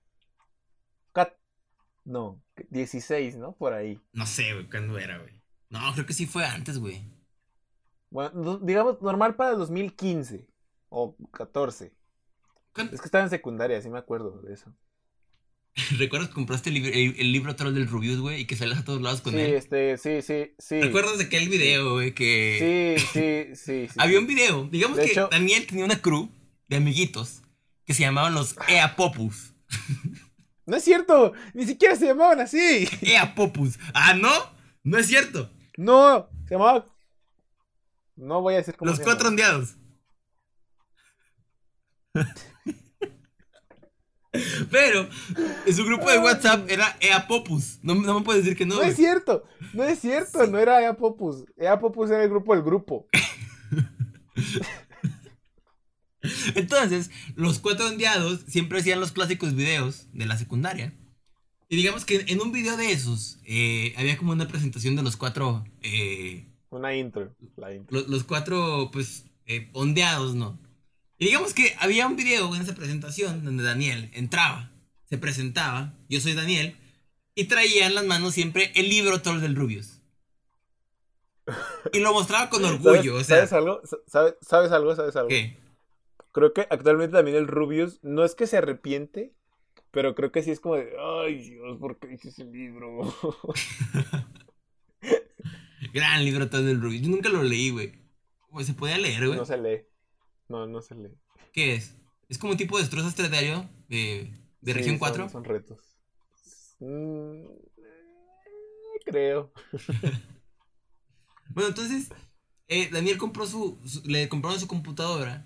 No, 2.05 2.41
16, 2.69 3.37
¿no? 3.37 3.55
Por 3.55 3.73
ahí. 3.73 3.99
No 4.13 4.25
sé, 4.25 4.53
güey, 4.53 4.69
cuándo 4.69 4.97
era, 4.97 5.17
güey. 5.17 5.33
No, 5.73 5.93
creo 5.93 6.05
que 6.05 6.13
sí 6.13 6.25
fue 6.27 6.45
antes, 6.45 6.77
güey. 6.77 7.03
Bueno, 8.11 8.31
no- 8.35 8.57
digamos, 8.59 9.01
normal 9.01 9.35
para 9.35 9.51
el 9.51 9.57
2015 9.57 10.47
o 10.89 11.15
14. 11.31 11.91
¿Cuándo- 12.73 12.93
Es 12.93 13.01
que 13.01 13.05
estaba 13.05 13.23
en 13.23 13.29
secundaria, 13.31 13.81
sí 13.81 13.89
me 13.89 13.97
acuerdo 13.97 14.39
de 14.43 14.53
eso. 14.53 14.71
¿Recuerdas 15.97 16.29
que 16.29 16.35
compraste 16.35 16.69
el, 16.69 16.75
libro- 16.75 16.91
el- 16.93 17.15
el 17.19 17.31
libro 17.31 17.55
troll 17.55 17.73
del 17.73 17.87
Rubius, 17.87 18.19
güey? 18.19 18.41
Y 18.41 18.45
que 18.45 18.55
salías 18.55 18.79
a 18.79 18.83
todos 18.85 19.01
lados 19.01 19.21
con 19.21 19.33
sí, 19.33 19.39
él. 19.39 19.53
este, 19.55 19.97
sí, 19.97 20.21
sí, 20.21 20.53
sí. 20.59 20.79
¿Recuerdas 20.81 21.17
de 21.17 21.23
aquel 21.25 21.49
video, 21.49 21.93
güey? 21.93 22.13
Que 22.13 22.95
Sí, 23.01 23.05
sí, 23.11 23.55
sí, 23.55 23.87
sí. 23.87 23.95
había 23.99 24.19
un 24.19 24.27
video. 24.27 24.67
Digamos 24.71 24.97
De 24.97 25.05
que 25.05 25.11
hecho- 25.11 25.29
Daniel 25.31 25.65
tenía 25.65 25.85
una 25.85 25.99
crew 25.99 26.29
de 26.67 26.75
amiguitos 26.77 27.41
que 27.85 27.93
se 27.95 28.03
llamaban 28.03 28.35
los 28.35 28.55
Ea 28.67 28.95
Popus. 28.95 29.53
No 30.67 30.77
es 30.77 30.83
cierto, 30.83 31.33
ni 31.55 31.65
siquiera 31.65 31.95
se 31.95 32.05
llamaban 32.05 32.39
así. 32.41 32.87
Ea 33.01 33.33
Popus. 33.33 33.79
Ah, 33.95 34.13
¿no? 34.13 34.29
No 34.83 34.97
es 34.99 35.07
cierto. 35.07 35.49
No, 35.77 36.29
se 36.47 36.55
llamaba. 36.55 36.85
No 38.15 38.41
voy 38.41 38.55
a 38.55 38.57
decir 38.57 38.75
cómo 38.75 38.89
Los 38.89 38.99
se 38.99 39.03
cuatro 39.03 39.29
ondeados. 39.29 39.75
Pero 44.71 45.07
en 45.65 45.75
su 45.75 45.85
grupo 45.85 46.09
de 46.09 46.17
WhatsApp 46.17 46.69
era 46.69 46.97
Ea 46.99 47.27
Popus. 47.27 47.79
No, 47.83 47.93
no 47.95 48.19
me 48.19 48.25
puedes 48.25 48.43
decir 48.43 48.57
que 48.57 48.65
no. 48.65 48.75
No 48.75 48.81
güey. 48.81 48.91
es 48.91 48.95
cierto, 48.95 49.43
no 49.73 49.83
es 49.83 49.99
cierto, 49.99 50.47
no 50.47 50.57
era 50.57 50.81
Ea 50.81 50.95
Popus. 50.95 51.45
Ea 51.57 51.79
Popus 51.79 52.09
era 52.09 52.23
el 52.23 52.29
grupo 52.29 52.55
del 52.55 52.63
grupo. 52.63 53.07
Entonces, 56.55 57.11
los 57.35 57.59
cuatro 57.59 57.87
ondeados 57.87 58.41
siempre 58.47 58.79
hacían 58.79 58.99
los 58.99 59.11
clásicos 59.11 59.53
videos 59.55 60.07
de 60.13 60.25
la 60.25 60.37
secundaria. 60.37 60.93
Y 61.73 61.75
digamos 61.75 62.05
que 62.05 62.23
en 62.27 62.39
un 62.39 62.51
video 62.51 62.77
de 62.77 62.91
esos 62.91 63.39
eh, 63.45 63.95
había 63.97 64.15
como 64.15 64.31
una 64.31 64.47
presentación 64.47 64.95
de 64.95 65.01
los 65.01 65.17
cuatro, 65.17 65.65
eh, 65.81 66.45
Una 66.69 66.93
intro, 66.93 67.35
la 67.57 67.73
intro. 67.73 67.97
los, 67.99 68.07
los 68.09 68.23
cuatro, 68.25 68.91
pues, 68.93 69.25
eh, 69.47 69.71
ondeados, 69.73 70.35
¿no? 70.35 70.59
Y 71.17 71.25
digamos 71.25 71.55
que 71.55 71.75
había 71.79 72.05
un 72.05 72.15
video 72.15 72.53
en 72.55 72.61
esa 72.61 72.75
presentación 72.75 73.43
donde 73.43 73.63
Daniel 73.63 74.11
entraba, 74.13 74.71
se 75.05 75.17
presentaba, 75.17 75.95
yo 76.09 76.21
soy 76.21 76.35
Daniel, 76.35 76.77
y 77.33 77.45
traía 77.45 77.87
en 77.87 77.95
las 77.95 78.05
manos 78.05 78.35
siempre 78.35 78.71
el 78.75 78.89
libro 78.89 79.23
Troll 79.23 79.41
del 79.41 79.55
Rubius. 79.55 79.99
Y 81.91 82.01
lo 82.01 82.13
mostraba 82.13 82.51
con 82.51 82.63
orgullo, 82.65 83.15
o 83.15 83.23
sea, 83.23 83.37
¿Sabes 83.37 83.53
algo? 83.53 83.81
¿Sabes, 84.05 84.35
¿Sabes 84.41 84.71
algo? 84.71 84.95
¿Sabes 84.95 85.15
algo? 85.15 85.29
¿qué? 85.29 85.57
Creo 86.33 86.53
que 86.53 86.67
actualmente 86.69 87.13
también 87.13 87.35
el 87.35 87.47
Rubius 87.47 87.97
no 88.03 88.23
es 88.23 88.35
que 88.35 88.45
se 88.45 88.57
arrepiente, 88.57 89.33
pero 89.93 90.15
creo 90.15 90.31
que 90.31 90.41
sí 90.43 90.51
es 90.51 90.59
como 90.59 90.75
de, 90.75 90.91
ay 90.99 91.37
Dios, 91.51 91.77
¿por 91.79 91.97
qué 91.99 92.11
hice 92.13 92.29
ese 92.29 92.43
libro? 92.45 93.13
Gran 95.93 96.25
libro 96.25 96.49
Troll 96.49 96.65
del 96.65 96.81
Rubius. 96.81 97.03
Yo 97.03 97.09
nunca 97.09 97.29
lo 97.29 97.43
leí, 97.43 97.69
güey. 97.69 97.93
Se 98.63 98.73
podía 98.73 98.97
leer, 98.97 99.27
güey. 99.27 99.37
no 99.37 99.45
se 99.45 99.57
lee. 99.57 99.83
No, 100.49 100.65
no 100.67 100.81
se 100.81 100.95
lee. 100.95 101.13
¿Qué 101.51 101.75
es? 101.75 101.95
Es 102.29 102.37
como 102.37 102.51
un 102.53 102.57
tipo 102.57 102.77
de 102.77 102.83
destrozas 102.83 103.15
diario 103.15 103.69
de, 103.87 104.31
de 104.61 104.71
Sí, 104.71 104.77
región 104.77 104.93
son- 104.95 104.99
4. 104.99 105.29
Son, 105.29 105.43
retos. 105.43 105.79
Mm, 106.79 107.45
creo. 109.05 109.51
Bueno, 111.49 111.69
entonces, 111.69 112.09
eh, 112.67 112.89
Daniel 112.91 113.19
compró 113.19 113.45
su, 113.45 113.79
su- 113.85 114.01
le 114.09 114.27
compraron 114.27 114.59
su 114.59 114.65
computadora. 114.67 115.45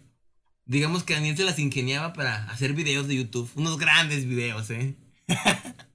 Digamos 0.67 1.03
que 1.03 1.13
Daniel 1.13 1.38
se 1.38 1.43
las 1.43 1.60
ingeniaba 1.60 2.13
para 2.13 2.43
hacer 2.51 2.73
videos 2.73 3.08
de 3.08 3.15
YouTube. 3.15 3.49
Unos 3.56 3.77
grandes 3.77 4.27
videos, 4.27 4.69
¿eh? 4.69 4.95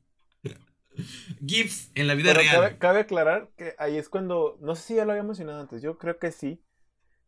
GIFs 1.46 1.90
en 1.94 2.06
la 2.06 2.14
vida 2.14 2.30
Pero 2.30 2.40
real. 2.40 2.54
cabe, 2.54 2.78
cabe 2.78 3.00
aclarar 3.00 3.50
que 3.56 3.74
ahí 3.78 3.96
es 3.96 4.08
cuando, 4.08 4.58
no 4.61 4.74
sé 4.74 4.82
si 4.82 4.94
ya 4.94 5.04
lo 5.04 5.12
había 5.12 5.22
mencionado 5.22 5.61
antes, 5.61 5.82
yo 5.82 5.98
creo 5.98 6.18
que 6.18 6.32
sí, 6.32 6.62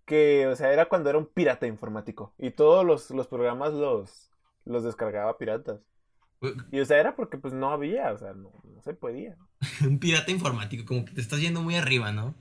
que, 0.07 0.47
o 0.47 0.57
sea, 0.57 0.73
era 0.73 0.87
cuando 0.87 1.11
era 1.11 1.19
un 1.19 1.27
pirata 1.27 1.67
informático 1.67 2.35
y 2.39 2.51
todos 2.51 2.85
los, 2.85 3.11
los 3.11 3.27
programas 3.27 3.73
los, 3.73 4.31
los 4.65 4.85
descargaba 4.85 5.39
piratas. 5.39 5.81
Y, 6.71 6.81
o 6.81 6.85
sea, 6.85 6.99
era 6.99 7.17
porque 7.17 7.39
pues 7.39 7.55
no 7.55 7.71
había, 7.71 8.13
o 8.13 8.19
sea, 8.19 8.35
no, 8.35 8.53
no 8.65 8.83
se 8.83 8.93
podía. 8.93 9.37
Un 9.81 9.99
pirata 9.99 10.31
informático, 10.31 10.85
como 10.85 11.05
que 11.07 11.13
te 11.13 11.23
estás 11.23 11.41
yendo 11.41 11.63
muy 11.63 11.77
arriba, 11.77 12.13
¿no? 12.13 12.35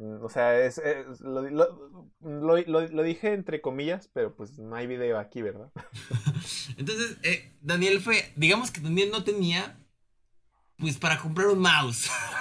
Mm, 0.00 0.22
O 0.24 0.28
sea, 0.28 0.58
es, 0.64 0.78
es- 0.78 1.20
lo, 1.20 1.42
lo- 1.50 2.00
lo- 2.20 3.02
dije 3.02 3.32
entre 3.34 3.60
comillas, 3.60 4.08
pero 4.12 4.34
pues 4.34 4.58
no 4.58 4.74
hay 4.76 4.86
video 4.86 5.18
aquí, 5.18 5.42
¿verdad? 5.42 5.70
Entonces, 6.78 7.18
eh, 7.22 7.52
Daniel 7.60 8.00
fue, 8.00 8.32
digamos 8.36 8.70
que 8.70 8.80
Daniel 8.80 9.10
no 9.10 9.24
tenía, 9.24 9.78
pues, 10.78 10.98
para 10.98 11.18
comprar 11.18 11.48
un 11.48 11.60
mouse. 11.60 12.10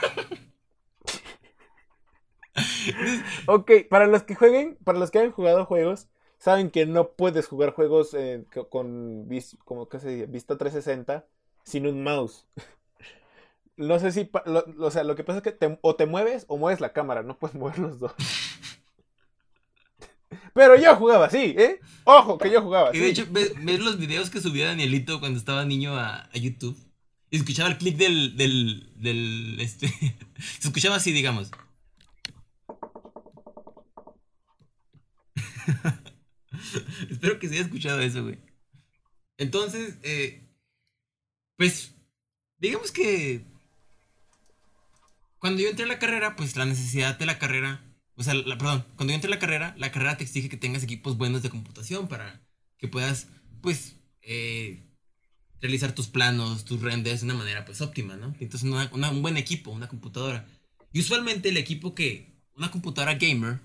Ok, 3.48 3.72
para 3.90 4.08
los 4.08 4.24
que 4.24 4.36
jueguen, 4.36 4.78
para 4.84 5.00
los 5.00 5.12
que 5.12 5.20
hayan 5.20 5.32
jugado 5.32 5.66
juegos, 5.66 6.08
saben 6.38 6.72
que 6.72 6.86
no 6.86 7.12
puedes 7.14 7.48
jugar 7.48 7.72
juegos 7.74 8.14
eh, 8.14 8.46
co- 8.54 8.70
con 8.70 9.28
como 9.66 9.90
que 9.90 10.00
se 10.00 10.10
dice, 10.10 10.26
vista 10.28 10.58
360 10.58 11.26
sin 11.64 11.88
un 11.88 12.04
mouse. 12.04 12.46
No 13.80 13.98
sé 14.00 14.12
si, 14.12 14.30
lo, 14.46 14.66
o 14.86 14.92
sea, 14.92 15.04
lo 15.04 15.16
que 15.16 15.24
pasa 15.24 15.38
es 15.40 15.44
que 15.44 15.52
te- 15.54 15.80
o 15.82 15.96
te 15.96 16.06
mueves 16.06 16.46
o 16.50 16.58
mueves 16.58 16.82
la 16.82 16.94
cámara, 16.94 17.24
no 17.24 17.38
puedes 17.40 17.56
mover 17.60 17.80
los 17.80 18.00
dos. 18.00 18.14
Pero 20.54 20.76
yo 20.76 20.96
jugaba 20.96 21.26
así, 21.26 21.56
¿eh? 21.58 21.80
Ojo, 22.04 22.38
que 22.38 22.52
yo 22.52 22.62
jugaba 22.62 22.90
Y 22.96 23.00
de 23.00 23.06
así. 23.10 23.22
hecho, 23.22 23.28
ves, 23.32 23.54
ves 23.64 23.80
los 23.80 23.98
videos 23.98 24.30
que 24.30 24.42
subía 24.42 24.68
Danielito 24.68 25.20
cuando 25.20 25.40
estaba 25.40 25.66
niño 25.66 25.96
a, 25.98 26.24
a 26.26 26.38
YouTube. 26.38 26.78
Y 27.32 27.38
escuchaba 27.38 27.70
el 27.70 27.78
clic 27.78 27.98
del, 27.98 28.36
del, 28.38 28.92
del, 28.96 29.60
este, 29.60 29.88
se 30.60 30.68
escuchaba 30.68 30.96
así, 30.98 31.12
digamos. 31.12 31.52
Espero 37.10 37.40
que 37.40 37.48
se 37.48 37.56
haya 37.56 37.64
escuchado 37.64 38.00
eso, 38.02 38.24
güey. 38.24 38.40
Entonces, 39.38 39.98
eh, 40.04 40.48
pues, 41.58 41.96
digamos 42.58 42.92
que 42.92 43.46
cuando 45.40 45.62
yo 45.62 45.70
entré 45.70 45.86
a 45.86 45.88
la 45.88 46.00
carrera, 46.00 46.36
pues 46.36 46.56
la 46.56 46.66
necesidad 46.66 47.18
de 47.18 47.26
la 47.26 47.40
carrera, 47.40 47.84
o 48.16 48.24
sea, 48.24 48.34
la- 48.34 48.58
perdón, 48.58 48.86
cuando 48.96 49.12
yo 49.12 49.16
entré 49.16 49.28
a 49.28 49.36
la 49.36 49.40
carrera, 49.40 49.74
la 49.78 49.92
carrera 49.92 50.18
te 50.18 50.24
exige 50.24 50.50
que 50.50 50.58
tengas 50.58 50.84
equipos 50.84 51.18
buenos 51.18 51.42
de 51.42 51.50
computación 51.50 52.08
para 52.08 52.42
que 52.78 52.88
puedas, 52.88 53.28
pues, 53.62 53.96
eh, 54.22 54.86
realizar 55.62 55.94
tus 55.94 56.08
planos, 56.08 56.64
tus 56.66 56.82
renders 56.82 57.22
de 57.22 57.26
una 57.26 57.36
manera, 57.36 57.66
pues, 57.66 57.82
óptima, 57.82 58.16
¿no? 58.16 58.34
Entonces, 58.40 58.64
una- 58.70 58.90
una- 58.94 59.10
un 59.12 59.22
buen 59.22 59.38
equipo, 59.38 59.72
una 59.72 59.88
computadora. 59.88 60.46
Y 60.94 61.00
usualmente 61.02 61.50
el 61.50 61.58
equipo 61.58 61.94
que, 61.96 62.40
una 62.56 62.72
computadora 62.72 63.16
gamer, 63.16 63.60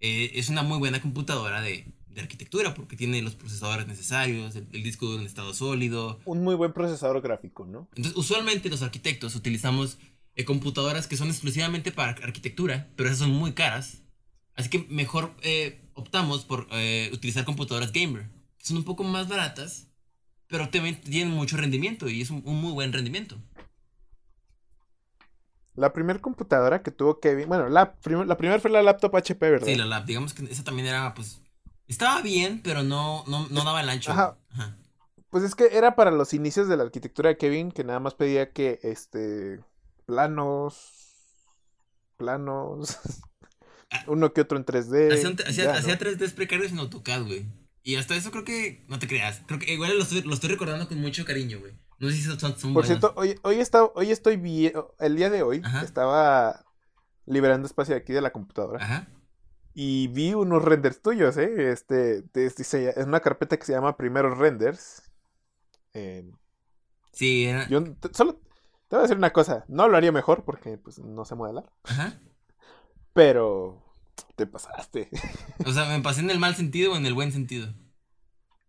eh, 0.00 0.32
es 0.34 0.48
una 0.48 0.62
muy 0.62 0.78
buena 0.78 1.00
computadora 1.00 1.60
de, 1.62 1.92
de 2.08 2.20
arquitectura 2.20 2.74
porque 2.74 2.96
tiene 2.96 3.20
los 3.22 3.34
procesadores 3.34 3.86
necesarios, 3.86 4.54
el, 4.56 4.66
el 4.72 4.82
disco 4.82 5.06
duro 5.06 5.20
en 5.20 5.26
estado 5.26 5.54
sólido, 5.54 6.20
Un 6.24 6.42
muy 6.44 6.54
buen 6.54 6.72
procesador 6.72 7.20
gráfico, 7.20 7.66
¿no? 7.66 7.88
entonces, 7.94 8.16
usualmente 8.16 8.68
los 8.70 8.82
arquitectos 8.82 9.34
utilizamos 9.34 9.98
eh, 10.36 10.44
computadoras 10.44 11.06
que 11.08 11.16
son 11.16 11.28
exclusivamente 11.28 11.90
para 11.92 12.12
arquitectura, 12.12 12.88
pero 12.96 13.08
esas 13.08 13.20
son 13.20 13.32
muy 13.32 13.52
caras. 13.52 14.02
Así 14.54 14.70
que 14.70 14.86
mejor 14.88 15.34
eh, 15.42 15.80
optamos 15.94 16.44
por 16.44 16.68
eh, 16.70 17.10
utilizar 17.12 17.44
computadoras 17.44 17.92
gamer. 17.92 18.28
Son 18.58 18.76
un 18.76 18.84
poco 18.84 19.02
más 19.04 19.28
baratas, 19.28 19.88
pero 20.46 20.68
también 20.70 21.00
tienen 21.00 21.34
mucho 21.34 21.56
rendimiento 21.56 22.08
y 22.08 22.22
es 22.22 22.30
un, 22.30 22.42
un 22.46 22.60
muy 22.60 22.72
buen 22.72 22.92
rendimiento. 22.92 23.36
La 25.74 25.92
primera 25.92 26.18
computadora 26.20 26.82
que 26.82 26.90
tuvo 26.90 27.20
Kevin, 27.20 27.48
bueno, 27.48 27.68
la, 27.68 27.96
prim- 27.96 28.26
la 28.26 28.38
primera 28.38 28.58
fue 28.60 28.70
la 28.70 28.82
laptop 28.82 29.14
HP, 29.16 29.50
¿verdad? 29.50 29.66
Sí, 29.66 29.74
la 29.74 29.84
lab, 29.84 30.06
digamos 30.06 30.32
que 30.32 30.44
esa 30.44 30.64
también 30.64 30.88
era, 30.88 31.12
pues, 31.12 31.42
estaba 31.86 32.22
bien, 32.22 32.62
pero 32.64 32.82
no, 32.82 33.24
no, 33.26 33.46
no 33.50 33.62
daba 33.64 33.82
el 33.82 33.88
ancho. 33.90 34.10
Ajá. 34.12 34.38
Ajá. 34.52 34.78
Pues 35.28 35.44
es 35.44 35.54
que 35.54 35.76
era 35.76 35.94
para 35.94 36.10
los 36.10 36.32
inicios 36.32 36.66
de 36.68 36.78
la 36.78 36.84
arquitectura 36.84 37.28
de 37.28 37.36
Kevin, 37.36 37.70
que 37.72 37.84
nada 37.84 38.00
más 38.00 38.14
pedía 38.14 38.52
que, 38.52 38.78
este, 38.82 39.60
planos, 40.06 40.92
planos, 42.16 42.98
Ah. 43.90 44.02
uno 44.08 44.32
que 44.32 44.40
otro 44.40 44.58
en 44.58 44.64
3D. 44.64 45.12
Hacía, 45.46 45.66
¿no? 45.66 45.72
hacía 45.78 45.98
3D 45.98 46.32
precarios 46.34 46.72
en 46.72 46.78
AutoCAD, 46.78 47.22
güey. 47.24 47.46
Y 47.84 47.94
hasta 47.96 48.16
eso 48.16 48.32
creo 48.32 48.42
que, 48.44 48.84
no 48.88 48.98
te 48.98 49.06
creas, 49.06 49.42
creo 49.46 49.60
que 49.60 49.72
igual 49.72 49.96
lo 49.96 50.02
estoy, 50.02 50.22
lo 50.22 50.34
estoy 50.34 50.50
recordando 50.50 50.88
con 50.88 50.98
mucho 50.98 51.24
cariño, 51.24 51.60
güey. 51.60 51.72
No 52.00 52.08
sé 52.10 52.16
si 52.16 52.22
son, 52.22 52.38
son 52.40 52.56
Por 52.58 52.72
buenos. 52.72 52.86
cierto, 52.88 53.12
hoy, 53.16 53.38
hoy, 53.42 53.60
está, 53.60 53.84
hoy 53.84 54.10
estoy 54.10 54.36
viendo, 54.38 54.94
el 54.98 55.14
día 55.16 55.30
de 55.30 55.42
hoy, 55.42 55.62
Ajá. 55.64 55.82
estaba 55.82 56.64
liberando 57.26 57.66
espacio 57.66 57.94
aquí 57.94 58.12
de 58.12 58.20
la 58.20 58.32
computadora 58.32 58.84
Ajá. 58.84 59.08
y 59.72 60.08
vi 60.08 60.34
unos 60.34 60.64
renders 60.64 61.00
tuyos, 61.00 61.36
¿eh? 61.36 61.70
Este, 61.70 62.24
este, 62.34 62.62
es 63.00 63.06
una 63.06 63.20
carpeta 63.20 63.56
que 63.56 63.64
se 63.64 63.72
llama 63.72 63.96
Primeros 63.96 64.36
Renders. 64.36 65.02
Eh, 65.94 66.28
Sí, 67.12 67.44
era. 67.46 67.68
yo 67.68 67.82
solo 68.12 68.40
te 68.88 68.96
voy 68.96 69.00
a 69.00 69.02
decir 69.02 69.16
una 69.16 69.32
cosa, 69.32 69.64
no 69.68 69.88
lo 69.88 69.96
haría 69.96 70.12
mejor 70.12 70.44
porque 70.44 70.78
pues 70.78 70.98
no 70.98 71.24
sé 71.24 71.34
modelar, 71.34 71.70
Ajá. 71.84 72.20
pero 73.12 73.82
te 74.36 74.46
pasaste 74.46 75.08
O 75.66 75.72
sea, 75.72 75.86
me 75.86 76.00
pasé 76.00 76.20
en 76.20 76.30
el 76.30 76.38
mal 76.38 76.54
sentido 76.54 76.92
o 76.92 76.96
en 76.96 77.06
el 77.06 77.14
buen 77.14 77.32
sentido. 77.32 77.72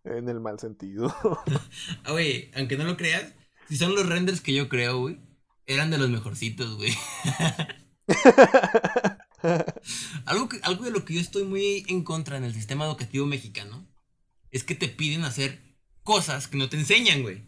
en 0.04 0.30
el 0.30 0.40
mal 0.40 0.60
sentido. 0.60 1.14
Ah, 2.04 2.12
güey, 2.12 2.52
aunque 2.56 2.78
no 2.78 2.86
lo 2.86 2.98
creas, 2.98 3.34
si 3.68 3.78
son 3.78 3.94
los 3.96 4.08
renders 4.08 4.42
que 4.42 4.54
yo 4.54 4.70
creo, 4.70 5.00
güey, 5.00 5.20
eran 5.66 5.92
de 5.92 5.98
los 5.98 6.10
mejorcitos, 6.10 6.76
güey. 6.78 6.94
algo, 10.26 10.50
que, 10.50 10.60
algo 10.64 10.86
de 10.86 10.92
lo 10.92 11.04
que 11.06 11.14
yo 11.16 11.22
estoy 11.22 11.44
muy 11.44 11.86
en 11.90 12.04
contra 12.04 12.38
en 12.38 12.44
el 12.46 12.54
sistema 12.54 12.86
educativo 12.86 13.26
mexicano 13.26 13.86
es 14.52 14.64
que 14.64 14.76
te 14.76 14.88
piden 14.88 15.24
hacer 15.26 15.62
cosas 16.04 16.48
que 16.48 16.58
no 16.58 16.70
te 16.70 16.78
enseñan, 16.78 17.22
güey. 17.22 17.44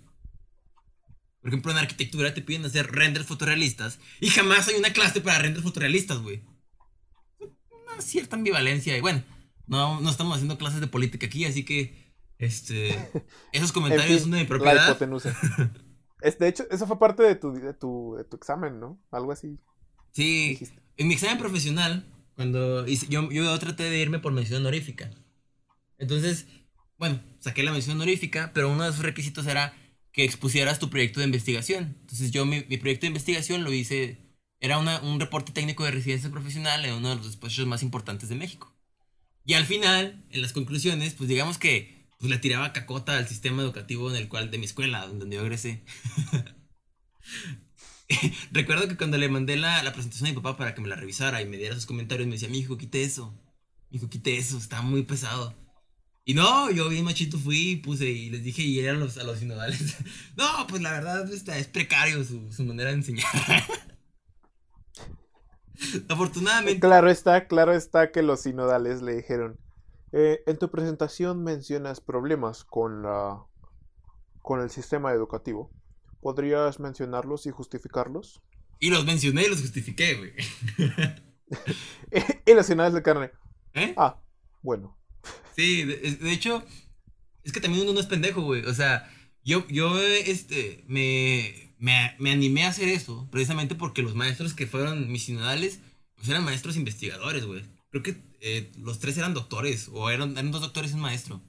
Por 1.42 1.50
ejemplo, 1.50 1.72
en 1.72 1.78
arquitectura 1.78 2.34
te 2.34 2.42
piden 2.42 2.66
hacer 2.66 2.92
renders 2.92 3.26
fotorrealistas 3.26 4.00
y 4.20 4.30
jamás 4.30 4.68
hay 4.68 4.76
una 4.76 4.92
clase 4.92 5.22
para 5.22 5.40
renders 5.40 5.64
fotorrealistas, 5.64 6.20
güey. 6.20 6.44
Una 7.40 8.02
cierta 8.02 8.36
ambivalencia 8.36 8.98
y 8.98 9.02
bueno, 9.02 9.24
no, 9.68 10.02
no 10.02 10.10
estamos 10.10 10.36
haciendo 10.36 10.58
clases 10.58 10.82
de 10.82 10.88
política 10.88 11.28
aquí, 11.28 11.46
así 11.46 11.64
que 11.64 12.14
este 12.38 12.98
esos 13.54 13.72
comentarios 13.72 14.22
son 14.22 14.32
de 14.32 14.40
mi 14.40 14.46
propiedad. 14.46 14.76
La 14.76 14.86
hipotenusa. 14.90 15.36
de 16.40 16.48
hecho, 16.48 16.66
eso 16.72 16.88
fue 16.88 17.00
parte 17.00 17.24
de 17.24 17.36
tu, 17.36 17.54
de 17.54 17.74
tu, 17.74 18.16
de 18.18 18.26
tu 18.26 18.36
examen, 18.36 18.80
¿no? 18.80 19.02
Algo 19.12 19.32
así. 19.32 19.60
Sí, 20.12 20.60
en 20.98 21.08
mi 21.08 21.14
examen 21.14 21.38
profesional, 21.38 22.06
cuando 22.36 22.86
hice, 22.88 23.08
yo, 23.10 23.30
yo 23.32 23.58
traté 23.60 23.84
de 23.84 24.00
irme 24.00 24.20
por 24.20 24.34
mención 24.34 24.62
honorífica. 24.62 25.12
Entonces, 25.98 26.48
bueno, 26.98 27.22
saqué 27.40 27.64
la 27.64 27.72
mención 27.72 27.96
honorífica, 27.96 28.52
pero 28.54 28.70
uno 28.70 28.84
de 28.84 28.92
sus 28.92 29.04
requisitos 29.04 29.46
era 29.48 29.74
que 30.12 30.24
expusieras 30.24 30.80
tu 30.80 30.90
proyecto 30.90 31.20
de 31.20 31.26
investigación. 31.26 31.98
Entonces 32.02 32.32
yo 32.32 32.46
mi, 32.46 32.62
proyecto 32.62 33.02
de 33.02 33.08
investigación 33.08 33.64
lo 33.64 33.74
hice, 33.74 34.18
era 34.60 34.78
un 34.78 35.20
reporte 35.20 35.52
técnico 35.52 35.86
de 35.86 35.92
residencia 35.92 36.32
profesional 36.32 36.86
en 36.86 36.94
uno 36.94 37.10
de 37.10 37.16
los 37.16 37.26
despachos 37.26 37.66
más 37.68 37.84
importantes 37.84 38.30
de 38.30 38.36
México. 38.36 38.74
Y 39.46 39.54
al 39.56 39.66
final, 39.66 40.26
en 40.30 40.42
las 40.42 40.54
conclusiones, 40.54 41.14
pues 41.16 41.30
digamos 41.30 41.58
que 41.58 42.08
pues, 42.20 42.30
le 42.30 42.38
tiraba 42.38 42.74
cacota 42.74 43.18
al 43.18 43.28
sistema 43.28 43.64
educativo 43.64 44.10
en 44.10 44.16
el 44.16 44.28
cual, 44.28 44.52
de 44.52 44.58
mi 44.58 44.66
escuela, 44.66 45.08
donde 45.08 45.36
yo 45.36 45.42
egresé. 45.42 45.84
Recuerdo 48.52 48.88
que 48.88 48.98
cuando 48.98 49.18
le 49.18 49.30
mandé 49.30 49.56
la, 49.56 49.84
la, 49.84 49.94
presentación 49.94 50.28
a 50.28 50.32
mi 50.32 50.36
papá 50.36 50.58
para 50.58 50.76
que 50.76 50.82
me 50.82 50.88
la 50.88 50.96
revisara 50.96 51.42
y 51.42 51.46
me 51.46 51.58
diera 51.58 51.76
sus 51.76 51.86
comentarios, 51.86 52.28
me 52.28 52.34
decía, 52.34 52.50
mi 52.50 52.60
hijo, 52.60 52.78
quite 52.78 53.04
eso. 53.04 53.34
Mi 53.90 53.98
hijo, 53.98 54.10
quite 54.10 54.38
eso, 54.38 54.58
está 54.58 54.82
muy 54.82 55.04
pesado. 55.04 55.56
Y 56.26 56.34
no, 56.34 56.70
yo 56.70 56.90
bien 56.90 57.06
machito 57.06 57.38
fui 57.40 57.72
y 57.72 57.76
puse 57.78 58.06
y 58.06 58.30
les 58.30 58.44
dije 58.44 58.62
y 58.62 58.80
eran 58.80 59.00
los, 59.00 59.18
a 59.18 59.24
los 59.24 59.40
sinodales. 59.40 59.98
no, 60.38 60.68
pues 60.68 60.82
la 60.82 60.92
verdad 60.92 61.32
está, 61.32 61.58
es 61.58 61.68
precario 61.68 62.24
su, 62.24 62.52
su 62.52 62.64
manera 62.64 62.92
de 62.92 62.98
enseñar. 62.98 63.26
Afortunadamente. 66.10 66.80
Claro 66.80 67.10
está, 67.10 67.48
claro 67.48 67.74
está 67.74 68.12
que 68.12 68.22
los 68.22 68.42
sinodales 68.42 69.02
le 69.02 69.16
dijeron. 69.16 69.58
Eh, 70.12 70.44
en 70.48 70.58
tu 70.58 70.70
presentación 70.70 71.44
mencionas 71.44 72.02
problemas 72.02 72.64
con 72.64 73.04
la 73.04 73.46
con 74.42 74.62
el 74.62 74.70
sistema 74.70 75.14
educativo. 75.14 75.72
¿Podrías 76.22 76.80
mencionarlos 76.80 77.46
y 77.46 77.52
justificarlos? 77.52 78.42
Y 78.80 78.90
los 78.90 79.06
mencioné 79.06 79.44
y 79.44 79.50
los 79.50 79.62
justifiqué, 79.62 80.16
güey. 80.16 80.34
y 82.46 82.54
los 82.54 82.66
sinodales 82.66 82.94
de 82.94 83.04
carne. 83.04 83.32
¿Eh? 83.74 83.94
Ah, 83.98 84.20
bueno. 84.62 84.99
Sí, 85.60 85.84
de, 85.84 86.32
hecho, 86.32 86.66
es 87.44 87.52
que 87.52 87.60
también 87.60 87.84
uno 87.84 87.92
no 87.92 88.00
es 88.00 88.06
pendejo, 88.06 88.44
güey. 88.44 88.64
O 88.64 88.74
sea, 88.74 89.12
yo, 89.44 89.68
yo 89.68 90.00
este, 90.00 90.86
me, 90.88 91.74
me, 91.78 92.32
animé 92.32 92.64
a 92.64 92.70
hacer 92.70 92.88
eso 92.88 93.28
precisamente 93.30 93.76
porque 93.76 94.02
los 94.02 94.16
maestros 94.16 94.54
que 94.54 94.68
fueron 94.68 95.12
mis 95.12 95.24
sinodales, 95.24 95.82
pues 96.16 96.30
eran 96.30 96.46
maestros 96.46 96.78
investigadores, 96.78 97.44
güey. 97.44 97.66
Creo 97.90 98.04
que 98.04 98.16
eh, 98.40 98.72
los 98.78 99.00
tres 99.00 99.18
eran 99.18 99.34
doctores, 99.34 99.90
o 99.92 100.10
eran, 100.10 100.34
dos 100.50 100.62
doctores 100.62 100.92
y 100.92 100.94
un 100.94 101.02
maestro. 101.02 101.42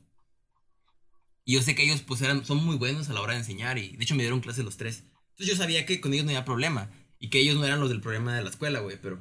Y 1.45 1.55
yo 1.55 1.63
sé 1.63 1.77
que 1.77 1.85
ellos, 1.85 2.03
pues, 2.03 2.21
eran, 2.21 2.45
son 2.45 2.65
muy 2.65 2.79
buenos 2.79 3.11
a 3.11 3.13
la 3.13 3.21
hora 3.21 3.35
de 3.35 3.39
enseñar, 3.39 3.79
y 3.79 3.97
de 3.97 4.03
hecho 4.03 4.17
me 4.17 4.25
dieron 4.25 4.41
clase 4.41 4.65
los 4.65 4.77
tres. 4.77 5.05
Entonces 5.31 5.47
yo 5.47 5.57
sabía 5.57 5.87
que 5.87 6.01
con 6.01 6.13
ellos 6.13 6.25
no 6.25 6.33
había 6.33 6.45
problema, 6.45 6.91
y 7.21 7.31
que 7.31 7.39
ellos 7.39 7.55
no 7.55 7.65
eran 7.65 7.79
los 7.79 7.91
del 7.91 8.01
problema 8.01 8.35
de 8.35 8.43
la 8.43 8.51
escuela, 8.51 8.81
güey, 8.81 8.99
pero... 9.01 9.21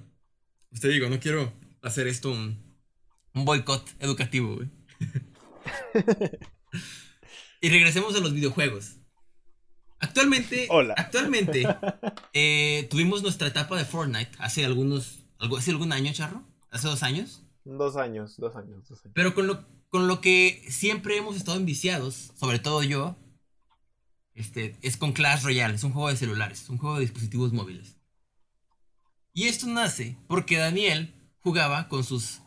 Usted 0.72 0.90
digo, 0.90 1.10
no 1.10 1.20
quiero 1.20 1.54
hacer 1.84 2.08
esto 2.08 2.32
un, 2.32 2.58
un 3.36 3.46
boicot 3.46 3.88
educativo, 4.00 4.56
güey. 4.56 4.79
y 7.62 7.70
regresemos 7.70 8.16
a 8.16 8.20
los 8.20 8.34
videojuegos. 8.34 8.96
Actualmente, 10.00 10.68
Hola. 10.70 10.94
actualmente 10.98 11.68
eh, 12.34 12.88
tuvimos 12.90 13.22
nuestra 13.22 13.48
etapa 13.48 13.78
de 13.78 13.86
Fortnite 13.86 14.32
hace 14.40 14.66
algunos, 14.66 15.20
hace 15.40 15.72
algún 15.72 15.92
año, 15.92 16.14
Charro, 16.14 16.44
hace 16.72 16.88
dos 16.88 17.04
años. 17.04 17.44
Dos 17.66 17.98
años, 17.98 18.38
dos 18.38 18.56
años, 18.56 18.88
dos 18.88 19.00
años. 19.04 19.14
Pero 19.14 19.36
con 19.36 19.48
lo, 19.48 19.66
con 19.90 20.08
lo 20.08 20.22
que 20.22 20.66
siempre 20.70 21.18
hemos 21.18 21.36
estado 21.36 21.58
enviciados, 21.58 22.32
sobre 22.36 22.60
todo 22.60 22.82
yo, 22.84 23.18
este, 24.34 24.78
es 24.82 24.96
con 24.96 25.12
Clash 25.12 25.44
Royale, 25.44 25.76
es 25.76 25.84
un 25.84 25.92
juego 25.92 26.10
de 26.10 26.16
celulares, 26.16 26.70
un 26.70 26.78
juego 26.78 26.96
de 26.96 27.02
dispositivos 27.02 27.52
móviles. 27.52 27.98
Y 29.34 29.48
esto 29.48 29.68
nace 29.68 30.18
porque 30.28 30.58
Daniel 30.58 31.14
jugaba 31.42 31.88
con 31.90 32.04
sus 32.04 32.42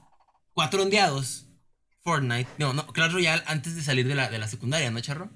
cuatro 0.53 0.83
ondeados 0.83 1.47
Fortnite. 2.03 2.51
No, 2.59 2.73
no, 2.73 2.87
Clash 2.89 3.13
Royale 3.13 3.43
antes 3.47 3.77
de 3.77 3.83
salir 3.83 4.07
de 4.07 4.15
la, 4.15 4.29
de 4.29 4.39
la 4.39 4.49
secundaria, 4.49 4.91
¿no, 4.91 5.01
Charro? 5.01 5.31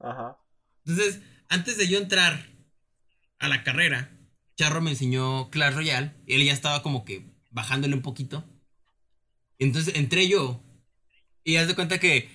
Ajá. 0.00 0.38
Entonces, 0.84 1.20
antes 1.48 1.76
de 1.76 1.86
yo 1.88 1.98
entrar 1.98 2.46
a 3.38 3.48
la 3.48 3.62
carrera, 3.62 4.10
Charro 4.56 4.80
me 4.80 4.90
enseñó 4.90 5.50
Clash 5.50 5.74
Royale. 5.74 6.14
Él 6.26 6.44
ya 6.44 6.52
estaba 6.52 6.82
como 6.82 7.04
que 7.04 7.34
bajándole 7.50 7.94
un 7.94 8.02
poquito. 8.02 8.44
Entonces 9.58 9.94
entré 9.94 10.28
yo. 10.28 10.62
Y 11.44 11.56
haz 11.56 11.68
de 11.68 11.74
cuenta 11.74 11.98
que 11.98 12.30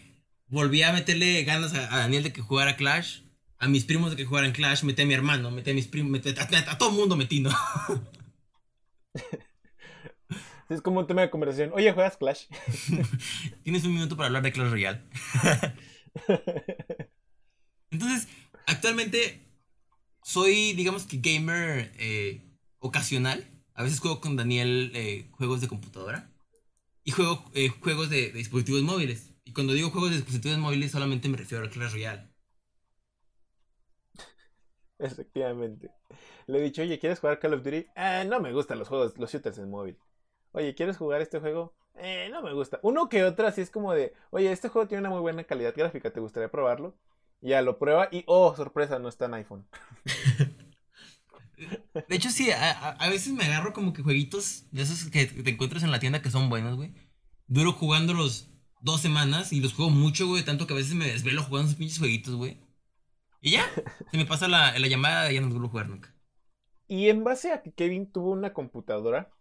volví 0.47 0.83
a 0.83 0.93
meterle 0.93 1.43
ganas 1.43 1.73
a, 1.73 1.97
Daniel 1.97 2.23
de 2.23 2.33
que 2.33 2.41
jugara 2.41 2.77
Clash. 2.77 3.21
A 3.57 3.67
mis 3.67 3.85
primos 3.85 4.11
de 4.11 4.17
que 4.17 4.25
jugaran 4.25 4.51
Clash. 4.51 4.83
Metí 4.83 5.01
a 5.01 5.05
mi 5.05 5.13
hermano. 5.13 5.51
Metí 5.51 5.71
a 5.71 5.73
mis 5.73 5.87
primos. 5.87 6.11
Metí 6.11 6.29
a, 6.29 6.71
a 6.71 6.77
todo 6.77 6.89
el 6.89 6.95
mundo 6.95 7.15
metiendo. 7.15 7.49
Es 10.69 10.81
como 10.81 10.99
un 10.99 11.07
tema 11.07 11.21
de 11.21 11.29
conversación. 11.29 11.71
Oye, 11.73 11.93
¿juegas 11.93 12.17
Clash? 12.17 12.47
Tienes 13.63 13.85
un 13.85 13.93
minuto 13.93 14.17
para 14.17 14.27
hablar 14.27 14.43
de 14.43 14.51
Clash 14.51 14.69
Royale. 14.69 15.01
Entonces, 17.91 18.27
actualmente 18.65 19.47
soy, 20.23 20.73
digamos 20.73 21.05
que 21.05 21.19
gamer 21.21 21.93
eh, 21.97 22.41
ocasional. 22.79 23.47
A 23.75 23.83
veces 23.83 24.01
juego 24.01 24.19
con 24.19 24.35
Daniel 24.35 24.91
eh, 24.93 25.29
juegos 25.31 25.61
de 25.61 25.69
computadora. 25.69 26.33
Y 27.05 27.11
juego 27.11 27.45
eh, 27.53 27.69
juegos 27.69 28.09
de, 28.09 28.31
dispositivos 28.31 28.81
móviles. 28.81 29.33
Y 29.45 29.53
cuando 29.53 29.71
digo 29.71 29.91
juegos 29.91 30.09
de 30.09 30.17
dispositivos 30.17 30.57
móviles 30.57 30.91
solamente 30.91 31.29
me 31.29 31.37
refiero 31.37 31.65
a 31.65 31.69
Clash 31.69 31.93
Royale. 31.93 32.27
Efectivamente. 34.99 35.91
Le 36.47 36.57
he 36.57 36.61
dicho, 36.61 36.81
oye, 36.81 36.99
¿quieres 36.99 37.19
jugar 37.19 37.39
Call 37.39 37.53
of 37.53 37.63
Duty? 37.63 37.85
no 38.27 38.41
me 38.41 38.51
gustan 38.51 38.79
los 38.79 38.89
juegos, 38.89 39.17
los 39.17 39.31
shooters 39.31 39.59
en 39.59 39.69
móvil 39.69 39.97
oye, 40.57 40.75
¿quieres 40.75 40.97
jugar 40.97 41.21
este 41.21 41.39
juego? 41.39 41.73
Eh, 41.95 42.29
no 42.31 42.41
me 42.41 42.53
gusta. 42.53 42.79
Uno 42.83 43.09
que 43.09 43.23
otro 43.23 43.47
así 43.47 43.61
es 43.61 43.71
como 43.71 43.93
de, 43.93 44.13
oye, 44.31 44.51
este 44.51 44.69
juego 44.69 44.87
tiene 44.87 45.01
una 45.01 45.09
muy 45.09 45.21
buena 45.21 45.43
calidad 45.43 45.73
gráfica, 45.75 46.11
¿te 46.11 46.19
gustaría 46.19 46.51
probarlo? 46.51 46.95
ya 47.41 47.61
lo 47.61 47.77
prueba 47.77 48.09
y, 48.11 48.23
oh, 48.27 48.55
sorpresa, 48.55 48.99
no 48.99 49.09
está 49.09 49.25
en 49.25 49.35
iPhone. 49.35 49.67
De 52.07 52.15
hecho, 52.15 52.29
sí, 52.29 52.49
a, 52.51 53.07
veces 53.09 53.33
me 53.33 53.43
agarro 53.45 53.73
como 53.73 53.93
que 53.93 54.03
jueguitos 54.03 54.65
de 54.71 54.83
esos 54.83 55.09
que 55.09 55.25
te 55.25 55.49
encuentras 55.49 55.83
en 55.83 55.91
la 55.91 55.99
tienda 55.99 56.21
que 56.21 56.29
son 56.29 56.49
buenos, 56.49 56.75
güey. 56.75 56.93
Duro 57.47 57.73
jugándolos 57.73 58.51
dos 58.81 59.01
semanas 59.01 59.51
y 59.53 59.59
los 59.59 59.73
juego 59.73 59.89
mucho, 59.89 60.27
güey, 60.27 60.43
tanto 60.43 60.67
que 60.67 60.73
a 60.73 60.77
veces 60.77 60.93
me 60.93 61.07
desvelo 61.07 61.43
jugando 61.43 61.67
esos 61.67 61.79
pinches 61.79 61.97
jueguitos, 61.99 62.35
güey. 62.35 62.61
Y 63.41 63.51
ya, 63.51 63.65
se 64.11 64.17
me 64.17 64.25
pasa 64.25 64.47
la, 64.47 64.77
la 64.77 64.87
llamada 64.87 65.31
y 65.31 65.35
ya 65.35 65.41
no 65.41 65.49
vuelvo 65.49 65.67
a 65.67 65.69
jugar 65.69 65.89
nunca. 65.89 66.13
Y 66.87 67.09
en 67.09 67.23
base 67.23 67.51
a 67.51 67.61
que 67.61 67.73
Kevin 67.73 68.11
tuvo 68.11 68.31
una 68.31 68.53
computadora, 68.53 69.31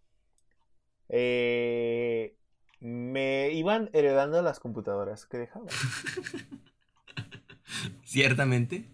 eh, 1.09 2.37
me 2.79 3.51
iban 3.51 3.89
heredando 3.93 4.41
las 4.41 4.59
computadoras 4.59 5.25
que 5.25 5.37
dejaba. 5.37 5.65
Ciertamente. 8.03 8.89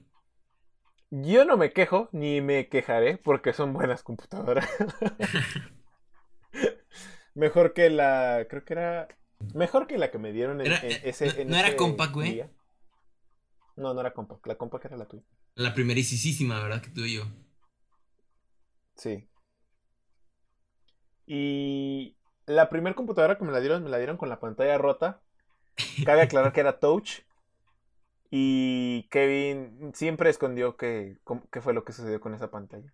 Yo 1.11 1.45
no 1.45 1.57
me 1.57 1.73
quejo, 1.73 2.09
ni 2.11 2.41
me 2.41 2.69
quejaré, 2.69 3.17
porque 3.17 3.53
son 3.53 3.73
buenas 3.73 4.01
computadoras. 4.01 4.67
mejor 7.35 7.73
que 7.73 7.89
la. 7.89 8.47
Creo 8.49 8.65
que 8.65 8.73
era. 8.73 9.07
Mejor 9.53 9.87
que 9.87 9.97
la 9.97 10.09
que 10.09 10.17
me 10.17 10.31
dieron 10.31 10.61
en, 10.61 10.71
eh, 10.71 11.01
ese. 11.03 11.45
¿No, 11.45 11.57
era 11.57 11.75
compact, 11.75 12.13
güey? 12.13 12.43
No, 13.75 13.93
no 13.93 13.99
era 13.99 14.13
compact. 14.13 14.47
La 14.47 14.55
compact 14.55 14.85
era 14.85 14.97
la 14.97 15.07
tuya. 15.07 15.23
La 15.55 15.73
primerísima, 15.73 16.61
¿verdad? 16.61 16.81
Que 16.81 16.89
tuve 16.89 17.11
yo. 17.11 17.23
Sí. 18.95 19.27
Y 21.25 22.15
la 22.45 22.69
primera 22.69 22.95
computadora 22.95 23.37
que 23.37 23.45
me 23.45 23.51
la 23.51 23.59
dieron, 23.59 23.83
me 23.83 23.89
la 23.89 23.97
dieron 23.97 24.17
con 24.17 24.29
la 24.29 24.39
pantalla 24.39 24.77
rota. 24.77 25.21
Cabe 26.05 26.21
aclarar 26.21 26.53
que 26.53 26.59
era 26.59 26.79
touch. 26.79 27.21
Y 28.29 29.07
Kevin 29.11 29.91
siempre 29.93 30.29
escondió 30.29 30.75
qué 30.75 31.17
que 31.51 31.61
fue 31.61 31.73
lo 31.73 31.83
que 31.83 31.93
sucedió 31.93 32.19
con 32.19 32.33
esa 32.33 32.49
pantalla. 32.49 32.91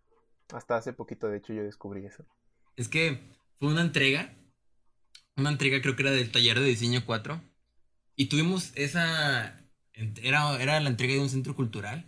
Hasta 0.52 0.76
hace 0.76 0.94
poquito, 0.94 1.28
de 1.30 1.38
hecho, 1.38 1.54
yo 1.54 1.64
descubrí 1.64 2.06
eso. 2.06 2.26
Es 2.76 2.90
que 2.90 3.20
fue 3.60 3.70
una 3.70 3.82
entrega. 3.82 4.34
Una 5.38 5.52
entrega 5.52 5.82
creo 5.82 5.96
que 5.96 6.04
era 6.04 6.12
del 6.12 6.32
taller 6.32 6.60
de 6.60 6.66
diseño 6.66 7.02
4. 7.06 7.42
Y 8.16 8.28
tuvimos 8.28 8.74
esa... 8.76 9.62
Era, 9.94 10.62
era 10.62 10.80
la 10.80 10.90
entrega 10.90 11.14
de 11.14 11.22
un 11.22 11.30
centro 11.30 11.56
cultural. 11.56 12.06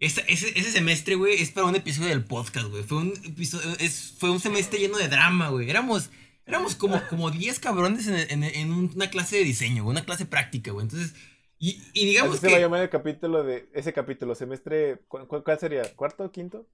Ese, 0.00 0.24
ese, 0.28 0.70
semestre, 0.70 1.16
güey, 1.16 1.42
es 1.42 1.50
para 1.50 1.66
un 1.66 1.74
episodio 1.74 2.10
del 2.10 2.24
podcast, 2.24 2.68
güey. 2.68 2.84
Fue 2.84 2.98
un 2.98 3.12
episodio, 3.24 3.68
es, 3.80 4.14
fue 4.18 4.30
un 4.30 4.38
semestre 4.38 4.78
lleno 4.78 4.96
de 4.96 5.08
drama, 5.08 5.48
güey. 5.48 5.68
Éramos, 5.68 6.10
éramos 6.46 6.76
como, 6.76 7.00
como 7.08 7.30
10 7.30 7.58
cabrones 7.58 8.06
en, 8.06 8.44
en, 8.44 8.72
una 8.72 9.10
clase 9.10 9.36
de 9.36 9.44
diseño, 9.44 9.82
güey, 9.82 9.94
una 9.96 10.04
clase 10.04 10.24
práctica, 10.24 10.70
güey. 10.70 10.84
Entonces, 10.84 11.14
y, 11.58 11.82
y 11.94 12.06
digamos 12.06 12.34
Así 12.34 12.40
que... 12.42 12.46
se 12.46 12.52
va 12.52 12.58
a 12.58 12.62
llamar 12.62 12.82
el 12.82 12.90
capítulo 12.90 13.42
de, 13.42 13.68
ese 13.74 13.92
capítulo, 13.92 14.36
semestre, 14.36 15.00
¿cuál, 15.08 15.26
cuál 15.26 15.58
sería? 15.58 15.82
¿Cuarto 15.96 16.24
o 16.24 16.30
quinto? 16.30 16.68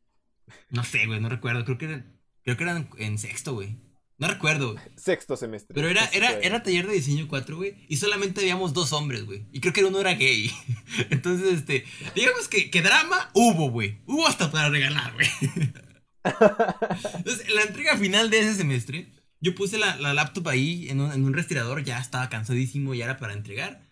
No 0.68 0.84
sé, 0.84 1.06
güey, 1.06 1.20
no 1.20 1.30
recuerdo. 1.30 1.64
Creo 1.64 1.78
que, 1.78 2.02
creo 2.42 2.56
que 2.58 2.62
eran 2.62 2.90
en 2.98 3.16
sexto, 3.16 3.54
güey. 3.54 3.78
No 4.16 4.28
recuerdo. 4.28 4.76
Sexto 4.96 5.36
semestre. 5.36 5.74
Pero 5.74 5.88
era, 5.88 6.04
era, 6.12 6.38
era 6.38 6.62
taller 6.62 6.86
de 6.86 6.94
diseño 6.94 7.26
4, 7.28 7.56
güey. 7.56 7.74
Y 7.88 7.96
solamente 7.96 8.40
habíamos 8.40 8.72
dos 8.72 8.92
hombres, 8.92 9.24
güey. 9.24 9.46
Y 9.52 9.60
creo 9.60 9.72
que 9.72 9.84
uno 9.84 10.00
era 10.00 10.14
gay. 10.14 10.50
Entonces, 11.10 11.52
este. 11.54 11.84
Digamos 12.14 12.46
que, 12.48 12.70
que 12.70 12.82
drama 12.82 13.30
hubo, 13.34 13.70
güey. 13.70 13.98
Hubo 14.06 14.26
hasta 14.26 14.50
para 14.52 14.68
regalar, 14.68 15.14
güey. 15.14 15.28
Entonces, 16.24 17.48
en 17.48 17.54
la 17.56 17.62
entrega 17.62 17.96
final 17.96 18.30
de 18.30 18.38
ese 18.38 18.54
semestre, 18.54 19.12
yo 19.40 19.54
puse 19.54 19.78
la, 19.78 19.96
la 19.96 20.14
laptop 20.14 20.48
ahí 20.48 20.88
en 20.88 21.00
un, 21.00 21.12
en 21.12 21.24
un, 21.24 21.34
respirador. 21.34 21.82
Ya 21.82 21.98
estaba 21.98 22.28
cansadísimo, 22.28 22.94
ya 22.94 23.06
era 23.06 23.16
para 23.16 23.32
entregar. 23.32 23.82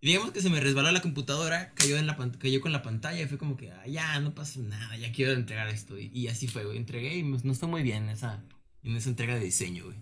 Y 0.00 0.08
digamos 0.08 0.30
que 0.30 0.42
se 0.42 0.50
me 0.50 0.60
resbaló 0.60 0.90
la 0.92 1.02
computadora, 1.02 1.72
cayó, 1.74 1.96
en 1.96 2.06
la, 2.06 2.16
cayó 2.38 2.60
con 2.60 2.72
la 2.72 2.82
pantalla 2.82 3.20
y 3.20 3.26
fue 3.26 3.38
como 3.38 3.56
que, 3.56 3.70
ah, 3.70 3.86
ya, 3.86 4.18
no 4.18 4.34
pasa 4.34 4.58
nada, 4.60 4.96
ya 4.96 5.12
quiero 5.12 5.32
entregar 5.32 5.68
esto. 5.68 5.98
Y, 5.98 6.10
y 6.12 6.28
así 6.28 6.46
fue, 6.46 6.64
güey. 6.64 6.76
Entregué 6.76 7.16
y 7.16 7.22
no 7.24 7.52
estuvo 7.52 7.70
muy 7.70 7.82
bien 7.82 8.08
esa 8.08 8.42
en 8.82 8.96
esa 8.96 9.10
entrega 9.10 9.34
de 9.34 9.40
diseño, 9.40 9.84
güey. 9.84 9.98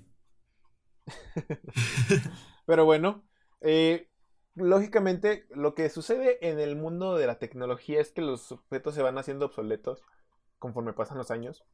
Pero 2.66 2.84
bueno, 2.84 3.24
eh, 3.60 4.08
lógicamente 4.54 5.46
lo 5.50 5.74
que 5.74 5.88
sucede 5.90 6.38
en 6.48 6.58
el 6.58 6.76
mundo 6.76 7.16
de 7.16 7.26
la 7.26 7.38
tecnología 7.38 8.00
es 8.00 8.12
que 8.12 8.20
los 8.20 8.52
objetos 8.52 8.94
se 8.94 9.02
van 9.02 9.18
haciendo 9.18 9.46
obsoletos 9.46 10.02
conforme 10.58 10.92
pasan 10.92 11.18
los 11.18 11.30
años. 11.30 11.64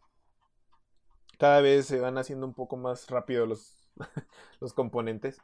Cada 1.38 1.60
vez 1.60 1.86
se 1.86 2.00
van 2.00 2.16
haciendo 2.18 2.46
un 2.46 2.54
poco 2.54 2.76
más 2.76 3.08
rápido 3.08 3.46
los, 3.46 3.90
los 4.60 4.72
componentes. 4.72 5.38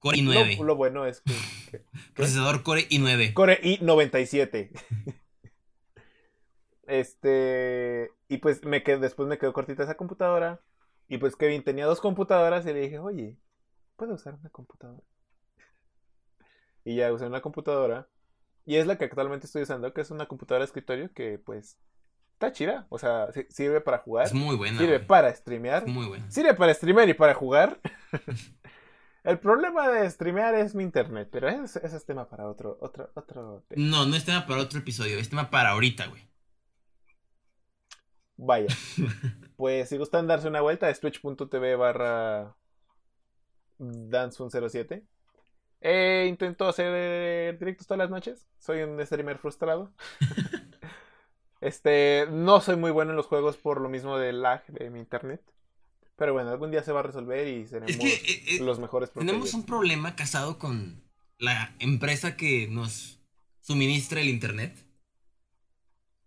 Core 0.00 0.18
i9. 0.18 0.64
Lo, 0.64 0.76
bueno 0.76 1.06
es 1.06 1.22
que, 1.22 1.84
Procesador 2.14 2.62
Core 2.62 2.88
i9. 2.88 3.34
Core 3.34 3.60
i97. 3.62 4.70
este. 6.86 8.10
Y 8.28 8.38
pues 8.38 8.64
me 8.64 8.82
quedé, 8.82 8.98
después 8.98 9.28
me 9.28 9.38
quedó 9.38 9.52
cortita 9.52 9.82
esa 9.82 9.96
computadora. 9.96 10.60
Y 11.08 11.18
pues 11.18 11.36
Kevin 11.36 11.64
tenía 11.64 11.86
dos 11.86 12.00
computadoras 12.00 12.64
y 12.66 12.72
le 12.72 12.80
dije, 12.80 12.98
oye, 12.98 13.38
¿puedo 13.96 14.14
usar 14.14 14.34
una 14.34 14.50
computadora? 14.50 15.02
Y 16.84 16.96
ya 16.96 17.12
usé 17.12 17.26
una 17.26 17.42
computadora. 17.42 18.08
Y 18.64 18.76
es 18.76 18.86
la 18.86 18.96
que 18.96 19.04
actualmente 19.04 19.46
estoy 19.46 19.62
usando, 19.62 19.92
que 19.92 20.00
es 20.00 20.10
una 20.10 20.26
computadora 20.26 20.62
de 20.62 20.66
escritorio 20.66 21.12
que 21.12 21.38
pues 21.38 21.78
está 22.34 22.52
chida. 22.52 22.86
O 22.88 22.98
sea, 22.98 23.28
sirve 23.50 23.80
para 23.80 23.98
jugar. 23.98 24.26
Es 24.26 24.34
muy 24.34 24.56
buena. 24.56 24.78
Sirve 24.78 25.00
para 25.00 25.34
streamear. 25.34 25.86
muy 25.86 26.06
buena. 26.06 26.30
Sirve 26.30 26.54
para 26.54 26.72
streamear 26.72 27.08
y 27.08 27.14
para 27.14 27.34
jugar. 27.34 27.80
El 29.24 29.38
problema 29.38 29.88
de 29.88 30.08
streamear 30.08 30.54
es 30.54 30.74
mi 30.74 30.84
internet, 30.84 31.28
pero 31.30 31.48
ese, 31.48 31.84
es 31.84 32.06
tema 32.06 32.28
para 32.28 32.48
otro, 32.48 32.78
otro, 32.80 33.10
otro 33.14 33.64
tema. 33.68 33.86
No, 33.86 34.06
no 34.06 34.16
es 34.16 34.24
tema 34.24 34.46
para 34.46 34.62
otro 34.62 34.78
episodio, 34.78 35.18
es 35.18 35.28
tema 35.28 35.50
para 35.50 35.70
ahorita, 35.70 36.06
güey. 36.06 36.22
Vaya. 38.38 38.68
pues 39.56 39.88
si 39.88 39.98
gustan 39.98 40.26
darse 40.26 40.48
una 40.48 40.60
vuelta, 40.62 40.88
es 40.88 41.00
twitch.tv 41.00 41.76
barra 41.76 42.56
dance107. 43.78 45.04
Eh, 45.80 46.26
intento 46.28 46.66
hacer 46.66 47.58
directos 47.58 47.86
todas 47.86 47.98
las 47.98 48.10
noches. 48.10 48.48
Soy 48.58 48.82
un 48.82 49.04
streamer 49.04 49.38
frustrado. 49.38 49.92
este, 51.60 52.26
no 52.30 52.60
soy 52.60 52.76
muy 52.76 52.92
bueno 52.92 53.10
en 53.10 53.16
los 53.16 53.26
juegos 53.26 53.56
por 53.56 53.80
lo 53.80 53.88
mismo 53.88 54.18
del 54.18 54.40
lag 54.40 54.64
de 54.66 54.88
mi 54.90 55.00
internet. 55.00 55.42
Pero 56.16 56.32
bueno, 56.32 56.50
algún 56.50 56.70
día 56.70 56.82
se 56.82 56.92
va 56.92 57.00
a 57.00 57.04
resolver 57.04 57.46
y 57.46 57.66
seremos 57.66 58.04
eh, 58.04 58.20
eh, 58.24 58.60
los 58.60 58.78
mejores. 58.78 59.12
Tenemos 59.12 59.54
un 59.54 59.64
problema 59.64 60.16
casado 60.16 60.58
con 60.58 61.02
la 61.38 61.74
empresa 61.78 62.36
que 62.36 62.66
nos 62.68 63.20
suministra 63.60 64.20
el 64.20 64.28
internet. 64.28 64.87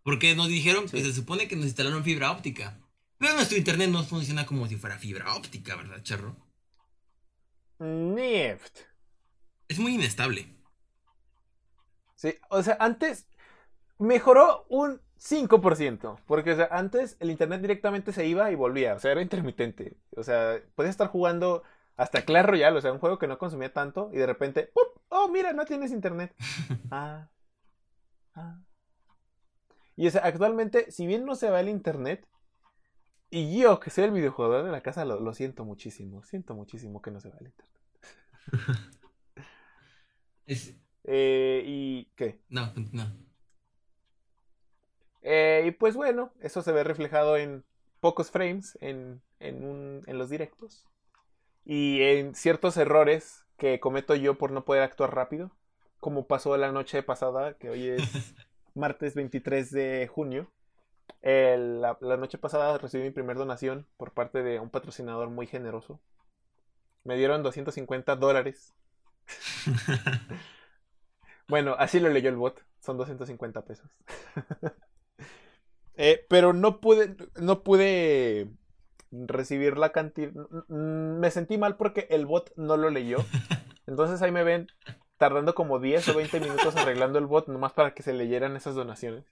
Porque 0.03 0.35
nos 0.35 0.47
dijeron 0.47 0.87
que 0.87 1.03
se 1.03 1.13
supone 1.13 1.47
que 1.47 1.55
nos 1.55 1.65
instalaron 1.65 2.03
fibra 2.03 2.31
óptica. 2.31 2.79
Pero 3.17 3.35
nuestro 3.35 3.57
internet 3.57 3.89
no 3.89 4.03
funciona 4.03 4.45
como 4.45 4.67
si 4.67 4.75
fuera 4.75 4.97
fibra 4.97 5.35
óptica, 5.35 5.75
¿verdad, 5.75 6.01
Charro? 6.01 6.35
Nift. 7.79 8.79
Es 9.67 9.79
muy 9.79 9.95
inestable. 9.95 10.47
Sí, 12.15 12.35
o 12.49 12.61
sea, 12.63 12.77
antes 12.79 13.27
mejoró 13.99 14.65
un 14.69 15.01
5%. 15.19 16.19
Porque, 16.25 16.53
o 16.53 16.55
sea, 16.55 16.69
antes 16.71 17.15
el 17.19 17.29
internet 17.29 17.61
directamente 17.61 18.11
se 18.11 18.25
iba 18.25 18.51
y 18.51 18.55
volvía. 18.55 18.95
O 18.95 18.99
sea, 18.99 19.11
era 19.11 19.21
intermitente. 19.21 19.97
O 20.15 20.23
sea, 20.23 20.59
podías 20.75 20.91
estar 20.93 21.07
jugando 21.07 21.63
hasta 21.95 22.23
Clash 22.25 22.45
Royale, 22.45 22.77
o 22.77 22.81
sea, 22.81 22.91
un 22.91 22.99
juego 22.99 23.19
que 23.19 23.27
no 23.27 23.37
consumía 23.37 23.71
tanto, 23.71 24.09
y 24.11 24.17
de 24.17 24.25
repente, 24.25 24.71
¡pum! 24.73 24.85
¡Oh, 25.09 25.27
mira, 25.27 25.53
no 25.53 25.65
tienes 25.65 25.91
internet! 25.91 26.33
ah. 26.91 27.29
Ah. 28.33 28.59
Y 29.95 30.07
actualmente, 30.07 30.91
si 30.91 31.05
bien 31.05 31.25
no 31.25 31.35
se 31.35 31.49
va 31.49 31.59
el 31.59 31.69
internet, 31.69 32.27
y 33.29 33.57
yo 33.57 33.79
que 33.79 33.89
soy 33.89 34.05
el 34.05 34.11
videojugador 34.11 34.65
de 34.65 34.71
la 34.71 34.81
casa, 34.81 35.05
lo, 35.05 35.33
siento 35.33 35.63
muchísimo. 35.63 36.23
Siento 36.23 36.53
muchísimo 36.53 37.01
que 37.01 37.11
no 37.11 37.19
se 37.21 37.29
va 37.29 37.37
el 37.39 37.47
internet. 37.47 37.81
Eh, 41.03 41.63
¿Y 41.65 42.05
qué? 42.15 42.39
No, 42.49 42.73
no. 42.91 43.11
Eh, 45.23 45.63
y 45.65 45.71
pues 45.71 45.95
bueno, 45.95 46.31
eso 46.41 46.61
se 46.61 46.71
ve 46.71 46.83
reflejado 46.83 47.37
en 47.37 47.63
pocos 48.01 48.29
frames 48.29 48.77
en, 48.81 49.21
en, 49.39 50.03
en 50.05 50.17
los 50.19 50.29
directos. 50.29 50.85
Y 51.65 52.01
en 52.01 52.35
ciertos 52.35 52.77
errores 52.77 53.45
que 53.57 53.79
cometo 53.79 54.13
yo 54.15 54.37
por 54.37 54.51
no 54.51 54.65
poder 54.65 54.83
actuar 54.83 55.15
rápido. 55.15 55.51
Como 55.99 56.27
pasó 56.27 56.57
la 56.57 56.71
noche 56.71 57.01
pasada, 57.01 57.57
que 57.57 57.69
hoy 57.69 57.87
es 57.87 58.01
martes 58.73 59.15
23 59.15 59.71
de 59.71 60.07
junio. 60.07 60.51
la, 61.21 61.97
noche 62.17 62.37
pasada 62.37 62.77
recibí 62.77 63.03
mi 63.03 63.11
primera 63.11 63.39
donación 63.39 63.87
por 63.97 64.11
parte 64.11 64.43
de 64.43 64.59
un 64.59 64.69
patrocinador 64.69 65.29
muy 65.29 65.47
generoso. 65.47 65.99
Me 67.03 67.15
dieron 67.15 67.43
250 67.43 68.15
dólares. 68.15 68.73
bueno, 71.47 71.75
así 71.79 71.99
lo 71.99 72.09
leyó 72.09 72.29
el 72.29 72.35
bot. 72.35 72.63
Son 72.79 72.97
250 72.97 73.65
pesos. 73.65 73.89
Eh, 75.95 76.25
pero 76.29 76.53
no 76.53 76.79
pude, 76.79 77.15
no 77.39 77.63
pude 77.63 78.49
recibir 79.11 79.77
la 79.77 79.91
cantidad. 79.91 80.31
Me 80.67 81.29
sentí 81.29 81.57
mal 81.57 81.77
porque 81.77 82.07
el 82.09 82.25
bot 82.25 82.51
no 82.55 82.77
lo 82.77 82.89
leyó. 82.89 83.17
Entonces 83.87 84.21
ahí 84.21 84.31
me 84.31 84.43
ven 84.43 84.67
tardando 85.21 85.53
como 85.53 85.77
10 85.77 86.09
o 86.09 86.15
20 86.15 86.39
minutos 86.39 86.75
arreglando 86.75 87.19
el 87.19 87.27
bot 87.27 87.47
nomás 87.47 87.73
para 87.73 87.93
que 87.93 88.01
se 88.01 88.11
leyeran 88.11 88.55
esas 88.55 88.73
donaciones. 88.73 89.23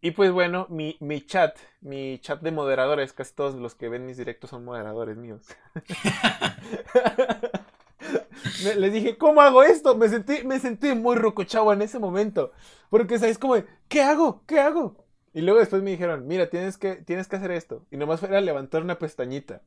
Y 0.00 0.12
pues 0.12 0.30
bueno, 0.30 0.68
mi, 0.70 0.96
mi 1.00 1.26
chat, 1.26 1.58
mi 1.80 2.20
chat 2.20 2.40
de 2.40 2.52
moderadores, 2.52 3.12
casi 3.12 3.34
todos 3.34 3.56
los 3.56 3.74
que 3.74 3.88
ven 3.88 4.06
mis 4.06 4.16
directos 4.16 4.50
son 4.50 4.64
moderadores 4.64 5.16
míos. 5.16 5.42
les 8.76 8.92
dije, 8.92 9.18
¿cómo 9.18 9.40
hago 9.40 9.64
esto? 9.64 9.96
Me 9.96 10.08
sentí, 10.08 10.44
me 10.44 10.60
sentí 10.60 10.94
muy 10.94 11.16
rocochavo 11.16 11.72
en 11.72 11.82
ese 11.82 11.98
momento. 11.98 12.52
Porque, 12.88 13.18
¿sabes? 13.18 13.38
Como, 13.38 13.56
¿qué 13.88 14.02
hago? 14.02 14.44
¿Qué 14.46 14.60
hago? 14.60 15.04
Y 15.34 15.40
luego 15.40 15.58
después 15.58 15.82
me 15.82 15.90
dijeron, 15.90 16.28
mira, 16.28 16.48
tienes 16.48 16.78
que, 16.78 16.94
tienes 16.94 17.26
que 17.26 17.34
hacer 17.34 17.50
esto. 17.50 17.84
Y 17.90 17.96
nomás 17.96 18.20
fue 18.20 18.36
a 18.36 18.40
levantar 18.40 18.84
una 18.84 19.00
pestañita. 19.00 19.62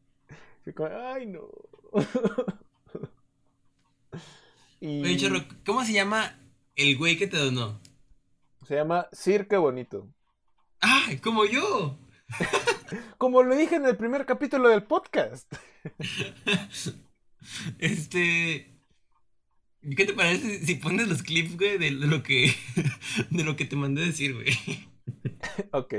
Y 0.65 0.71
como, 0.71 0.91
ay, 0.93 1.25
no. 1.25 1.41
Oye, 4.83 5.15
Chorro, 5.15 5.45
¿cómo 5.63 5.85
se 5.85 5.93
llama 5.93 6.39
el 6.75 6.97
güey 6.97 7.15
que 7.15 7.27
te 7.27 7.37
donó? 7.37 7.79
Se 8.67 8.73
llama 8.73 9.07
Sir 9.11 9.47
Qué 9.47 9.55
Bonito. 9.55 10.11
¡Ah! 10.81 11.05
¡Como 11.21 11.45
yo! 11.45 11.99
como 13.19 13.43
lo 13.43 13.55
dije 13.55 13.75
en 13.75 13.85
el 13.85 13.95
primer 13.95 14.25
capítulo 14.25 14.69
del 14.69 14.81
podcast. 14.81 15.53
este. 17.77 18.75
¿Qué 19.95 20.05
te 20.05 20.13
parece 20.13 20.65
si 20.65 20.73
pones 20.75 21.07
los 21.07 21.21
clips, 21.21 21.57
güey, 21.57 21.77
de, 21.77 21.91
lo 21.91 22.23
que. 22.23 22.51
de 23.29 23.43
lo 23.43 23.55
que 23.55 23.65
te 23.65 23.75
mandé 23.75 24.03
decir, 24.03 24.33
güey? 24.33 24.57
ok. 25.73 25.93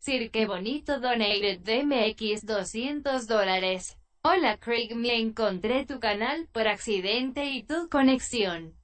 Sir, 0.00 0.30
qué 0.30 0.46
bonito 0.46 0.98
donated 0.98 1.60
DMX 1.60 2.46
200 2.46 3.26
dólares. 3.26 3.98
Hola 4.22 4.56
Craig, 4.56 4.94
me 4.94 5.20
encontré 5.20 5.84
tu 5.84 6.00
canal 6.00 6.48
por 6.52 6.68
accidente 6.68 7.50
y 7.50 7.64
tu 7.64 7.90
conexión. 7.90 8.74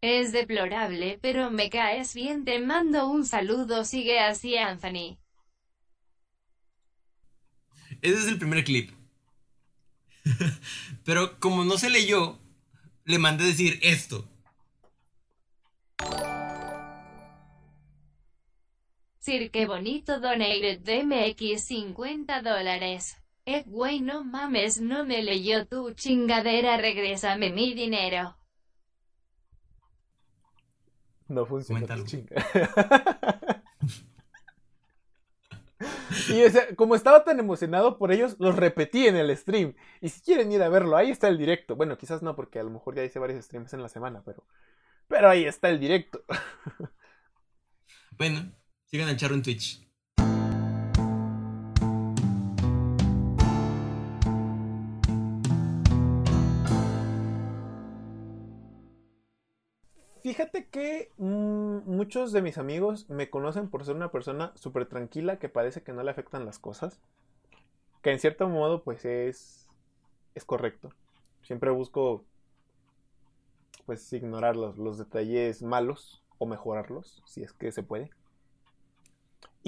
Es 0.00 0.32
deplorable, 0.32 1.18
pero 1.20 1.50
me 1.50 1.68
caes 1.68 2.14
bien, 2.14 2.46
te 2.46 2.60
mando 2.60 3.10
un 3.10 3.26
saludo, 3.26 3.84
sigue 3.84 4.20
así 4.20 4.56
Anthony. 4.56 5.18
Ese 8.00 8.18
es 8.18 8.28
el 8.28 8.38
primer 8.38 8.64
clip. 8.64 8.90
pero 11.04 11.38
como 11.40 11.66
no 11.66 11.76
se 11.76 11.90
leyó, 11.90 12.38
le 13.04 13.18
mandé 13.18 13.44
decir 13.44 13.78
esto. 13.82 14.26
Sir, 19.28 19.50
qué 19.50 19.66
bonito 19.66 20.20
donated 20.20 20.80
DMX 20.80 21.62
50 21.62 22.40
dólares. 22.40 23.18
Eh, 23.44 23.62
güey, 23.66 24.00
no 24.00 24.24
mames, 24.24 24.80
no 24.80 25.04
me 25.04 25.22
leyó 25.22 25.66
tu 25.66 25.92
chingadera, 25.92 26.78
regrésame 26.78 27.50
mi 27.50 27.74
dinero. 27.74 28.38
No 31.28 31.44
funciona. 31.44 31.86
Y 36.30 36.42
o 36.42 36.50
sea, 36.50 36.74
como 36.74 36.94
estaba 36.94 37.22
tan 37.22 37.38
emocionado 37.38 37.98
por 37.98 38.12
ellos, 38.12 38.36
los 38.38 38.56
repetí 38.56 39.06
en 39.06 39.16
el 39.16 39.36
stream. 39.36 39.74
Y 40.00 40.08
si 40.08 40.22
quieren 40.22 40.50
ir 40.50 40.62
a 40.62 40.70
verlo, 40.70 40.96
ahí 40.96 41.10
está 41.10 41.28
el 41.28 41.36
directo. 41.36 41.76
Bueno, 41.76 41.98
quizás 41.98 42.22
no, 42.22 42.34
porque 42.34 42.58
a 42.58 42.62
lo 42.62 42.70
mejor 42.70 42.94
ya 42.94 43.04
hice 43.04 43.18
varios 43.18 43.44
streams 43.44 43.74
en 43.74 43.82
la 43.82 43.90
semana, 43.90 44.22
pero. 44.24 44.42
Pero 45.06 45.28
ahí 45.28 45.44
está 45.44 45.68
el 45.68 45.78
directo. 45.78 46.24
Bueno, 48.18 48.50
sigan 48.90 49.08
al 49.08 49.16
charro 49.16 49.34
en 49.34 49.42
Twitch. 49.42 49.86
Fíjate 60.22 60.68
que 60.68 61.10
mm, 61.16 61.90
muchos 61.90 62.32
de 62.32 62.42
mis 62.42 62.58
amigos 62.58 63.08
me 63.08 63.30
conocen 63.30 63.70
por 63.70 63.84
ser 63.84 63.94
una 63.94 64.10
persona 64.10 64.52
súper 64.56 64.86
tranquila 64.86 65.38
que 65.38 65.48
parece 65.48 65.82
que 65.82 65.92
no 65.92 66.02
le 66.02 66.10
afectan 66.10 66.44
las 66.44 66.58
cosas. 66.58 67.00
Que 68.02 68.10
en 68.10 68.18
cierto 68.18 68.48
modo, 68.48 68.82
pues 68.82 69.04
es. 69.04 69.68
es 70.34 70.44
correcto. 70.44 70.90
Siempre 71.42 71.70
busco. 71.70 72.24
Pues 73.86 74.12
ignorar 74.12 74.56
los, 74.56 74.76
los 74.76 74.98
detalles 74.98 75.62
malos 75.62 76.22
o 76.36 76.46
mejorarlos, 76.46 77.22
si 77.26 77.42
es 77.42 77.54
que 77.54 77.72
se 77.72 77.82
puede. 77.82 78.10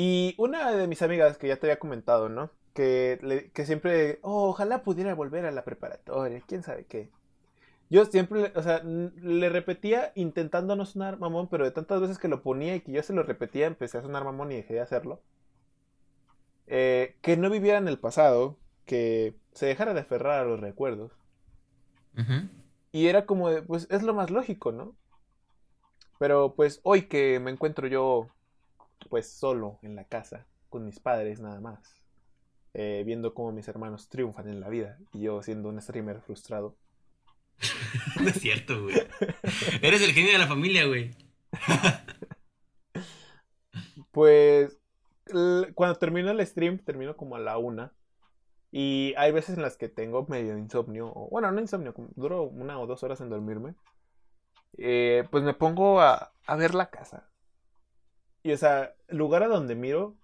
Y 0.01 0.35
una 0.39 0.73
de 0.73 0.87
mis 0.89 1.03
amigas 1.03 1.37
que 1.37 1.49
ya 1.49 1.57
te 1.59 1.67
había 1.67 1.79
comentado, 1.79 2.29
¿no? 2.31 2.51
Que, 2.75 3.19
le- 3.23 3.51
que 3.53 3.67
siempre, 3.67 4.19
oh, 4.23 4.49
ojalá 4.51 4.83
pudiera 4.83 5.15
volver 5.15 5.45
a 5.47 5.51
la 5.53 5.65
preparatoria, 5.65 6.43
quién 6.47 6.63
sabe 6.63 6.87
qué. 6.87 7.11
Yo 7.91 8.05
siempre, 8.07 8.53
o 8.57 8.63
sea, 8.63 8.83
le 8.85 9.49
repetía 9.51 10.13
intentando 10.17 10.77
no 10.77 10.87
sonar 10.87 11.19
mamón, 11.21 11.49
pero 11.51 11.65
de 11.65 11.73
tantas 11.73 12.01
veces 12.01 12.19
que 12.19 12.29
lo 12.29 12.43
ponía 12.43 12.77
y 12.77 12.81
que 12.83 12.93
yo 12.93 13.03
se 13.03 13.15
lo 13.15 13.23
repetía, 13.25 13.67
empecé 13.67 13.99
a 13.99 14.03
sonar 14.03 14.25
mamón 14.25 14.53
y 14.53 14.57
dejé 14.57 14.75
de 14.75 14.81
hacerlo. 14.81 15.23
Eh, 16.67 17.17
que 17.23 17.37
no 17.37 17.51
viviera 17.51 17.79
en 17.79 17.89
el 17.89 17.99
pasado, 17.99 18.57
que 18.87 19.35
se 19.53 19.67
dejara 19.67 19.93
de 19.95 20.01
aferrar 20.01 20.41
a 20.41 20.45
los 20.45 20.61
recuerdos. 20.61 21.13
Y 22.93 23.09
era 23.09 23.27
como 23.27 23.51
de, 23.51 23.63
pues 23.63 23.89
es 23.91 24.03
lo 24.05 24.15
más 24.15 24.31
lógico, 24.31 24.71
¿no? 24.71 24.95
Pero 26.19 26.55
pues 26.55 26.81
hoy 26.85 27.09
que 27.09 27.41
me 27.41 27.51
encuentro 27.51 27.89
yo, 27.89 28.29
pues 29.11 29.33
solo 29.33 29.81
en 29.83 29.97
la 29.97 30.07
casa, 30.07 30.49
con 30.71 30.87
mis 30.87 31.01
padres 31.01 31.41
nada 31.41 31.61
más, 31.61 31.99
eh, 32.75 33.05
viendo 33.07 33.35
cómo 33.35 33.53
mis 33.53 33.69
hermanos 33.69 34.09
triunfan 34.11 34.49
en 34.49 34.61
la 34.61 34.71
vida 34.71 34.99
y 35.13 35.23
yo 35.23 35.43
siendo 35.43 35.69
un 35.71 35.83
streamer 35.83 36.23
frustrado, 36.23 36.79
No 38.21 38.29
es 38.29 38.41
cierto, 38.41 38.83
güey. 38.83 38.97
Eres 39.83 40.03
el 40.03 40.13
genio 40.13 40.33
de 40.33 40.39
la 40.39 40.47
familia, 40.47 40.87
güey. 40.87 41.11
pues 44.11 44.79
cuando 45.75 45.99
termino 45.99 46.31
el 46.31 46.47
stream, 46.47 46.79
termino 46.79 47.17
como 47.17 47.37
a 47.37 47.41
la 47.41 47.59
una. 47.59 47.93
Y 48.73 49.15
hay 49.19 49.33
veces 49.33 49.57
en 49.57 49.63
las 49.63 49.77
que 49.79 49.89
tengo 49.89 50.27
medio 50.29 50.59
insomnio, 50.59 51.13
o 51.15 51.29
bueno, 51.31 51.53
no 51.53 51.61
insomnio, 51.61 51.95
duro 52.17 52.45
una 52.45 52.81
o 52.81 52.87
dos 52.87 53.03
horas 53.05 53.21
en 53.21 53.31
dormirme. 53.31 53.75
eh, 54.79 55.25
pues 55.31 55.45
me 55.45 55.55
pongo 55.55 56.01
a, 56.01 56.33
a 56.47 56.57
ver 56.57 56.75
la 56.75 56.91
casa. 56.91 57.31
Y 58.43 58.53
o 58.53 58.57
sea, 58.57 58.95
el 59.09 59.19
lugar 59.19 59.43
a 59.43 59.49
donde 59.49 59.75
miro. 59.75 60.17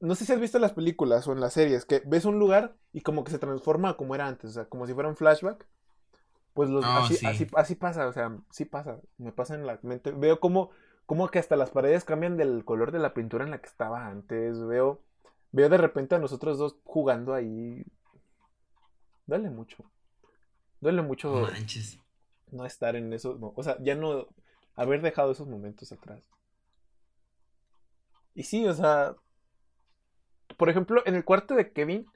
No 0.00 0.14
sé 0.14 0.24
si 0.24 0.32
has 0.32 0.40
visto 0.40 0.58
las 0.60 0.72
películas 0.72 1.26
o 1.26 1.32
en 1.32 1.40
las 1.40 1.54
series, 1.54 1.84
que 1.84 2.02
ves 2.06 2.24
un 2.24 2.38
lugar 2.38 2.76
y 2.92 3.00
como 3.00 3.24
que 3.24 3.32
se 3.32 3.38
transforma 3.40 3.96
como 3.96 4.14
era 4.14 4.28
antes, 4.28 4.50
o 4.50 4.52
sea, 4.52 4.64
como 4.66 4.86
si 4.86 4.94
fuera 4.94 5.08
un 5.08 5.16
flashback. 5.16 5.66
Pues 6.54 6.70
los, 6.70 6.84
Ah, 6.84 6.98
así, 7.04 7.16
sí. 7.16 7.26
así, 7.26 7.46
así 7.56 7.74
pasa, 7.74 8.06
o 8.06 8.12
sea, 8.12 8.36
sí 8.50 8.64
pasa, 8.64 9.00
me 9.16 9.32
pasa 9.32 9.54
en 9.56 9.66
la 9.66 9.78
mente. 9.82 10.12
Veo 10.12 10.38
como, 10.40 10.70
como 11.06 11.28
que 11.28 11.40
hasta 11.40 11.56
las 11.56 11.70
paredes 11.70 12.04
cambian 12.04 12.36
del 12.36 12.64
color 12.64 12.92
de 12.92 13.00
la 13.00 13.12
pintura 13.14 13.44
en 13.44 13.50
la 13.50 13.60
que 13.60 13.66
estaba 13.68 14.06
antes. 14.06 14.64
Veo, 14.64 15.00
veo 15.52 15.68
de 15.68 15.78
repente 15.78 16.14
a 16.14 16.18
nosotros 16.20 16.58
dos 16.58 16.76
jugando 16.84 17.34
ahí. 17.34 17.84
Duele 19.26 19.50
mucho. 19.50 19.84
Duele 20.80 21.02
mucho 21.02 21.32
No 21.32 21.40
manches. 21.42 21.98
no 22.52 22.64
estar 22.64 22.94
en 22.96 23.12
esos, 23.12 23.36
o 23.40 23.62
sea, 23.62 23.76
ya 23.80 23.94
no 23.96 24.28
haber 24.76 25.02
dejado 25.02 25.32
esos 25.32 25.48
momentos 25.48 25.90
atrás. 25.92 26.22
Y 28.38 28.44
sí, 28.44 28.64
o 28.68 28.72
sea, 28.72 29.16
por 30.56 30.70
ejemplo, 30.70 31.02
en 31.06 31.16
el 31.16 31.24
cuarto 31.24 31.56
de 31.56 31.72
Kevin 31.72 32.06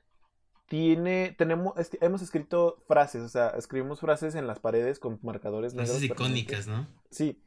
tiene, 0.69 1.35
tenemos, 1.37 1.77
es 1.77 1.91
hemos 2.01 2.23
escrito 2.23 2.77
frases, 2.87 3.23
o 3.25 3.29
sea, 3.29 3.49
escribimos 3.51 3.99
frases 3.99 4.37
en 4.37 4.47
las 4.47 4.61
paredes 4.61 5.01
con 5.01 5.19
marcadores 5.23 5.75
negros. 5.75 5.91
Frases 5.99 6.09
permanentes. 6.09 6.43
icónicas, 6.45 6.69
¿no? 6.69 6.87
Sí. 7.11 7.43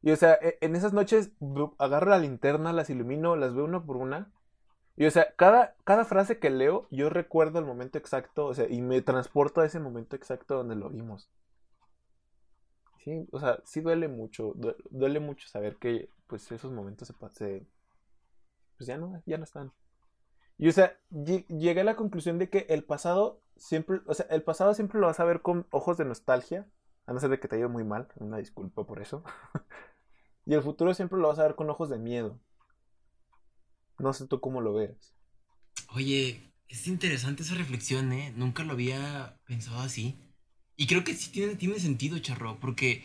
Y 0.00 0.10
o 0.10 0.16
sea, 0.16 0.38
e- 0.40 0.56
en 0.62 0.74
esas 0.74 0.94
noches 0.94 1.32
agarro 1.78 2.08
la 2.08 2.18
linterna, 2.18 2.72
las 2.72 2.88
ilumino, 2.88 3.36
las 3.36 3.54
veo 3.54 3.66
una 3.66 3.84
por 3.84 3.98
una. 3.98 4.32
Y 4.96 5.04
o 5.04 5.10
sea, 5.10 5.34
cada, 5.36 5.74
cada 5.84 6.06
frase 6.06 6.38
que 6.38 6.48
leo, 6.48 6.88
yo 6.90 7.10
recuerdo 7.10 7.58
el 7.58 7.66
momento 7.66 7.98
exacto, 7.98 8.46
o 8.46 8.54
sea, 8.54 8.66
y 8.70 8.80
me 8.80 9.02
transporto 9.02 9.60
a 9.60 9.66
ese 9.66 9.80
momento 9.80 10.16
exacto 10.16 10.56
donde 10.56 10.76
lo 10.76 10.88
vimos. 10.88 11.28
Sí, 13.04 13.28
o 13.32 13.38
sea, 13.38 13.58
sí 13.64 13.82
duele 13.82 14.08
mucho, 14.08 14.54
due- 14.54 14.76
duele 14.90 15.20
mucho 15.20 15.46
saber 15.46 15.76
que 15.76 16.08
pues 16.26 16.50
esos 16.50 16.72
momentos 16.72 17.08
se, 17.08 17.14
se- 17.34 17.66
pues 18.76 18.86
ya 18.88 18.98
no, 18.98 19.22
ya 19.26 19.38
no 19.38 19.44
están. 19.44 19.72
Y 20.58 20.68
o 20.68 20.72
sea, 20.72 20.98
lle- 21.10 21.46
llegué 21.48 21.80
a 21.82 21.84
la 21.84 21.96
conclusión 21.96 22.38
de 22.38 22.50
que 22.50 22.66
el 22.70 22.84
pasado 22.84 23.42
siempre, 23.56 24.00
o 24.06 24.14
sea, 24.14 24.26
el 24.30 24.42
pasado 24.42 24.74
siempre 24.74 25.00
lo 25.00 25.06
vas 25.08 25.20
a 25.20 25.24
ver 25.24 25.42
con 25.42 25.66
ojos 25.70 25.96
de 25.98 26.04
nostalgia, 26.04 26.66
a 27.06 27.12
no 27.12 27.20
ser 27.20 27.30
de 27.30 27.40
que 27.40 27.48
te 27.48 27.56
haya 27.56 27.62
ido 27.62 27.70
muy 27.70 27.84
mal, 27.84 28.08
una 28.16 28.38
disculpa 28.38 28.86
por 28.86 29.00
eso. 29.02 29.24
y 30.46 30.54
el 30.54 30.62
futuro 30.62 30.94
siempre 30.94 31.18
lo 31.18 31.28
vas 31.28 31.38
a 31.38 31.44
ver 31.44 31.54
con 31.54 31.70
ojos 31.70 31.90
de 31.90 31.98
miedo. 31.98 32.40
No 33.98 34.12
sé 34.12 34.28
tú 34.28 34.40
cómo 34.40 34.60
lo 34.60 34.72
veas. 34.74 35.16
Oye, 35.94 36.52
es 36.68 36.86
interesante 36.86 37.42
esa 37.42 37.54
reflexión, 37.54 38.12
¿eh? 38.12 38.32
Nunca 38.36 38.64
lo 38.64 38.72
había 38.72 39.40
pensado 39.46 39.80
así. 39.80 40.18
Y 40.76 40.86
creo 40.86 41.04
que 41.04 41.14
sí 41.14 41.30
tiene, 41.30 41.54
tiene 41.56 41.78
sentido, 41.78 42.18
charro, 42.18 42.58
porque 42.60 43.04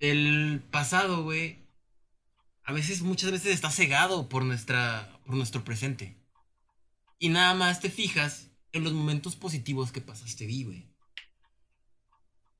el 0.00 0.62
pasado, 0.70 1.24
güey, 1.24 1.67
a 2.68 2.72
veces, 2.74 3.00
muchas 3.00 3.30
veces 3.30 3.54
está 3.54 3.70
cegado 3.70 4.28
por 4.28 4.44
nuestra, 4.44 5.18
por 5.24 5.34
nuestro 5.34 5.64
presente. 5.64 6.22
Y 7.18 7.30
nada 7.30 7.54
más 7.54 7.80
te 7.80 7.88
fijas 7.88 8.50
en 8.72 8.84
los 8.84 8.92
momentos 8.92 9.36
positivos 9.36 9.90
que 9.90 10.02
pasaste, 10.02 10.44
vi, 10.44 10.64
güey. 10.64 10.94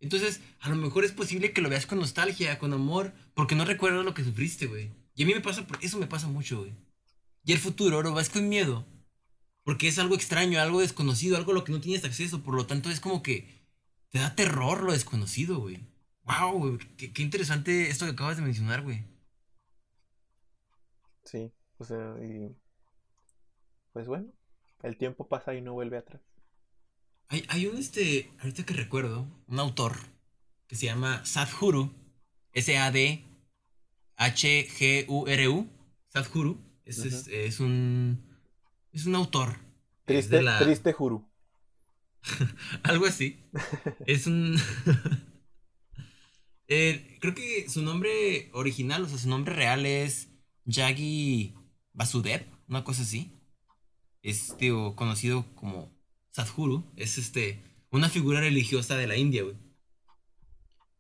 Entonces, 0.01 0.41
a 0.61 0.71
lo 0.71 0.77
mejor 0.77 1.05
es 1.05 1.13
posible 1.13 1.53
que 1.53 1.61
lo 1.61 1.69
veas 1.69 1.85
con 1.85 1.99
nostalgia, 1.99 2.59
con 2.59 2.73
amor, 2.73 3.13
porque 3.35 3.55
no 3.55 3.67
recuerdas 3.67 4.03
lo 4.03 4.15
que 4.15 4.25
sufriste, 4.25 4.65
güey. 4.65 4.95
Y 5.15 5.25
a 5.25 5.27
mí 5.27 5.35
me 5.35 5.43
pasa, 5.43 5.67
eso 5.83 5.99
me 5.99 6.07
pasa 6.07 6.27
mucho, 6.27 6.61
güey. 6.61 6.73
Y 7.45 7.53
el 7.53 7.59
futuro 7.59 8.01
lo 8.01 8.15
ves 8.15 8.31
con 8.31 8.49
miedo, 8.49 8.87
porque 9.63 9.89
es 9.89 9.99
algo 9.99 10.15
extraño, 10.15 10.59
algo 10.59 10.81
desconocido, 10.81 11.37
algo 11.37 11.53
a 11.53 11.57
lo 11.57 11.65
que 11.65 11.73
no 11.73 11.83
tienes 11.83 12.07
acceso. 12.07 12.43
Por 12.43 12.55
lo 12.55 12.65
tanto, 12.65 12.89
es 12.89 13.01
como 13.01 13.23
que 13.23 13.69
te 14.09 14.21
da 14.21 14.35
terror 14.35 14.85
lo 14.85 14.93
desconocido, 14.93 15.59
güey. 15.59 15.87
Wow, 16.23 16.59
güey. 16.61 16.79
Qué, 16.97 17.13
qué 17.13 17.21
interesante 17.21 17.91
esto 17.91 18.07
que 18.07 18.13
acabas 18.13 18.39
de 18.39 18.43
mencionar, 18.43 18.81
güey. 18.81 19.18
Sí, 21.31 21.53
o 21.77 21.85
sea, 21.85 22.15
y 22.23 22.57
pues 23.93 24.07
bueno, 24.07 24.33
el 24.83 24.97
tiempo 24.97 25.29
pasa 25.29 25.55
y 25.55 25.61
no 25.61 25.75
vuelve 25.75 25.99
atrás. 25.99 26.23
Hay, 27.29 27.45
hay 27.49 27.67
un, 27.67 27.77
este, 27.77 28.31
ahorita 28.41 28.65
que 28.65 28.73
recuerdo, 28.73 29.27
un 29.47 29.59
autor 29.59 29.99
que 30.67 30.77
se 30.77 30.87
llama 30.87 31.23
Sadhguru. 31.27 31.93
S-A-D-H-G-U-R-U. 32.55 33.29
Sadhguru. 36.09 36.59
Es, 36.87 36.99
es, 37.01 37.29
es 37.29 37.61
un. 37.61 38.25
Es 38.93 39.05
un 39.05 39.15
autor. 39.15 39.59
Triste, 40.07 40.41
la- 40.43 40.59
triste 40.59 40.95
juro. 40.95 41.29
Algo 42.85 43.05
así. 43.07 43.45
Es 44.07 44.27
un. 44.27 44.57
Eh, 46.71 47.17
creo 47.23 47.35
que 47.35 47.67
su 47.71 47.81
nombre 47.81 48.51
original, 48.53 49.03
o 49.03 49.09
sea, 49.09 49.17
su 49.17 49.27
nombre 49.31 49.55
real 49.55 49.87
es 49.87 50.28
Yagi 50.69 51.55
Vasudev, 51.95 52.47
una 52.69 52.85
cosa 52.85 53.03
así. 53.03 53.41
Es, 54.23 54.57
digo, 54.59 54.95
conocido 54.95 55.47
como 55.55 55.91
Sadhguru. 56.31 56.93
Es 56.97 57.17
este. 57.17 57.65
Una 57.91 58.11
figura 58.11 58.41
religiosa 58.41 58.97
de 58.97 59.07
la 59.07 59.17
India, 59.17 59.43
güey. 59.43 59.57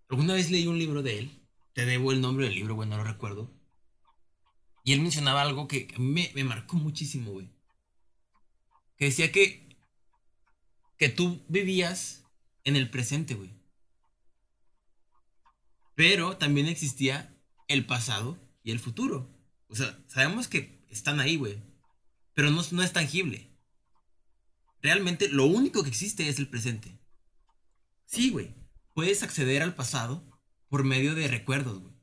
Alguna 0.08 0.32
vez 0.32 0.50
leí 0.50 0.66
un 0.66 0.78
libro 0.78 1.02
de 1.02 1.18
él. 1.18 1.46
Te 1.74 1.84
debo 1.84 2.12
el 2.12 2.22
nombre 2.22 2.46
del 2.46 2.54
libro, 2.54 2.74
güey, 2.74 2.88
no 2.88 2.96
lo 2.96 3.04
recuerdo. 3.04 3.54
Y 4.84 4.94
él 4.94 5.02
mencionaba 5.02 5.42
algo 5.42 5.68
que 5.68 5.86
me, 5.98 6.32
me 6.34 6.44
marcó 6.44 6.76
muchísimo, 6.76 7.32
güey. 7.32 7.50
Que 8.96 9.04
decía 9.04 9.30
que 9.30 9.68
que 10.96 11.08
tú 11.08 11.44
vivías 11.48 12.24
en 12.64 12.74
el 12.74 12.90
presente, 12.90 13.34
güey. 13.34 13.50
Pero 15.94 16.38
también 16.38 16.66
existía 16.66 17.38
el 17.68 17.86
pasado 17.86 18.38
y 18.62 18.72
el 18.72 18.80
futuro. 18.80 19.37
O 19.68 19.76
sea, 19.76 19.98
sabemos 20.06 20.48
que 20.48 20.84
están 20.90 21.20
ahí, 21.20 21.36
güey. 21.36 21.62
Pero 22.34 22.50
no, 22.50 22.62
no 22.70 22.82
es 22.82 22.92
tangible. 22.92 23.50
Realmente 24.80 25.28
lo 25.28 25.44
único 25.46 25.82
que 25.82 25.88
existe 25.88 26.28
es 26.28 26.38
el 26.38 26.48
presente. 26.48 26.98
Sí, 28.06 28.30
güey. 28.30 28.54
Puedes 28.94 29.22
acceder 29.22 29.62
al 29.62 29.74
pasado 29.74 30.24
por 30.68 30.84
medio 30.84 31.14
de 31.14 31.28
recuerdos, 31.28 31.80
güey. 31.80 31.94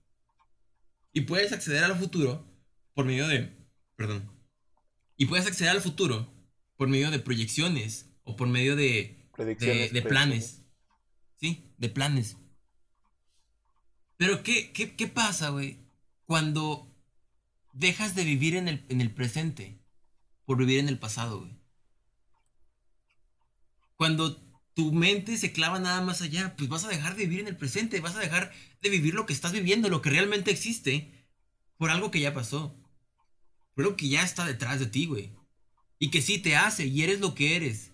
Y 1.13 1.21
puedes 1.21 1.53
acceder 1.53 1.83
al 1.83 1.97
futuro 1.97 2.45
por 2.93 3.05
medio 3.05 3.27
de... 3.27 3.65
Perdón. 3.95 4.29
Y 5.17 5.27
puedes 5.27 5.47
acceder 5.47 5.71
al 5.71 5.81
futuro 5.81 6.33
por 6.75 6.89
medio 6.89 7.09
de 7.09 7.19
proyecciones 7.19 8.11
o 8.23 8.35
por 8.35 8.47
medio 8.47 8.75
de, 8.75 9.29
Predicciones. 9.33 9.93
de 9.93 10.01
planes. 10.01 10.61
Sí, 11.39 11.73
de 11.77 11.89
planes. 11.89 12.37
Pero 14.17 14.43
¿qué, 14.43 14.73
qué, 14.73 14.95
qué 14.95 15.07
pasa, 15.07 15.49
güey? 15.49 15.79
Cuando 16.25 16.94
dejas 17.75 18.15
de 18.15 18.23
vivir 18.23 18.55
en 18.55 18.67
el, 18.67 18.85
en 18.89 19.01
el 19.01 19.13
presente 19.13 19.77
por 20.45 20.57
vivir 20.57 20.79
en 20.79 20.87
el 20.87 20.97
pasado, 20.97 21.41
güey. 21.41 21.59
Cuando 23.95 24.35
tu 24.73 24.91
mente 24.91 25.37
se 25.37 25.51
clava 25.51 25.79
nada 25.79 26.01
más 26.01 26.21
allá, 26.21 26.55
pues 26.57 26.69
vas 26.69 26.85
a 26.85 26.89
dejar 26.89 27.15
de 27.15 27.25
vivir 27.25 27.41
en 27.41 27.47
el 27.47 27.57
presente, 27.57 28.01
vas 28.01 28.15
a 28.15 28.19
dejar 28.19 28.51
de 28.81 28.89
vivir 28.89 29.13
lo 29.13 29.25
que 29.25 29.33
estás 29.33 29.51
viviendo, 29.51 29.89
lo 29.89 30.01
que 30.01 30.09
realmente 30.09 30.51
existe, 30.51 31.27
por 31.77 31.89
algo 31.89 32.11
que 32.11 32.19
ya 32.19 32.33
pasó. 32.33 32.75
Por 33.73 33.85
algo 33.85 33.97
que 33.97 34.09
ya 34.09 34.23
está 34.23 34.45
detrás 34.45 34.79
de 34.79 34.87
ti, 34.87 35.05
güey. 35.05 35.33
Y 35.99 36.11
que 36.11 36.21
sí 36.21 36.39
te 36.39 36.55
hace 36.55 36.85
y 36.85 37.03
eres 37.03 37.19
lo 37.19 37.35
que 37.35 37.55
eres. 37.55 37.91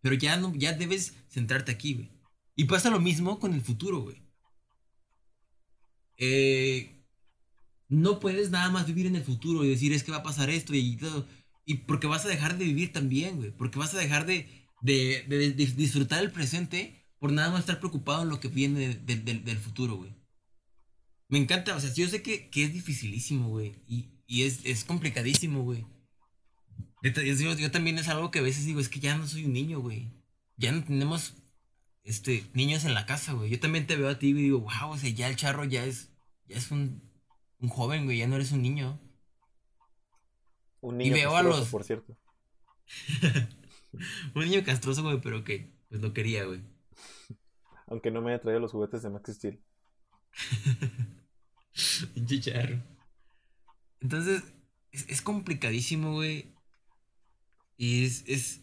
Pero 0.00 0.14
ya 0.14 0.36
no, 0.36 0.54
ya 0.54 0.72
debes 0.72 1.14
centrarte 1.30 1.72
aquí, 1.72 1.94
güey. 1.94 2.10
Y 2.54 2.64
pasa 2.64 2.90
lo 2.90 3.00
mismo 3.00 3.38
con 3.38 3.54
el 3.54 3.60
futuro, 3.60 4.00
güey. 4.00 4.22
Eh, 6.16 6.97
no 7.88 8.20
puedes 8.20 8.50
nada 8.50 8.70
más 8.70 8.86
vivir 8.86 9.06
en 9.06 9.16
el 9.16 9.24
futuro 9.24 9.64
y 9.64 9.68
decir 9.68 9.92
es 9.92 10.02
que 10.04 10.12
va 10.12 10.18
a 10.18 10.22
pasar 10.22 10.50
esto 10.50 10.74
y 10.74 10.96
todo. 10.96 11.26
Y 11.64 11.74
porque 11.78 12.06
vas 12.06 12.24
a 12.24 12.28
dejar 12.28 12.56
de 12.58 12.64
vivir 12.64 12.92
también, 12.92 13.36
güey. 13.36 13.50
Porque 13.50 13.78
vas 13.78 13.94
a 13.94 13.98
dejar 13.98 14.26
de, 14.26 14.48
de, 14.82 15.52
disfrutar 15.52 16.22
el 16.22 16.30
presente 16.32 17.04
por 17.18 17.32
nada 17.32 17.50
más 17.50 17.60
estar 17.60 17.78
preocupado 17.78 18.22
en 18.22 18.28
lo 18.28 18.40
que 18.40 18.48
viene 18.48 18.94
del- 18.94 19.58
futuro, 19.58 19.96
güey. 19.96 20.14
Me 21.28 21.38
encanta, 21.38 21.76
o 21.76 21.80
sea, 21.80 21.92
yo 21.92 22.08
sé 22.08 22.22
que, 22.22 22.48
que 22.48 22.64
es 22.64 22.72
dificilísimo, 22.72 23.48
güey. 23.48 23.74
Y, 23.86 24.22
y 24.26 24.44
es, 24.44 24.60
es 24.64 24.84
complicadísimo, 24.84 25.62
güey. 25.62 25.84
Yo- 27.02 27.54
yo 27.54 27.70
también 27.70 27.98
es 27.98 28.08
algo 28.08 28.30
que 28.30 28.38
a 28.40 28.42
veces 28.42 28.64
digo, 28.64 28.80
es 28.80 28.88
que 28.88 29.00
ya 29.00 29.16
no 29.16 29.26
soy 29.26 29.44
un 29.44 29.52
niño, 29.52 29.80
güey. 29.80 30.10
Ya 30.56 30.72
no 30.72 30.82
tenemos 30.84 31.34
este, 32.02 32.44
niños 32.54 32.84
en 32.84 32.94
la 32.94 33.06
casa, 33.06 33.32
güey. 33.34 33.50
Yo 33.50 33.60
también 33.60 33.86
te 33.86 33.96
veo 33.96 34.08
a 34.08 34.18
ti 34.18 34.28
y 34.28 34.32
digo, 34.32 34.60
wow, 34.60 34.90
o 34.90 34.98
sea, 34.98 35.10
ya 35.10 35.28
el 35.28 35.36
charro 35.36 35.64
ya 35.64 35.84
es, 35.84 36.10
ya 36.46 36.56
es 36.56 36.70
un, 36.70 37.07
un 37.60 37.68
joven, 37.68 38.04
güey, 38.04 38.18
ya 38.18 38.26
no 38.26 38.36
eres 38.36 38.52
un 38.52 38.62
niño. 38.62 39.00
Un 40.80 41.00
Y 41.00 41.04
niño 41.04 41.14
veo 41.14 41.30
a 41.30 41.42
castroso, 41.42 41.58
los- 41.60 41.68
por 41.70 41.84
cierto. 41.84 42.16
Un 44.34 44.44
niño 44.44 44.62
castroso, 44.64 45.02
güey, 45.02 45.20
pero 45.20 45.44
que, 45.44 45.72
pues 45.88 46.00
lo 46.00 46.12
quería, 46.12 46.44
güey. 46.44 46.62
Aunque 47.86 48.10
no 48.10 48.20
me 48.20 48.30
haya 48.32 48.40
traído 48.40 48.60
los 48.60 48.72
juguetes 48.72 49.02
de 49.02 49.10
Max 49.10 49.30
Steel. 49.34 49.60
Pinche 52.14 52.40
charro. 52.40 52.82
Entonces, 54.00 54.42
es, 54.92 55.08
es 55.08 55.22
complicadísimo, 55.22 56.12
güey. 56.12 56.54
Y 57.76 58.04
es, 58.04 58.24
es, 58.26 58.60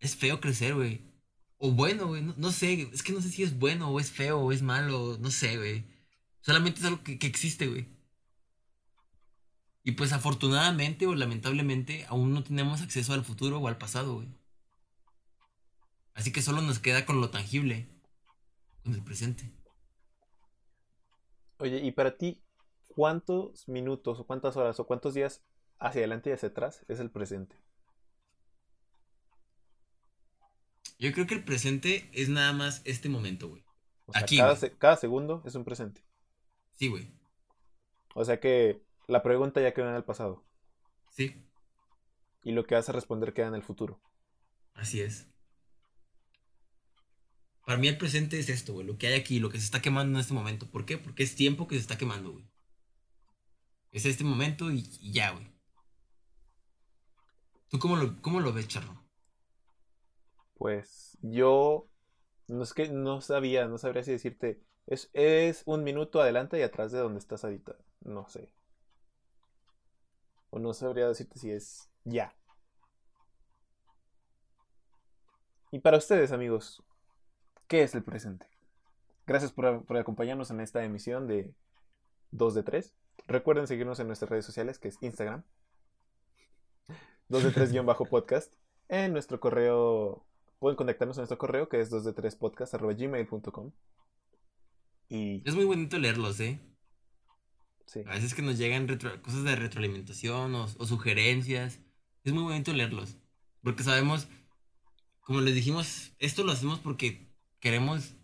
es 0.00 0.16
feo 0.16 0.40
crecer, 0.40 0.74
güey. 0.74 1.02
O 1.58 1.72
bueno, 1.72 2.06
güey, 2.08 2.22
no, 2.22 2.34
no 2.36 2.52
sé, 2.52 2.82
es 2.92 3.02
que 3.02 3.12
no 3.12 3.20
sé 3.20 3.30
si 3.30 3.42
es 3.42 3.58
bueno 3.58 3.90
o 3.90 3.98
es 3.98 4.10
feo 4.10 4.38
o 4.40 4.52
es 4.52 4.62
malo, 4.62 5.16
no 5.18 5.30
sé, 5.30 5.56
güey. 5.56 5.84
Solamente 6.46 6.78
es 6.80 6.86
algo 6.86 7.02
que, 7.02 7.18
que 7.18 7.26
existe, 7.26 7.66
güey. 7.66 7.88
Y 9.82 9.92
pues 9.92 10.12
afortunadamente 10.12 11.06
o 11.06 11.14
lamentablemente 11.16 12.06
aún 12.08 12.32
no 12.32 12.44
tenemos 12.44 12.82
acceso 12.82 13.12
al 13.14 13.24
futuro 13.24 13.58
o 13.58 13.66
al 13.66 13.78
pasado, 13.78 14.14
güey. 14.14 14.28
Así 16.14 16.32
que 16.32 16.42
solo 16.42 16.62
nos 16.62 16.78
queda 16.78 17.04
con 17.04 17.20
lo 17.20 17.30
tangible, 17.30 17.88
con 18.84 18.94
el 18.94 19.02
presente. 19.02 19.50
Oye, 21.58 21.78
y 21.80 21.90
para 21.90 22.16
ti, 22.16 22.40
¿cuántos 22.86 23.68
minutos 23.68 24.20
o 24.20 24.24
cuántas 24.26 24.56
horas 24.56 24.78
o 24.78 24.86
cuántos 24.86 25.14
días 25.14 25.42
hacia 25.80 26.00
adelante 26.02 26.30
y 26.30 26.32
hacia 26.34 26.50
atrás 26.50 26.84
es 26.88 27.00
el 27.00 27.10
presente? 27.10 27.56
Yo 30.98 31.12
creo 31.12 31.26
que 31.26 31.34
el 31.34 31.44
presente 31.44 32.08
es 32.12 32.28
nada 32.28 32.52
más 32.52 32.82
este 32.84 33.08
momento, 33.08 33.48
güey. 33.48 33.62
O 34.06 34.12
sea, 34.12 34.22
Aquí, 34.22 34.36
cada, 34.38 34.50
güey. 34.50 34.60
se- 34.60 34.76
cada 34.78 34.96
segundo 34.96 35.42
es 35.44 35.54
un 35.54 35.64
presente. 35.64 36.05
Sí, 36.76 36.88
güey. 36.88 37.08
O 38.14 38.24
sea 38.24 38.40
que 38.40 38.82
la 39.06 39.22
pregunta 39.22 39.60
ya 39.60 39.72
quedó 39.72 39.88
en 39.90 39.94
el 39.94 40.02
pasado. 40.04 40.44
Sí, 41.10 41.34
Y 42.42 42.52
lo 42.52 42.64
que 42.64 42.74
vas 42.76 42.88
a 42.88 42.92
responder 42.92 43.34
queda 43.34 43.48
en 43.48 43.56
el 43.56 43.62
futuro. 43.62 44.00
así 44.74 45.00
es. 45.00 45.26
Para 47.66 47.76
mí 47.78 47.86
el 47.88 47.98
presente 47.98 48.38
es 48.38 48.48
esto, 48.48 48.72
güey. 48.72 48.86
Lo 48.86 48.96
que 48.96 49.08
hay 49.08 49.12
aquí, 49.14 49.40
lo 49.40 49.50
que 49.50 49.58
se 49.58 49.64
está 49.66 49.82
quemando 49.82 50.16
en 50.18 50.20
este 50.22 50.32
momento. 50.32 50.70
¿Por 50.70 50.86
qué? 50.86 50.96
Porque 50.96 51.22
es 51.22 51.36
tiempo 51.36 51.66
que 51.68 51.74
se 51.74 51.82
está 51.82 51.98
quemando, 51.98 52.32
güey. 52.32 52.46
Es 53.90 54.06
este 54.06 54.22
momento 54.22 54.70
y, 54.70 54.88
y 55.00 55.10
ya, 55.12 55.32
güey. 55.32 55.44
¿Tú 57.68 57.78
cómo 57.78 57.94
lo, 57.96 58.20
cómo 58.22 58.40
lo 58.40 58.52
ves, 58.52 58.66
Charro? 58.66 59.04
Pues 60.54 61.16
yo 61.22 61.88
no 62.48 62.62
es 62.64 62.74
que 62.74 62.88
no 62.88 63.20
sabía, 63.20 63.66
no 63.68 63.78
sabría 63.78 64.02
si 64.04 64.12
decirte. 64.12 64.60
Es, 64.86 65.10
es 65.12 65.62
un 65.66 65.82
minuto 65.82 66.20
adelante 66.20 66.58
y 66.58 66.62
atrás 66.62 66.92
de 66.92 66.98
donde 66.98 67.18
estás 67.18 67.44
ahorita. 67.44 67.76
No 68.00 68.28
sé. 68.28 68.50
O 70.50 70.58
no 70.58 70.72
sabría 70.72 71.08
decirte 71.08 71.38
si 71.38 71.50
es 71.50 71.88
ya. 72.04 72.34
Y 75.72 75.80
para 75.80 75.98
ustedes, 75.98 76.30
amigos, 76.30 76.82
¿qué 77.66 77.82
es 77.82 77.94
el 77.94 78.04
presente? 78.04 78.46
Gracias 79.26 79.52
por, 79.52 79.84
por 79.84 79.96
acompañarnos 79.96 80.50
en 80.50 80.60
esta 80.60 80.84
emisión 80.84 81.26
de 81.26 81.52
2 82.30 82.54
de 82.54 82.62
3. 82.62 82.94
Recuerden 83.26 83.66
seguirnos 83.66 83.98
en 83.98 84.06
nuestras 84.06 84.30
redes 84.30 84.46
sociales, 84.46 84.78
que 84.78 84.88
es 84.88 85.02
Instagram. 85.02 85.42
2 87.28 87.42
de 87.42 87.50
3-podcast. 87.50 88.54
En 88.88 89.12
nuestro 89.12 89.40
correo 89.40 90.24
pueden 90.60 90.76
contactarnos 90.76 91.16
en 91.18 91.22
nuestro 91.22 91.38
correo 91.38 91.68
que 91.68 91.80
es 91.80 91.90
2 91.90 92.04
de 92.04 92.12
3 92.12 92.36
podcast.gmail.com 92.36 93.72
y 95.08 95.42
Es 95.48 95.54
muy 95.54 95.64
bonito 95.64 95.98
leerlos, 95.98 96.40
¿eh? 96.40 96.58
sí, 97.86 98.00
A 98.06 98.14
veces 98.14 98.34
que 98.34 98.42
nos 98.42 98.58
llegan 98.58 98.88
retro- 98.88 99.20
cosas 99.22 99.44
de 99.44 99.56
retroalimentación 99.56 100.54
o, 100.54 100.64
o 100.64 100.86
sugerencias. 100.86 101.80
Es 102.24 102.32
muy 102.32 102.42
bonito 102.42 102.72
leerlos. 102.72 103.16
Porque 103.62 103.82
sabemos, 103.84 104.28
como 105.20 105.40
les 105.40 105.54
dijimos, 105.54 106.12
esto 106.18 106.44
lo 106.44 106.52
hacemos 106.52 106.78
porque 106.80 107.32
queremos 107.60 108.14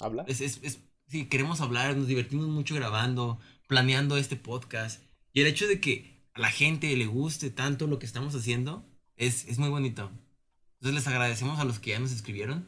habla 0.00 0.24
Es, 0.26 0.40
es, 0.40 0.60
es- 0.62 0.80
sí, 1.06 1.26
queremos 1.26 1.60
hablar, 1.60 1.96
nos 1.96 2.08
divertimos 2.08 2.48
mucho 2.48 2.74
grabando, 2.74 3.38
planeando 3.68 4.16
este 4.16 4.36
podcast. 4.36 5.02
Y 5.32 5.40
el 5.40 5.46
hecho 5.46 5.66
de 5.66 5.80
que 5.80 6.24
a 6.34 6.40
la 6.40 6.50
gente 6.50 6.94
le 6.96 7.06
guste 7.06 7.50
tanto 7.50 7.86
lo 7.86 7.98
que 7.98 8.06
estamos 8.06 8.34
haciendo 8.34 8.84
es, 9.16 9.46
es 9.46 9.58
muy 9.58 9.68
bonito. 9.68 10.10
Entonces 10.80 10.94
les 10.94 11.06
agradecemos 11.06 11.58
a 11.60 11.64
los 11.64 11.78
que 11.78 11.90
ya 11.90 11.98
nos 12.00 12.12
escribieron. 12.12 12.66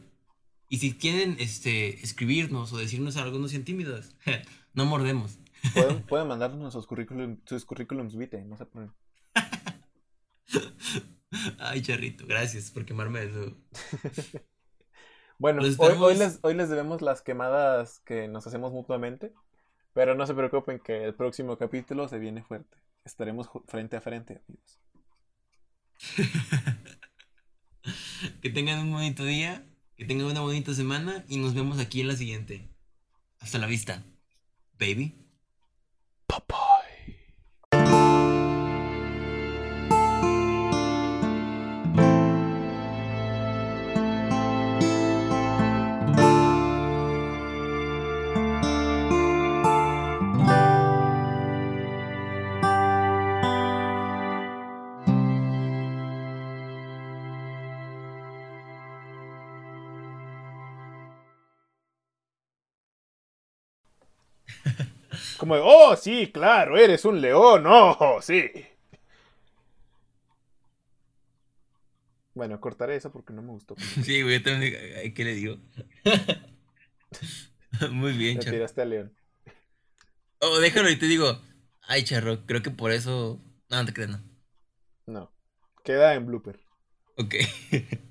Y 0.69 0.79
si 0.79 0.97
quieren 0.97 1.37
este, 1.39 2.03
escribirnos 2.03 2.73
o 2.73 2.77
decirnos 2.77 3.17
algo, 3.17 3.39
no 3.39 3.47
sean 3.47 3.63
tímidos. 3.63 4.15
no 4.73 4.85
mordemos. 4.85 5.39
pueden, 5.73 6.03
pueden 6.07 6.27
mandarnos 6.27 6.73
sus 6.73 6.87
currículum, 6.87 7.39
sus 7.45 7.65
currículums 7.65 8.15
vitae, 8.15 8.43
no 8.43 8.57
se 8.57 8.65
ponen. 8.65 8.91
Ay, 11.59 11.81
charrito, 11.81 12.25
gracias 12.25 12.71
por 12.71 12.85
quemarme 12.85 13.23
eso. 13.23 13.57
Bueno, 15.39 15.61
Los 15.61 15.79
hoy, 15.79 16.15
les, 16.15 16.39
hoy 16.41 16.55
les 16.55 16.69
debemos 16.69 17.01
las 17.01 17.21
quemadas 17.21 17.99
que 17.99 18.27
nos 18.27 18.47
hacemos 18.47 18.71
mutuamente, 18.71 19.33
pero 19.93 20.15
no 20.15 20.25
se 20.25 20.33
preocupen 20.33 20.79
que 20.79 21.03
el 21.03 21.13
próximo 21.13 21.57
capítulo 21.57 22.07
se 22.07 22.17
viene 22.17 22.43
fuerte. 22.43 22.77
Estaremos 23.05 23.49
frente 23.67 23.97
a 23.97 24.01
frente, 24.01 24.41
amigos. 24.47 24.79
Que 28.41 28.49
tengan 28.49 28.79
un 28.79 28.91
bonito 28.91 29.23
día, 29.23 29.65
que 29.97 30.05
tengan 30.05 30.27
una 30.27 30.41
bonita 30.41 30.73
semana 30.73 31.25
y 31.27 31.37
nos 31.37 31.55
vemos 31.55 31.79
aquí 31.79 32.01
en 32.01 32.07
la 32.07 32.15
siguiente. 32.15 32.69
Hasta 33.39 33.57
la 33.57 33.65
vista, 33.67 34.03
baby. 34.79 35.15
Como, 65.47 65.61
oh, 65.63 65.95
sí, 65.95 66.31
claro, 66.31 66.77
eres 66.77 67.05
un 67.05 67.21
león, 67.21 67.63
oh, 67.67 68.19
sí. 68.21 68.49
Bueno, 72.33 72.59
cortaré 72.61 72.95
eso 72.95 73.11
porque 73.11 73.33
no 73.33 73.41
me 73.41 73.49
gustó. 73.51 73.75
Sí, 74.03 74.21
güey, 74.21 74.39
yo 74.39 74.43
también. 74.43 75.13
¿Qué 75.13 75.23
le 75.23 75.33
digo? 75.33 75.57
Muy 77.91 78.13
bien, 78.13 78.37
Te 78.37 78.45
charro. 78.45 78.55
tiraste 78.55 78.81
al 78.81 78.89
león. 78.89 79.13
Oh, 80.39 80.59
déjalo 80.59 80.89
y 80.89 80.97
te 80.97 81.07
digo. 81.07 81.41
Ay, 81.87 82.03
charro, 82.03 82.45
creo 82.45 82.61
que 82.61 82.69
por 82.69 82.91
eso. 82.91 83.41
No, 83.69 83.77
no 83.77 83.85
te 83.85 83.93
creas, 83.93 84.11
no. 84.11 84.21
No. 85.07 85.31
Queda 85.83 86.13
en 86.13 86.25
blooper. 86.25 86.59
Ok. 87.17 87.35